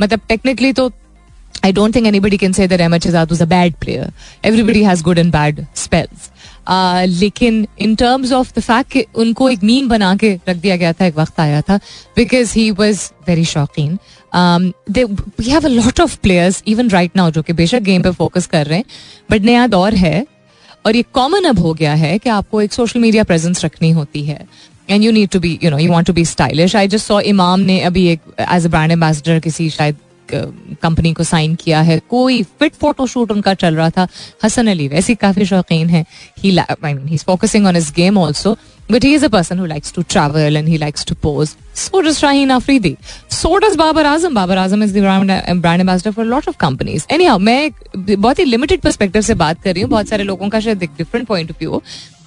मतलब 0.00 0.20
टेक्निकली 0.28 0.72
तो 0.72 0.90
I 1.62 1.72
don't 1.72 1.92
think 1.92 2.06
anybody 2.06 2.38
can 2.38 2.52
say 2.52 2.66
that 2.66 2.80
Ahmed 2.80 3.02
Shahzad 3.02 3.30
was 3.30 3.40
a 3.40 3.46
bad 3.46 3.78
player. 3.80 4.10
Everybody 4.44 4.82
has 4.82 5.02
good 5.02 5.18
and 5.18 5.32
bad 5.32 5.66
spells. 5.74 6.30
Uh, 6.30 6.37
लेकिन 6.70 7.66
in 7.80 7.94
terms 7.94 8.32
of 8.32 8.52
the 8.56 8.60
fact 8.60 8.90
कि 8.92 9.04
उनको 9.14 9.48
एक 9.50 9.62
meme 9.64 9.88
बना 9.88 10.14
के 10.16 10.32
रख 10.48 10.56
दिया 10.56 10.76
गया 10.76 10.92
था, 10.92 11.06
एक 11.06 11.16
वक्त 11.16 11.40
आया 11.40 11.60
था 11.60 11.76
बिकॉज़ 12.16 12.52
ही 12.54 12.70
वॉज़ 12.70 13.08
वेरी 13.28 13.44
शौकीन 13.44 13.98
we 14.34 15.50
have 15.50 15.64
a 15.64 15.68
lot 15.68 16.00
of 16.00 16.16
players 16.22 16.62
even 16.68 16.90
right 16.90 17.16
now 17.16 17.30
जो 17.30 17.42
कि 17.42 17.52
बेशक 17.52 17.82
गेम 17.82 18.02
पे 18.02 18.10
फोकस 18.12 18.46
कर 18.46 18.66
रहे 18.66 18.78
हैं 18.78 18.84
बट 19.30 19.42
नया 19.42 19.66
दौर 19.66 19.94
है, 19.94 20.26
और 20.86 20.96
ये 20.96 21.04
कॉमन 21.14 21.44
अब 21.44 21.58
हो 21.58 21.72
गया 21.74 21.94
है 21.94 22.18
कि 22.18 22.30
आपको 22.30 22.60
एक 22.62 22.72
सोशल 22.72 23.00
मीडिया 23.00 23.24
प्रेजेंस 23.24 23.64
रखनी 23.64 23.90
होती 23.90 24.24
है. 24.24 24.46
And 24.90 25.02
you 25.04 25.12
need 25.12 25.28
to 25.28 25.40
be 25.40 25.58
you 25.62 25.70
know 25.70 25.78
you 25.78 25.90
want 25.92 26.06
to 26.06 26.12
be 26.12 26.24
stylish 26.24 26.76
I 26.76 26.88
just 26.88 27.06
saw 27.06 27.20
Imam 27.22 27.60
ने 27.60 27.80
अभी 27.80 28.06
एक 28.08 28.20
एज 28.40 28.66
अ 28.66 28.68
ब्रांड 28.68 28.92
एम्बेसडर 28.92 29.40
किसी 29.40 29.68
शायद 29.70 29.96
कंपनी 30.32 31.12
को 31.12 31.24
साइन 31.24 31.54
किया 31.54 31.80
है। 31.80 31.98
कोई 32.10 32.42
फिट 32.60 32.74
फोटोशूट 32.74 33.30
उनका 33.32 33.54
चल 33.56 33.74
रहा 33.76 33.90
था। 33.90 34.08
हसन 34.44 34.66
अली 34.70 34.88
वैसे 34.88 35.14
काफ़ी 35.16 35.44
शौकीन 35.46 35.88
है। 35.88 36.04
He 36.38 36.56
I 36.58 36.74
mean 36.84 37.06
he 37.08 37.16
focusing 37.18 37.66
on 37.66 37.76
his 37.76 37.92
game 37.96 38.18
also 38.18 38.56
but 38.90 39.04
he 39.04 39.14
is 39.14 39.24
a 39.24 39.28
person 39.28 39.58
who 39.58 39.66
likes 39.66 39.92
to 39.94 40.02
travel 40.04 40.56
and 40.56 40.68
he 40.68 40.76
likes 40.78 41.06
to 41.06 41.14
pose 41.22 41.48
so 41.76 42.00
does 42.00 42.16
Shaheen 42.16 42.50
Afridi 42.50 42.96
so 43.30 43.56
does 43.58 43.76
Babar 43.76 44.06
Azam 44.06 44.34
Babar 44.34 44.58
Azam 44.58 44.82
is 44.82 44.98
the 44.98 45.02
brand 45.56 45.80
ambassador 45.80 46.10
for 46.10 46.24
lot 46.26 46.48
of 46.48 46.56
companies 46.60 47.04
anyhow 47.24 47.38
मैं 47.40 47.70
बहुत 47.96 48.38
ही 48.38 48.44
limited 48.44 48.80
perspective 48.80 49.22
से 49.22 49.34
बात 49.36 49.62
कर 49.62 49.72
रही 49.72 49.82
हूँ। 49.82 49.90
बहुत 49.90 50.08
सारे 50.08 50.24
लोगों 50.24 50.48
का 50.48 50.60
शायद 50.60 50.78
डिफरेंट 50.78 51.26
पॉइंट 51.26 51.50
ऑफ़ 51.50 51.58
व्यू 51.60 51.82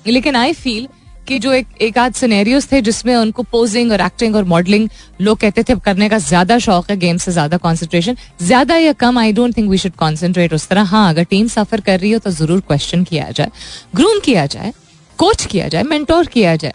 लेकिन 0.07 0.35
आई 0.35 0.53
फील 0.53 0.87
कि 1.27 1.37
जो 1.39 1.51
एक 1.53 1.67
एक 1.81 1.97
आध 1.97 2.13
सिनेरियोस 2.13 2.71
थे 2.71 2.81
जिसमें 2.81 3.15
उनको 3.15 3.43
पोजिंग 3.51 3.91
और 3.91 4.01
एक्टिंग 4.01 4.35
और 4.35 4.43
मॉडलिंग 4.45 4.87
लोग 5.21 5.37
कहते 5.39 5.63
थे 5.63 5.75
करने 5.85 6.09
का 6.09 6.17
ज़्यादा 6.19 6.57
शौक 6.59 6.89
है 6.91 6.97
गेम 6.97 7.17
से 7.17 7.31
ज़्यादा 7.31 7.57
कॉन्सेंट्रेशन 7.59 8.17
ज़्यादा 8.41 8.75
या 8.77 8.93
कम 8.95 9.19
I 9.19 9.33
don't 9.33 9.57
think 9.57 9.69
we 9.69 9.77
should 9.77 9.95
concentrate 9.95 10.53
उस 10.53 10.67
तरह। 10.67 10.83
हाँ 10.85 11.07
अगर 11.09 11.23
टीम 11.25 11.47
सफ़र 11.49 11.81
कर 11.81 11.99
रही 11.99 12.11
हो 12.11 12.19
तो 12.19 12.31
ज़रूर 12.31 12.59
क्वेश्चन 12.67 13.03
किया 13.03 13.29
जाए 13.31 13.51
ग्रूम 13.95 14.19
किया 14.25 14.45
जाए 14.47 14.73
कोच 15.19 15.45
किया 15.45 15.67
जाए 15.67 15.83
मेंटोर 15.85 16.27
किया 16.27 16.55
जाए। 16.55 16.73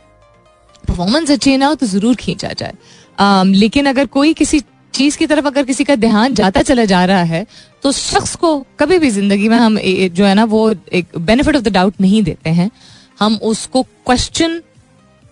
परफॉर्मेंस 0.85 1.31
अच्छी 1.31 1.57
ना 1.57 1.67
हो 1.67 1.75
तो 1.75 1.87
ज़रूर 1.87 2.15
खींचा 2.17 2.53
जाए। 2.53 2.73
Um, 3.19 3.55
लेकिन 3.55 3.87
अगर 3.87 4.07
कोई 4.09 4.33
किसी 4.35 4.61
चीज़ 4.95 5.17
की 5.19 5.27
तरफ़ 5.27 5.47
अगर 5.47 5.65
किसी 5.65 5.85
का 5.85 5.95
ध्यान 5.97 6.35
जाता 6.35 6.63
चला 6.63 6.85
जा 6.85 7.05
रहा 7.05 7.23
है 7.25 7.47
तो 7.83 7.93
शख्स 7.93 8.35
को 8.37 8.59
कभी 8.79 8.99
भी 8.99 9.11
ज़िंदगी 9.11 9.49
में 9.49 9.57
हम 9.57 9.79
जो 9.79 10.25
है 10.25 10.35
ना 10.35 10.45
वो 10.47 10.61
एक 10.93 11.19
बेनिफिट 11.19 11.57
ऑफ़ 11.57 11.63
द 11.63 11.73
डाउट 11.73 11.95
नहीं 12.01 12.23
देते 12.23 12.51
हैं। 12.51 12.71
हम 13.19 13.39
उसको 13.45 13.83
क्वेश्चन 13.83 14.61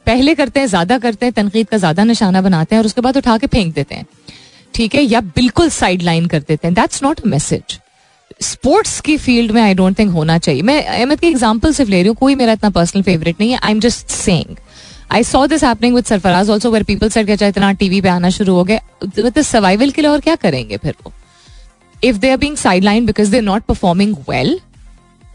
पहले 0.06 0.34
करते 0.34 0.60
हैं, 0.60 0.66
ज़्यादा 0.66 0.98
करते 0.98 1.26
हैं, 1.26 1.32
तनकीद 1.32 1.68
का 1.68 1.76
ज़्यादा 1.78 2.04
निशाना 2.04 2.40
बनाते 2.42 2.74
हैं 2.74 2.80
और 2.80 2.86
उसके 2.86 3.00
बाद 3.00 3.16
उठा 3.16 3.36
के 3.38 3.46
फेंक 3.46 3.74
देते 3.74 3.94
हैं। 3.94 4.06
ठीक 4.74 4.94
है? 4.94 5.02
या 5.02 5.20
बिल्कुल 5.20 5.68
साइड 5.70 6.02
लाइन 6.02 6.26
कर 6.26 6.40
देते 6.40 6.66
हैं। 6.66 6.74
That's 6.74 7.02
not 7.02 7.20
a 7.20 7.28
message 7.28 7.78
sports 8.42 9.00
की 9.00 9.16
फ़ील्ड 9.18 9.50
में 9.52 9.60
आई 9.62 9.74
डोंट 9.74 9.98
थिंक 9.98 10.12
होना 10.12 10.36
चाहिए। 10.38 10.62
मैं 10.62 10.84
अहमद 10.84 11.20
की 11.20 11.26
एग्ज़ाम्पल 11.26 11.72
सिर्फ़ 11.72 11.90
ले 11.90 11.96
रही 11.96 12.08
हूँ, 12.08 12.16
कोई 12.16 12.34
मेरा 12.34 12.52
इतना 12.52 12.70
पर्सनल 12.70 13.02
फेवरेट 13.02 13.40
नहीं 13.40 13.50
है। 13.50 13.58
I 13.58 13.72
am 13.72 13.80
just 13.80 14.08
saying 14.10 14.56
I 15.12 15.22
saw 15.24 15.46
this 15.46 15.64
happening 15.64 15.94
with 15.94 16.04
Sarfaraz 16.04 16.50
also 16.50 16.70
where 16.70 16.82
people 16.82 17.08
set 17.08 17.26
क्या 17.26 17.48
इतना 17.48 17.72
टीवी 17.74 18.00
पे 18.00 18.08
आना 18.08 18.30
शुरू 18.30 18.54
हो 18.54 18.62
विद 18.64 19.40
सर्वाइवल 19.42 19.90
के 19.90 20.02
लिए 20.02 20.10
और 20.10 20.20
क्या 20.20 20.34
करेंगे 20.36 20.76
फिर 20.76 20.94
वो? 21.04 21.12
If 22.02 22.16
they 22.16 22.30
are 22.30 22.36
being 22.36 22.56
side 22.56 22.84
line 22.84 23.06
because 23.06 23.30
they 23.30 23.40
not 23.40 23.62
performing 23.64 24.16
well 24.28 24.58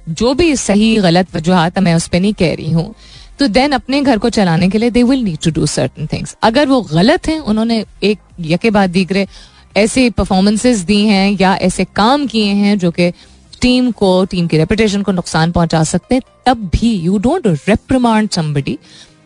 जो 0.10 0.34
भी 0.34 0.56
सही, 0.56 0.96
गलत 0.98 1.36
वजूहत 1.36 1.80
मैं 1.80 1.96
उस 1.96 2.08
पर 2.08 2.20
नहीं 2.20 2.34
कह 2.34 2.54
रही 2.56 2.72
हूँ 2.72 2.94
तो 3.40 3.48
देन 3.48 3.72
अपने 3.72 4.02
घर 4.02 4.18
को 4.18 4.30
चलाने 4.30 4.70
के 4.70 4.78
लिए 4.78 4.90
they 4.92 5.04
will 5.04 5.24
need 5.24 5.38
to 5.44 5.52
do 5.52 5.66
certain 5.68 6.08
things 6.14 6.36
अगर 6.44 6.68
वो 6.68 6.82
गलत 6.84 7.28
हैं, 7.28 7.40
उन्होंने 7.40 7.84
एक 8.04 8.20
यके 8.42 8.70
बाद 8.70 8.90
दीगरे 8.90 9.26
ऐसे 9.78 10.10
परफॉर्मेंसेज 10.10 10.80
दी 10.84 11.02
हैं 11.06 11.38
या 11.42 11.56
ऐसे 11.58 11.86
काम 11.96 12.26
किए 12.28 12.54
हैं 12.54 12.78
जो 12.80 12.92
कि 12.92 13.12
टीम 13.62 13.92
को 13.92 14.10
टीम 14.26 14.48
की 14.48 14.58
रेपुटेशन 14.58 15.02
को 15.04 15.12
नुकसान 15.12 15.52
पहुँचा 15.52 15.84
सकते 15.84 16.16
हैं, 16.16 16.22
तब 16.46 16.70
भी 16.74 16.94
you 16.96 17.18
don't 17.18 17.48
reprimand 17.48 18.30
somebody 18.30 18.78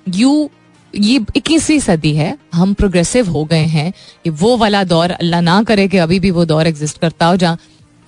you 0.09 0.49
ये 0.93 1.19
इक्कीसवीं 1.35 1.79
सदी 1.79 2.13
है, 2.15 2.37
हम 2.53 2.73
प्रोग्रेसिव 2.73 3.29
हो 3.31 3.43
गए 3.45 3.65
हैं 3.67 3.87
ये 3.87 4.29
वो 4.31 4.55
वाला 4.57 4.83
दौर 4.83 5.11
अल्लाह 5.11 5.41
ना 5.41 5.61
करे 5.63 5.87
कि 5.87 5.97
अभी 5.97 6.19
भी 6.19 6.31
वो 6.31 6.45
दौर 6.45 6.67
एग्जिस्ट 6.67 6.99
करता 7.01 7.25
हो, 7.25 7.35
जहाँ 7.35 7.57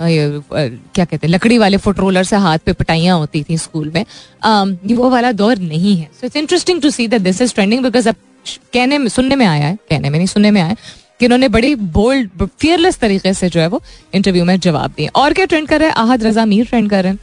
क्या 0.01 1.05
कहते 1.05 1.27
हैं, 1.27 1.33
लकड़ी 1.33 1.57
वाले 1.57 1.77
फुट 1.77 1.99
रोलर 1.99 2.23
से 2.23 2.35
हाथ 2.35 2.59
पे 2.65 2.73
पटाइयाँ 2.73 3.17
होती 3.17 3.43
थी 3.43 3.57
स्कूल 3.57 3.91
में। 3.95 4.05
ये 4.85 4.95
वो 4.95 5.09
वाला 5.09 5.31
दौर 5.31 5.57
नहीं 5.57 5.95
है। 5.97 6.09
So 6.13 6.25
it's 6.27 6.35
interesting 6.35 6.81
to 6.81 6.89
see 6.89 7.07
that 7.07 7.21
this 7.21 7.41
is 7.41 7.53
trending 7.53 7.83
because 7.83 8.09
अब 8.09 8.15
कहने 8.73 8.97
में, 8.97 9.07
सुनने 9.07 9.35
में 9.35 9.45
आया 9.45 9.65
है, 9.65 9.75
कहने 9.89 10.09
में 10.09 10.17
नहीं, 10.19 10.27
सुनने 10.27 10.51
में 10.51 10.61
आया 10.61 10.75
कि 11.19 11.25
उन्होंने 11.25 11.47
बड़ी 11.49 11.75
बोल्ड 11.75 12.47
फियरलेस 12.59 12.97
तरीके 12.99 13.33
से 13.33 13.49
जो 13.49 13.59
है 13.61 13.67
वो 13.67 13.81
इंटरव्यू 14.13 14.45
में 14.45 14.59
जवाब 14.59 14.93
दिए। 14.97 15.07
और 15.15 15.33
क्या 15.33 15.45
ट्रेंड 15.45 15.67
कर 15.67 15.79
रहे 15.79 15.89
हैं? 15.89 15.95
आहद 15.95 16.23
रजा 16.23 16.45
मीर 16.45 16.65
ट्रेंड 16.65 16.89
कर 16.89 17.03
रहे 17.03 17.11
हैं। 17.11 17.19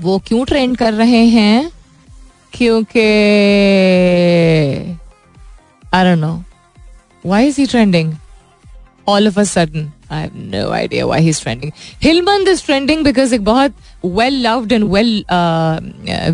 वो 0.00 0.18
क्यों 0.26 0.44
ट्रेंड 0.44 0.76
कर 0.76 0.92
रहे 0.94 1.24
हैं? 1.26 1.70
क्योंकि 2.52 3.00
I 5.94 6.04
don't 6.04 6.18
know 6.18 6.32
why 7.26 7.46
is 7.46 7.60
he 7.60 7.66
trending 7.66 8.12
all 9.08 9.28
of 9.28 9.40
a 9.40 9.44
sudden 9.44 9.90
I 10.10 10.22
have 10.22 10.30
no 10.54 10.70
idea 10.72 11.06
why 11.06 11.22
he 11.22 11.28
is 11.28 11.42
trending 11.42 11.72
Helmand 12.02 12.48
is 12.48 12.64
trending 12.66 13.04
because 13.04 13.34
एक 13.34 13.44
बहुत 13.44 13.74
well 14.04 14.40
loved 14.46 14.72
and 14.72 14.84
well 14.84 15.24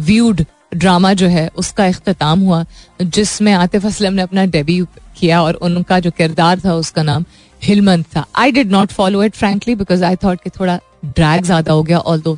viewed 0.07 0.45
drama 0.75 1.13
जो 1.15 1.27
है 1.29 1.49
उसका 1.57 1.87
अख्ताम 1.87 2.41
हुआ 2.41 2.65
जिसमें 3.03 3.53
आतिफ 3.53 3.87
असलम 3.87 4.13
ने 4.13 4.23
अपना 4.23 4.45
डेब्यू 4.55 4.87
किया 5.19 5.43
और 5.43 5.55
उनका 5.63 5.99
जो 6.01 6.11
किरदार 6.11 6.61
था 6.61 6.75
उसका 6.75 7.03
नाम 7.03 7.25
हिलमंद 7.63 8.05
था। 8.17 8.25
I 8.37 8.53
did 8.53 8.71
not 8.71 8.93
follow 8.93 9.23
it 9.25 9.35
frankly 9.35 9.75
because 9.75 10.05
I 10.05 10.17
thought 10.25 10.41
कि 10.43 10.51
थोड़ा 10.51 10.79
ड्रैग 11.07 11.45
ज़्यादा 11.45 11.73
हो 11.73 11.83
गया 11.83 11.99
ऑल 11.99 12.21
दो 12.21 12.37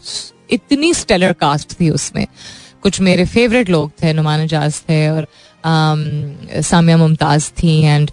इतनी 0.53 0.93
स्टेलर 0.95 1.33
कास्ट 1.33 1.73
थी 1.81 1.91
उसमें। 1.91 2.27
कुछ 2.83 3.01
मेरे 3.01 3.25
फेवरेट 3.25 3.69
लोग 3.71 3.91
थे 4.03 4.13
नुमान 4.13 4.41
एजाज 4.41 4.81
थे 4.89 5.09
और 5.09 5.23
um, 5.23 6.63
सामिया 6.65 6.97
मुमताज़ 6.97 7.51
थी 7.53 7.81
एंड 7.83 8.11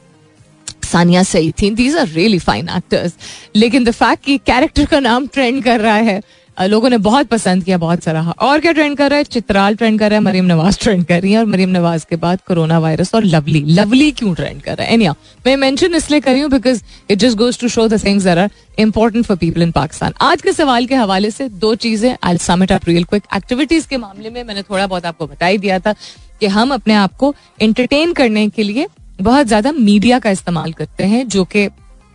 सानिया 0.94 1.24
सही 1.26 1.52
थी। 1.62 1.70
These 1.72 1.98
are 1.98 2.08
really 2.10 2.40
fine 2.42 2.70
actors 2.78 3.14
लेकिन 3.56 3.84
द 3.84 3.92
फैक्ट 3.94 4.26
कि 4.26 4.38
कैरेक्टर 4.46 4.86
का 4.86 5.00
नाम 5.02 5.28
ट्रेंड 5.28 5.64
कर 5.64 5.80
रहा 5.80 5.98
है 5.98 6.22
लोगों 6.58 6.90
ने 6.90 6.98
बहुत 7.00 7.28
पसंद 7.28 7.64
किया, 7.64 7.78
बहुत 7.78 8.04
सराहा। 8.04 8.32
और 8.40 8.60
क्या 8.60 8.72
ट्रेंड 8.72 8.98
कर 8.98 9.10
रहा 9.10 9.18
है? 9.18 9.24
चित्राल 9.26 9.76
ट्रेंड 9.76 9.98
कर 10.00 10.10
रहा 10.10 10.18
है, 10.18 10.24
मरीम 10.24 10.46
नवाज़ 10.46 10.78
ट्रेंड 10.80 11.06
कर 11.06 11.22
रही 11.22 11.32
है। 11.32 11.40
और 11.40 11.46
मरीम 11.46 11.70
नवाज़ 11.70 12.06
के 12.10 12.16
बाद 12.16 12.40
कोरोना 12.48 12.78
वायरस 12.80 13.14
और 13.16 13.24
लवली। 13.26 13.64
लवली 13.70 14.12
क्यों 14.12 14.34
ट्रेंड 14.34 14.62
कर 14.62 14.78
रहा 14.78 14.88
है? 14.88 14.94
एनिया 14.94 15.16
मैं 15.46 15.56
मेंशन 15.58 15.96
इसलिए 15.96 16.20
कर 16.20 16.32
रही 16.32 16.42
हूँ 16.42 16.50
because 16.52 16.82
it 17.10 17.18
just 17.20 17.38
goes 17.38 17.60
to 17.60 17.68
show 17.68 17.88
the 17.88 18.04
things 18.04 18.28
are 18.28 18.50
important 18.80 19.26
for 19.26 19.38
people 19.38 19.62
in 19.62 19.72
Pakistan 19.72 20.14
आज 20.22 20.42
के 20.42 20.54
सवाल 20.54 20.86
के 20.86 20.96
हवाले 20.96 21.32
से 21.32 21.50
दो 21.50 21.74
चीज़ें। 21.78 22.16
I 22.24 22.38
sum it 22.40 22.72
up 22.72 22.88
real 22.88 23.04
quick 23.04 23.24
activities 23.36 23.88
के 23.88 23.98
मामले 23.98 24.30
में 24.30 24.44
मैंने 24.44 24.62
थोड़ा 24.62 24.88
बहुत 24.88 25.06
आपको 25.06 25.28
बता 25.28 25.46
ही 25.46 25.58
दिया 25.58 25.80
था 25.80 25.96
कि 26.40 26.48
हम 26.48 26.74
अपने 26.74 26.94
आप 26.96 27.16
को 27.16 27.36
एंटरटेन 27.62 28.14
करने 28.14 28.48
के 28.50 28.64
लिए 28.64 28.88
बहुत 29.24 29.48
ज़्यादा 29.48 29.72
मीडिया 29.72 30.20
का 30.20 30.30
इस्तेमाल 30.30 30.74
करते 30.74 31.04
हैं, 31.04 31.28
जो 31.28 31.44
कि 31.46 31.68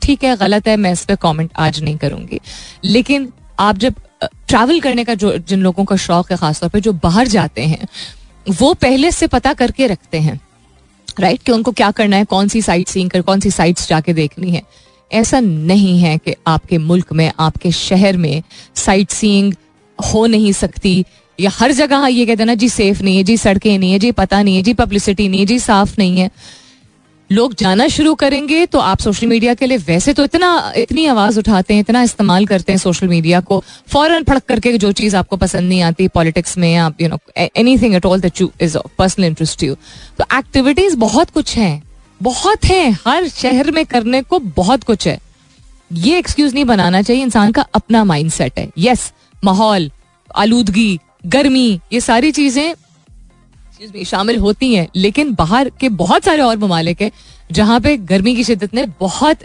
ठीक 0.03 0.25
है, 0.25 0.37
गलत 0.37 0.69
है, 0.69 0.77
मैं 0.77 0.93
इस 0.93 1.05
पर 1.05 1.17
कॉमेंट 1.17 1.51
आज 1.59 1.83
नहीं 1.83 1.97
करूँगी। 1.97 2.41
लेकिन 2.85 3.33
आप 3.61 3.79
जब 3.79 3.95
ट्रैवल 4.23 4.81
करने 4.81 5.05
का 5.05 5.15
जो, 5.15 5.37
जिन 5.39 5.61
लोगों 5.61 5.85
का 5.85 5.97
शौक 5.99 6.31
है, 6.31 6.37
खासतौर 6.37 6.71
पर 6.71 6.81
जो 6.81 6.93
बाहर 6.95 7.27
जाते 7.29 7.63
हैं, 7.63 7.87
वो 8.47 8.73
पहले 8.75 9.11
से 9.13 9.27
पता 9.27 9.53
करके 9.55 9.87
रखते 9.87 10.19
हैं 10.19 10.41
राइट 11.19 11.43
कि 11.43 11.53
उनको 11.53 11.73
क्या 11.73 11.91
करना 11.91 12.17
है, 12.17 12.25
कौन 12.25 12.49
सी 12.49 12.63
साइट 12.63 12.89
सीन 12.89 13.09
कर, 13.09 13.23
कौन 13.23 13.41
सी 13.41 13.51
साइट्स 13.51 13.89
जाके 13.89 14.13
देखनी 14.13 14.51
है। 14.51 14.63
ऐसा 15.11 15.41
नहीं 15.41 15.99
है 16.01 16.17
कि 16.19 16.35
आपके 16.47 16.79
मुल्क 16.79 17.13
में, 17.13 17.31
आपके 17.41 17.73
शहर 17.73 18.17
में 18.17 18.43
साइट 18.77 19.11
सीइंग 19.11 19.55
हो 19.99 20.27
नहीं 20.27 20.53
सकती, 20.53 21.05
या 21.39 21.51
हर 21.55 21.73
जगह 21.73 22.07
ये 22.07 22.27
कहते 22.27 22.45
ना, 22.45 22.55
जी 22.55 22.69
सेफ़ 22.69 23.03
नहीं 23.03 23.17
है, 23.17 23.23
जी 23.23 23.37
सड़कें 23.37 23.79
नहीं 23.79 23.93
है, 23.93 23.99
जी 23.99 24.13
पता 24.13 24.43
नहीं 24.43 24.57
है, 24.57 24.63
जी 24.63 24.75
पब्लिसिटी 24.75 25.29
नहीं 25.29 25.41
है, 25.41 25.47
जी 25.47 25.59
साफ़ 25.59 25.95
नहीं 25.99 26.19
है। 26.19 26.31
लोग 27.31 27.55
जाना 27.55 27.87
शुरू 27.89 28.15
करेंगे 28.15 28.65
तो 28.67 28.79
आप 28.81 29.01
सोशल 29.01 29.27
मीडिया 29.27 29.55
के 29.55 29.67
लिए 29.67 29.79
वैसे 29.79 30.13
तो 30.13 30.25
इतना, 30.25 30.73
इतनी 30.77 31.05
आवाज़ 31.07 31.39
उठाते 31.39 31.75
हैं, 31.75 31.81
इतना 31.81 32.03
इस्तेमाल 32.03 32.47
करते 32.47 32.73
हैं 32.73 32.79
सोशल 32.79 33.09
मीडिया 33.09 33.41
को, 33.41 33.63
फ़ौरन 33.89 34.25
फड़क 34.25 34.45
करके 34.45 34.77
जो 34.79 34.93
चीज़ 34.93 35.17
आपको 35.17 35.37
पसंद 35.37 35.69
नहीं 35.69 35.83
आती 35.83 36.09
पॉलिटिक्स 36.11 36.57
में 36.59 36.75
आप 36.77 37.01
you 37.01 37.09
know 37.09 37.19
anything 37.79 37.95
at 37.95 38.07
all 38.07 38.23
you 38.41 38.51
is 38.61 38.79
personal 38.99 39.27
interest 39.27 39.63
you 39.63 39.75
तो 40.19 40.25
एक्टिविटीज़ 40.39 40.97
बहुत 40.99 41.31
कुछ 41.31 41.57
है, 41.57 41.83
बहुत 42.21 42.65
है, 42.65 42.91
हर 43.07 43.29
शहर 43.29 43.71
में 43.71 43.85
करने 43.87 44.23
को 44.23 44.39
बहुत 44.39 44.85
कुछ 44.85 45.07
है। 45.07 45.19
ये 45.91 46.19
एक्सक्यूज 46.19 46.55
नहीं 46.55 46.65
बनाना 46.65 47.03
चाहिए, 47.03 47.23
इंसान 47.23 47.53
का 47.53 47.67
अपना 47.75 48.05
माइंड 48.05 48.31
सेट 48.31 48.59
है। 48.59 48.69
यस 48.79 49.13
माहौल, 49.43 49.91
आलूदगी, 50.37 50.99
गर्मी, 51.27 51.81
ये 51.93 52.01
सारी 52.01 52.33
चीज़ें 52.33 52.75
भी 53.83 54.05
शामिल 54.05 54.39
होती 54.39 54.75
हैं, 54.75 54.89
लेकिन 54.97 55.35
बाहर 55.35 55.71
के 55.81 55.89
बहुत 55.89 56.25
सारे 56.25 56.43
और 56.43 56.57
ममालिक 56.59 57.01
है, 57.03 57.11
जहाँ 57.53 57.79
पे 57.81 57.97
गर्मी 57.99 58.35
की 58.37 58.45
शिद्दत 58.45 58.75
ने 58.75 58.85
बहुत 59.01 59.39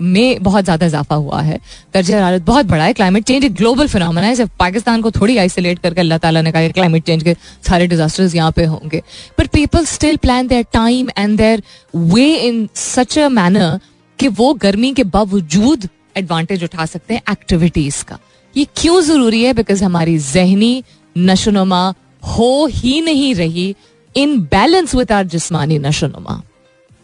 में 0.00 0.42
बहुत 0.42 0.64
ज़्यादा 0.64 0.86
इजाफा 0.86 1.14
हुआ 1.14 1.40
है। 1.42 1.58
दर्ज 1.94 2.10
हरारत 2.10 2.42
बहुत 2.42 2.66
बड़ा 2.66 2.84
है 2.84 2.92
क्लाइमेट 2.92 3.24
चेंज 3.24 3.44
एक 3.44 3.54
ग्लोबल 3.54 3.88
फिनमिना 3.88 4.20
है, 4.20 4.34
सिर्फ़ 4.36 4.50
पाकिस्तान 4.58 5.02
को 5.02 5.10
थोड़ी 5.10 5.36
आइसोलेट 5.38 5.78
करके 5.78 6.00
अल्लाह 6.00 6.18
ताला 6.18 6.42
ने 6.42 6.52
कहा 6.52 6.62
कि 6.62 6.72
क्लाइमेट 6.72 7.04
चेंज 7.04 7.22
के 7.22 7.34
सारे 7.68 7.86
डिजास्टर्स 7.86 8.34
यहाँ 8.34 8.52
पे 8.52 8.64
होंगे। 8.64 9.02
But 9.38 9.46
people 9.48 9.84
still 9.86 10.16
plan 10.16 10.46
their 10.46 10.64
time 10.72 11.08
and 11.18 11.36
their 11.38 11.62
way 11.94 12.34
in 12.38 12.68
such 12.76 13.18
a 13.18 13.28
manner 13.30 13.78
कि 14.18 14.28
वो 14.30 14.52
गर्मी 14.56 14.92
के 14.94 15.04
बावजूद 15.04 15.88
एडवांटेज 16.16 16.64
उठा 16.64 16.86
सकते 16.86 17.14
हैं 17.14 17.22
एक्टिविटीज़ 17.30 18.04
का। 18.04 18.18
ये 18.54 18.66
क्यों 18.76 19.00
ज़रूरी 19.02 19.42
है? 19.42 19.52
बिकॉज़ 19.54 19.84
हमारी 19.84 20.18
जहनी 20.18 20.82
नशोनुमा 21.16 21.92
हो 22.26 22.66
ही 22.66 23.00
नहीं 23.00 23.34
रही 23.34 23.74
इन 24.14 24.38
बैलेंस 24.42 24.94
विद 24.94 25.12
आर 25.12 25.26
जिसमानी 25.26 25.78
नशोनुमा 25.78 26.42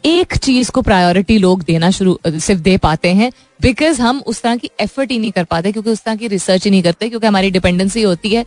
एक 0.05 0.37
चीज़ 0.37 0.71
को 0.71 0.83
प्रायोरिटी 0.83 1.37
लोग 1.39 1.63
देना 1.63 1.91
शुरू, 1.91 2.19
सिर्फ़ 2.27 2.61
दे 2.63 2.77
पाते 2.79 3.13
हैं 3.15 3.31
बिकॉज़ 3.61 4.01
हम 4.03 4.23
उस 4.27 4.43
तरह 4.43 4.57
की 4.57 4.71
एफर्ट 4.81 5.11
ही 5.11 5.19
नहीं 5.19 5.31
कर 5.33 5.45
पाते, 5.45 5.73
क्योंकि 5.73 5.91
उस 5.91 6.03
तरह 6.05 6.17
की 6.17 6.29
रिसर्च 6.29 6.65
ही 6.65 6.71
नहीं 6.71 6.83
करते, 6.83 7.09
क्योंकि 7.09 7.27
हमारी 7.27 7.51
डिपेंडेंसी 7.51 8.03
होती 8.03 8.31
है 8.31 8.45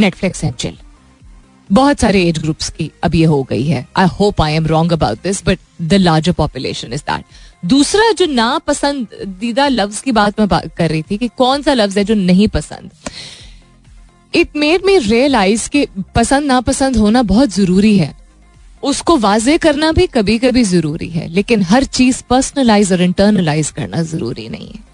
नेटफ्लिक्स 0.00 0.44
एंड 0.44 0.54
चिल 0.54 0.76
बहुत 1.70 2.00
सारे 2.00 2.22
एज 2.24 2.38
ग्रुप्स 2.38 2.68
की 2.70 2.90
अब 3.04 3.14
ये 3.14 3.24
हो 3.24 3.42
गई 3.42 3.62
है. 3.64 3.86
I 3.96 4.06
hope 4.18 4.40
I 4.42 4.54
am 4.54 4.66
wrong 4.66 4.92
about 4.92 5.22
this 5.22 5.42
but 5.44 5.58
the 5.82 5.94
larger 5.94 6.32
population 6.32 6.92
is 6.92 7.02
that 7.02 7.24
दूसरा 7.68 8.10
जो 8.18 8.26
ना 8.26 8.58
पसंदीदा 8.66 9.68
लफ्ज 9.68 10.00
की 10.00 10.12
बात 10.12 10.40
मैं 10.40 10.48
बात 10.48 10.74
कर 10.76 10.90
रही 10.90 11.02
थी 11.02 11.18
कि 11.18 11.28
कौन 11.38 11.62
सा 11.62 11.74
लफ्ज 11.74 11.98
है 11.98 12.04
जो 12.04 12.14
नहीं 12.14 12.48
पसंद? 12.48 12.90
इट 14.34 14.56
मेड 14.56 14.84
मी 14.84 14.98
रियलाइज़ 14.98 15.68
कि 15.70 15.86
पसंद, 16.14 16.44
नापसंद 16.44 16.96
होना 16.96 17.22
बहुत 17.22 17.48
ज़रूरी 17.48 17.96
है। 17.98 18.14
उसको 18.82 19.16
वाजे 19.16 19.58
करना 19.58 19.92
भी 19.92 20.06
कभी 20.06 20.38
कभी 20.38 20.62
ज़रूरी 20.64 21.08
है, 21.08 21.26
लेकिन 21.28 21.62
हर 21.62 21.84
चीज़ 21.84 22.22
पर्सनलाइज 22.30 22.92
और 22.92 23.02
इंटरनलाइज 23.02 23.70
करना 23.70 24.02
ज़रूरी 24.02 24.48
नहीं 24.48 24.68
है। 24.68 24.84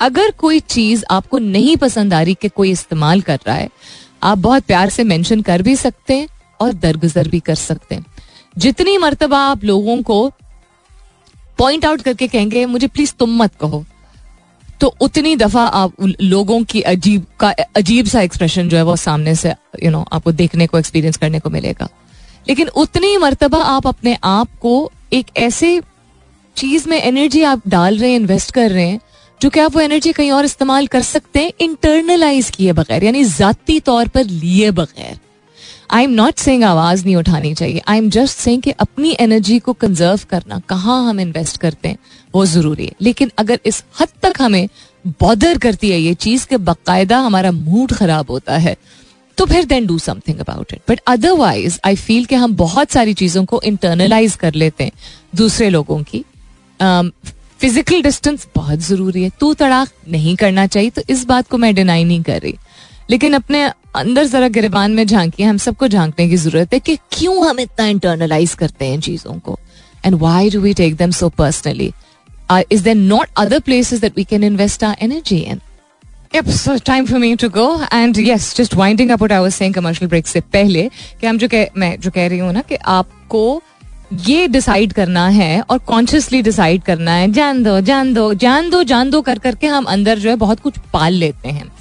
अगर 0.00 0.30
कोई 0.30 0.60
चीज़ 0.60 1.04
आपको 1.10 1.38
नहीं 1.38 1.76
पसंद 1.76 2.14
आ 2.14 2.22
रही 2.22 2.34
कि 2.34 2.48
कोई 2.48 2.70
इस्तेमाल 2.70 3.20
कर 3.20 3.38
रहा 3.46 3.56
है, 3.56 3.68
आप 4.22 4.38
बहुत 4.38 4.62
प्यार 4.62 4.90
से 4.90 5.04
मेंशन 5.04 5.40
कर 5.40 5.62
भी 5.62 5.76
सकते 5.76 6.14
हैं 6.14 6.28
और 6.60 6.72
दरगुजर 6.72 7.28
भी 7.28 7.40
कर 7.40 7.54
सकते 7.54 7.94
हैं। 7.94 8.04
जितनी 8.58 8.98
मरतबा 8.98 9.38
आप 9.38 9.64
लोगों 9.64 10.02
को 10.02 10.32
पॉइंट 11.58 11.84
आउट 11.84 12.02
करके 12.02 12.28
कहेंगे, 12.28 12.66
मुझे 12.66 12.86
प्लीज़ 12.86 13.12
तुम 13.18 13.36
मत 13.36 13.54
कहो। 13.60 13.84
तो 14.80 14.94
उतनी 15.00 15.36
दफ़ा 15.36 15.62
आप 15.62 15.92
लोगों 16.20 16.62
की 16.64 16.80
अजीब 16.80 17.24
का 17.40 17.50
अजीब 17.76 18.06
सा 18.06 18.20
एक्सप्रेशन 18.20 18.68
जो 18.68 18.76
है 18.76 18.82
वो 18.82 18.96
सामने 18.96 19.34
से 19.34 19.48
यू 19.48 19.78
you 19.82 19.90
नो 19.90 19.98
know, 19.98 20.08
आपको 20.12 20.32
देखने 20.32 20.66
को 20.66 20.78
एक्सपीरियंस 20.78 21.16
करने 21.16 21.40
को 21.40 21.50
मिलेगा। 21.50 21.88
लेकिन 22.48 22.68
उतनी 22.68 23.16
मरतबा 23.16 23.58
आप 23.58 23.86
अपने 23.86 24.16
आप 24.24 24.48
को 24.60 24.90
एक 25.12 25.26
ऐसे 25.36 25.80
चीज़ 26.56 26.88
में 26.88 27.02
एनर्जी 27.02 27.42
आप 27.42 27.62
डाल 27.68 27.98
रहे 27.98 28.10
हैं 28.10 28.16
इन्वेस्ट 28.16 28.50
कर 28.50 28.70
रहे 28.70 28.86
हैं 28.88 29.00
जो 29.40 29.50
कि 29.50 29.60
आप 29.60 29.74
वो 29.74 29.80
एनर्जी 29.80 30.12
कहीं 30.12 30.30
और 30.32 30.44
इस्तेमाल 30.44 30.86
कर 30.86 31.02
सकते 31.02 31.40
हैं 31.40 31.52
इंटरनलाइज 31.60 32.50
किए 32.50 32.72
बगैर 32.72 33.04
यानी 33.04 33.24
जाती 33.24 33.80
तौर 33.80 34.08
पर 34.08 34.24
लिए 34.24 34.70
बगैर। 34.70 35.18
आई 35.90 36.04
एम 36.04 36.10
नॉट 36.10 36.38
सेइंग 36.38 36.64
आवाज़ 36.64 37.04
नहीं 37.04 37.16
उठानी 37.16 37.52
चाहिए। 37.54 37.82
आई 37.88 37.98
एम 37.98 38.08
जस्ट 38.10 38.38
सेइंग 38.38 38.62
कि 38.62 38.70
अपनी 38.80 39.16
एनर्जी 39.20 39.58
को 39.58 39.72
कंजर्व 39.74 40.20
करना 40.30 40.58
कहाँ 40.68 41.02
हम 41.08 41.20
इन्वेस्ट 41.20 41.56
करते 41.60 41.88
हैं 41.88 41.98
वो 42.34 42.44
ज़रूरी 42.46 42.86
है। 42.86 42.94
लेकिन 43.00 43.30
अगर 43.38 43.60
इस 43.66 43.82
हद 44.00 44.08
तक 44.22 44.40
हमें 44.40 44.68
बॉदर 45.20 45.58
करती 45.58 45.90
है 45.90 46.00
ये 46.00 46.14
चीज़ 46.16 46.46
के 46.46 46.56
बाकायदा 46.58 47.18
हमारा 47.18 47.52
मूड 47.52 47.92
खराब 47.92 48.30
होता 48.30 48.56
है 48.58 48.76
तो 49.38 49.46
फिर 49.46 49.64
then 49.64 49.86
do 49.86 49.98
something 49.98 50.38
about 50.40 50.72
it 50.72 50.80
but 50.88 51.00
otherwise 51.06 51.78
I 51.86 51.96
feel 51.96 52.24
कि 52.24 52.34
हम 52.34 52.56
बहुत 52.56 52.90
सारी 52.90 53.14
चीज़ों 53.14 53.44
को 53.44 53.60
इंटरनलाइज 53.64 54.34
कर 54.36 54.54
लेते 54.54 54.84
हैं 54.84 54.92
दूसरे 55.36 55.68
लोगों 55.70 56.02
की। 56.02 56.24
फ़िज़िकल 56.80 57.96
um, 57.96 58.02
डिस्टेंस 58.02 58.46
बहुत 58.56 58.78
ज़रूरी 58.78 59.22
है। 59.22 59.30
तू 59.40 59.52
तड़ाक 59.54 59.88
नहीं 60.08 60.34
करना 60.36 60.66
चाहिए 60.66 60.90
तो 60.90 61.02
इस 61.10 61.24
बात 61.26 61.48
को 61.48 61.58
मैं 61.58 61.74
डिनाई 61.74 62.04
नहीं 62.04 62.22
कर 62.22 62.40
रही। 62.40 62.54
लेकिन 63.10 63.32
अपने 63.32 63.62
अंदर 63.96 64.24
जरा 64.24 64.48
गिरबान 64.48 64.90
में 64.90 65.06
झांकिए 65.06 65.46
हम 65.46 65.56
सबको 65.56 65.88
झांकने 65.88 66.28
की 66.28 66.36
ज़रूरत 66.36 66.74
है 66.74 66.80
कि 66.80 66.96
क्यों 66.96 67.48
हम 67.48 67.60
इतना 67.60 67.86
इंटरनलाइज 67.86 68.54
करते 68.54 68.84
हैं 68.84 69.00
चीज़ों 69.00 69.38
को? 69.38 69.58
And 70.06 70.14
why 70.14 70.50
do 70.50 70.60
we 70.60 70.74
take 70.74 70.96
them 70.96 71.10
so 71.10 71.28
personally 71.28 71.92
is 72.72 72.82
there 72.82 72.94
not 72.94 73.28
other 73.36 73.60
places 73.60 74.00
that 74.00 74.16
we 74.16 74.24
can 74.24 74.44
invest 74.44 74.84
our 74.84 74.96
energy 75.02 75.38
in 75.38 75.60
Yep, 76.34 76.48
so 76.48 76.72
time 76.78 77.06
for 77.06 77.18
me 77.18 77.28
to 77.36 77.48
go. 77.48 77.62
And 77.98 78.18
yes, 78.18 78.46
just 78.56 78.74
winding 78.74 79.12
up 79.12 79.22
what 79.22 79.32
I 79.32 79.36
was 79.40 79.54
saying 79.54 79.74
commercial 79.76 80.08
break 80.08 80.26
से 80.26 80.40
पहले 80.40 80.90
कि 81.20 81.26
हम 81.26 81.38
जो 81.38 81.48
कह 81.48 81.66
मैं 81.76 82.00
जो 82.00 82.10
कह 82.10 82.26
रही 82.28 82.38
हूँ 82.38 82.52
ना 82.52 82.60
कि 82.60 82.74
आपको 82.74 83.62
ये 84.26 84.48
डिसाइड 84.48 84.92
करना 84.92 85.26
है 85.28 85.60
और 85.60 85.78
कॉन्शियसली 85.78 86.42
डिसाइड 86.42 86.82
करना 86.82 87.12
है 87.12 87.32
जान 87.32 87.62
दो 87.62 87.80
जान 87.80 88.12
दो 88.14 88.34
जान 88.34 88.70
दो 88.70 88.82
जान 88.82 89.10
दो 89.10 89.22
कर 89.22 89.38
करके 89.38 89.66
हम 89.66 89.84
अंदर 89.84 90.18
जो 90.18 90.30
है 90.30 90.36
बहुत 90.36 90.60
कुछ 90.60 90.78
पाल 90.92 91.12
लेते 91.12 91.48
हैं। 91.48 91.72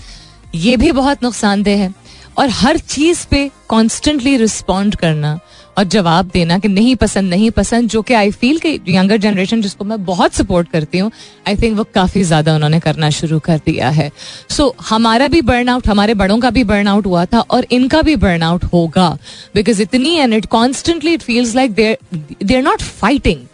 ये 0.57 0.77
भी 0.77 0.91
बहुत 0.93 1.23
नुकसानदेह 1.23 1.79
है। 1.79 1.93
और 2.37 2.49
हर 2.49 2.77
चीज़ 2.79 3.25
पे 3.27 3.49
कॉन्स्टेंटली 3.69 4.35
रिस्पॉन्ड 4.37 4.95
करना 4.95 5.39
और 5.77 5.83
जवाब 5.85 6.29
देना 6.33 6.57
कि 6.59 6.67
नहीं 6.67 6.95
पसंद 6.95 7.29
नहीं 7.29 7.49
पसंद 7.51 7.89
जो 7.89 8.01
कि 8.01 8.13
आई 8.13 8.31
फील 8.31 8.59
कि 8.59 8.79
यंगर 8.87 9.17
जनरेशन 9.17 9.61
जिसको 9.61 9.85
मैं 9.85 10.03
बहुत 10.05 10.33
सपोर्ट 10.33 10.69
करती 10.71 10.97
हूँ 10.97 11.11
आई 11.47 11.55
थिंक 11.55 11.77
वो 11.77 11.83
काफ़ी 11.95 12.23
ज़्यादा 12.23 12.55
उन्होंने 12.55 12.79
करना 12.79 13.09
शुरू 13.09 13.39
कर 13.39 13.57
दिया 13.65 13.89
है। 13.89 14.09
सो 14.49 14.63
so, 14.63 14.85
हमारा 14.89 15.27
भी 15.27 15.41
बर्न 15.41 15.69
आउट 15.69 15.87
हमारे 15.87 16.13
बड़ों 16.13 16.39
का 16.39 16.49
भी 16.49 16.63
बर्न 16.63 16.87
आउट 16.87 17.05
हुआ 17.05 17.25
था 17.25 17.39
और 17.41 17.65
इनका 17.71 18.01
भी 18.01 18.15
बर्न 18.17 18.43
आउट 18.43 18.63
होगा। 18.63 19.09
बिकॉज़ 19.55 19.81
इतनी 19.81 20.15
and 20.15 20.33
it 20.33 20.45
constantly 20.47 21.13
it 21.13 21.21
feels 21.21 21.55
like 21.55 21.73
there 21.73 21.97
they 22.43 22.55
are 22.55 22.61
not 22.61 22.81
fighting 22.81 23.45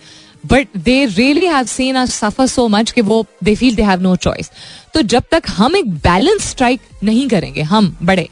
but 0.46 0.68
they 0.78 1.06
really 1.06 1.46
have 1.46 1.66
seen 1.66 1.98
are 1.98 2.06
suffer 2.06 2.48
so 2.48 2.68
much 2.68 2.92
कि 2.92 3.02
वो 3.02 3.26
they 3.44 3.56
feel 3.56 3.76
they 3.76 3.84
have 3.84 4.02
no 4.02 4.16
choice 4.16 4.52
तो 4.94 5.02
जब 5.02 5.24
तक 5.32 5.44
हम 5.50 5.76
एक 5.76 5.92
बैलेंस 5.92 6.50
स्ट्राइक 6.50 6.82
नहीं 7.04 7.28
करेंगे, 7.30 7.62
हम 7.62 7.98
बड़े 8.04 8.30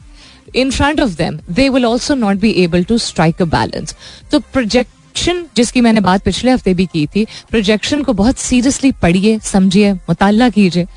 in 0.55 0.72
front 0.72 0.99
of 0.99 1.12
them 1.12 1.39
they 1.51 1.70
will 1.70 1.86
also 1.86 2.16
not 2.16 2.38
be 2.38 2.51
able 2.51 2.84
to 2.84 2.97
strike 2.97 3.41
a 3.41 3.45
balance 3.45 3.95
तो 4.32 4.39
प्रोजेक्शन 4.39 5.45
जिसकी 5.55 5.82
मैंने 5.82 6.01
बात 6.01 6.24
पिछले 6.24 6.51
हफ़्ते 6.51 6.74
भी 6.74 6.86
की 6.86 7.07
थी 7.07 7.26
प्रोजेक्शन 7.49 8.03
को 8.03 8.14
बहुत 8.14 8.38
सीरियसली 8.38 8.91
पढ़िए, 8.91 9.39
समझिए 9.39 9.93
मुताला 9.93 10.49
कीजिए 10.49 10.88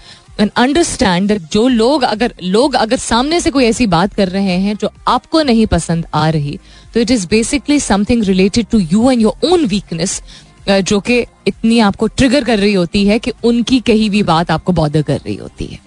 एंड 0.40 0.50
अंडरस्टैंड 0.56 1.38
जो 1.52 1.68
लोग 1.68 2.02
अगर 2.02 2.34
लोग 2.42 2.74
अगर 2.74 2.96
सामने 2.96 3.40
से 3.40 3.50
कोई 3.50 3.64
ऐसी 3.64 3.86
बात 3.86 4.14
कर 4.14 4.28
रहे 4.28 4.56
हैं 4.58 4.76
जो 4.76 4.90
आपको 5.08 5.42
नहीं 5.42 5.66
पसंद 5.66 6.06
आ 6.14 6.28
रही 6.28 6.58
तो 6.94 7.00
it 7.00 7.10
is 7.10 7.26
basically 7.28 7.80
something 7.80 8.24
related 8.24 8.66
to 8.66 8.78
you 8.78 9.10
and 9.10 9.20
your 9.20 9.48
own 9.48 9.64
weakness 9.66 10.22
जो 10.68 10.98
कि 11.00 11.18
इतनी 11.46 11.78
आपको 11.78 12.06
ट्रिगर 12.06 12.44
कर 12.44 12.58
रही 12.58 12.72
होती 12.74 13.06
है 13.06 13.18
कि 13.18 13.32
उनकी 13.44 13.80
कही 13.80 14.08
भी 14.10 14.22
बात 14.22 14.50
आपको 14.50 14.72
बॉदर 14.72 15.02
कर 15.02 15.16
रही 15.16 15.36
होती 15.36 15.66
है। 15.66 15.78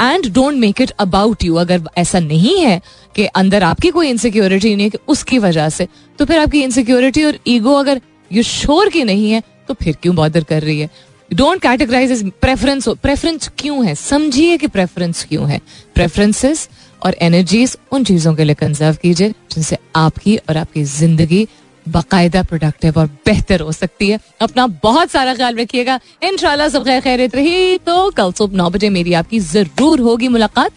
And 0.00 0.26
don't 0.34 0.54
make 0.54 0.80
it 0.80 0.90
about 1.00 1.44
you 1.44 1.54
अगर 1.54 1.82
ऐसा 1.98 2.20
नहीं 2.20 2.58
है 2.60 2.80
कि 3.16 3.24
अंदर 3.26 3.62
आपकी 3.62 3.90
कोई 3.90 4.08
इनसिक्योरिटी 4.10 4.74
नहीं 4.74 4.84
है 4.84 4.90
कि 4.90 4.98
उसकी 5.08 5.38
वजह 5.38 5.68
से 5.68 5.86
तो 6.18 6.24
फिर 6.24 6.38
आपकी 6.38 6.62
इनसिक्योरिटी 6.62 7.24
और 7.24 7.38
ईगो 7.48 7.74
अगर 7.74 8.00
यू 8.30 8.42
श्योर 8.42 8.88
की 8.88 9.04
नहीं 9.04 9.30
है 9.30 9.42
तो 9.68 9.74
फिर 9.74 9.96
क्यों 10.02 10.14
बॉदर 10.16 10.44
कर 10.44 10.62
रही 10.62 10.80
है? 10.80 10.90
डोंट 11.30 11.60
कैटेगराइज 11.62 12.30
प्रेफरेंस 12.40 12.88
प्रेफरेंस 13.02 13.50
क्यों 13.58 13.86
है? 13.86 13.94
समझिए 13.94 14.56
कि 14.56 14.66
प्रेफरेंस 14.66 15.24
क्यों 15.24 15.48
है। 15.50 15.60
प्रेफरेंसेस 15.94 16.68
और 17.02 17.16
एनर्जीज 17.22 17.76
उन 17.92 18.04
चीज़ों 18.04 18.34
के 18.34 18.44
लिए 18.44 18.54
कंजर्व 18.54 18.96
कीजिए 19.02 19.30
जिनसे 19.52 19.78
आपकी 19.96 20.36
और 20.38 20.56
आपकी 20.56 20.84
ज़िंदगी 20.84 21.46
बाकायदा 21.88 22.42
प्रोडक्टिव 22.42 22.98
और 22.98 23.06
बेहतर 23.26 23.60
हो 23.60 23.72
सकती 23.72 24.08
है। 24.08 24.18
अपना 24.42 24.66
बहुत 24.82 25.10
सारा 25.10 25.34
ख्याल 25.34 25.56
रखिएगा। 25.56 25.98
इन 26.22 26.36
सब 26.68 26.84
खैर 26.84 27.00
खैरित 27.00 27.34
रही। 27.36 27.78
तो 27.78 28.10
कल 28.16 28.32
सुबह 28.32 28.56
नौ 28.56 28.68
बजे 28.70 28.88
मेरी 28.90 29.12
आपकी 29.14 29.40
ज़रूर 29.40 30.00
होगी 30.00 30.28
मुलाकात। 30.28 30.72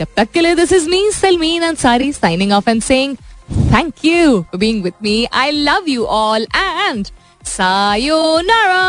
तब 0.00 0.06
तक 0.16 0.30
के 0.32 0.40
लिए 0.40 0.54
this 0.54 0.72
is 0.72 0.88
me 0.90 1.10
Salmeen 1.12 1.62
Ansari 1.62 2.12
signing 2.12 2.52
off 2.52 2.70
and 2.70 2.82
saying 2.82 3.16
thank 3.74 4.04
you 4.04 4.40
for 4.42 4.58
being 4.60 4.82
with 4.84 4.92
me 5.02 5.24
I 5.32 5.50
love 5.50 5.88
you 5.88 6.04
all 6.04 6.46
and 6.56 7.06
sayonara 7.46 8.82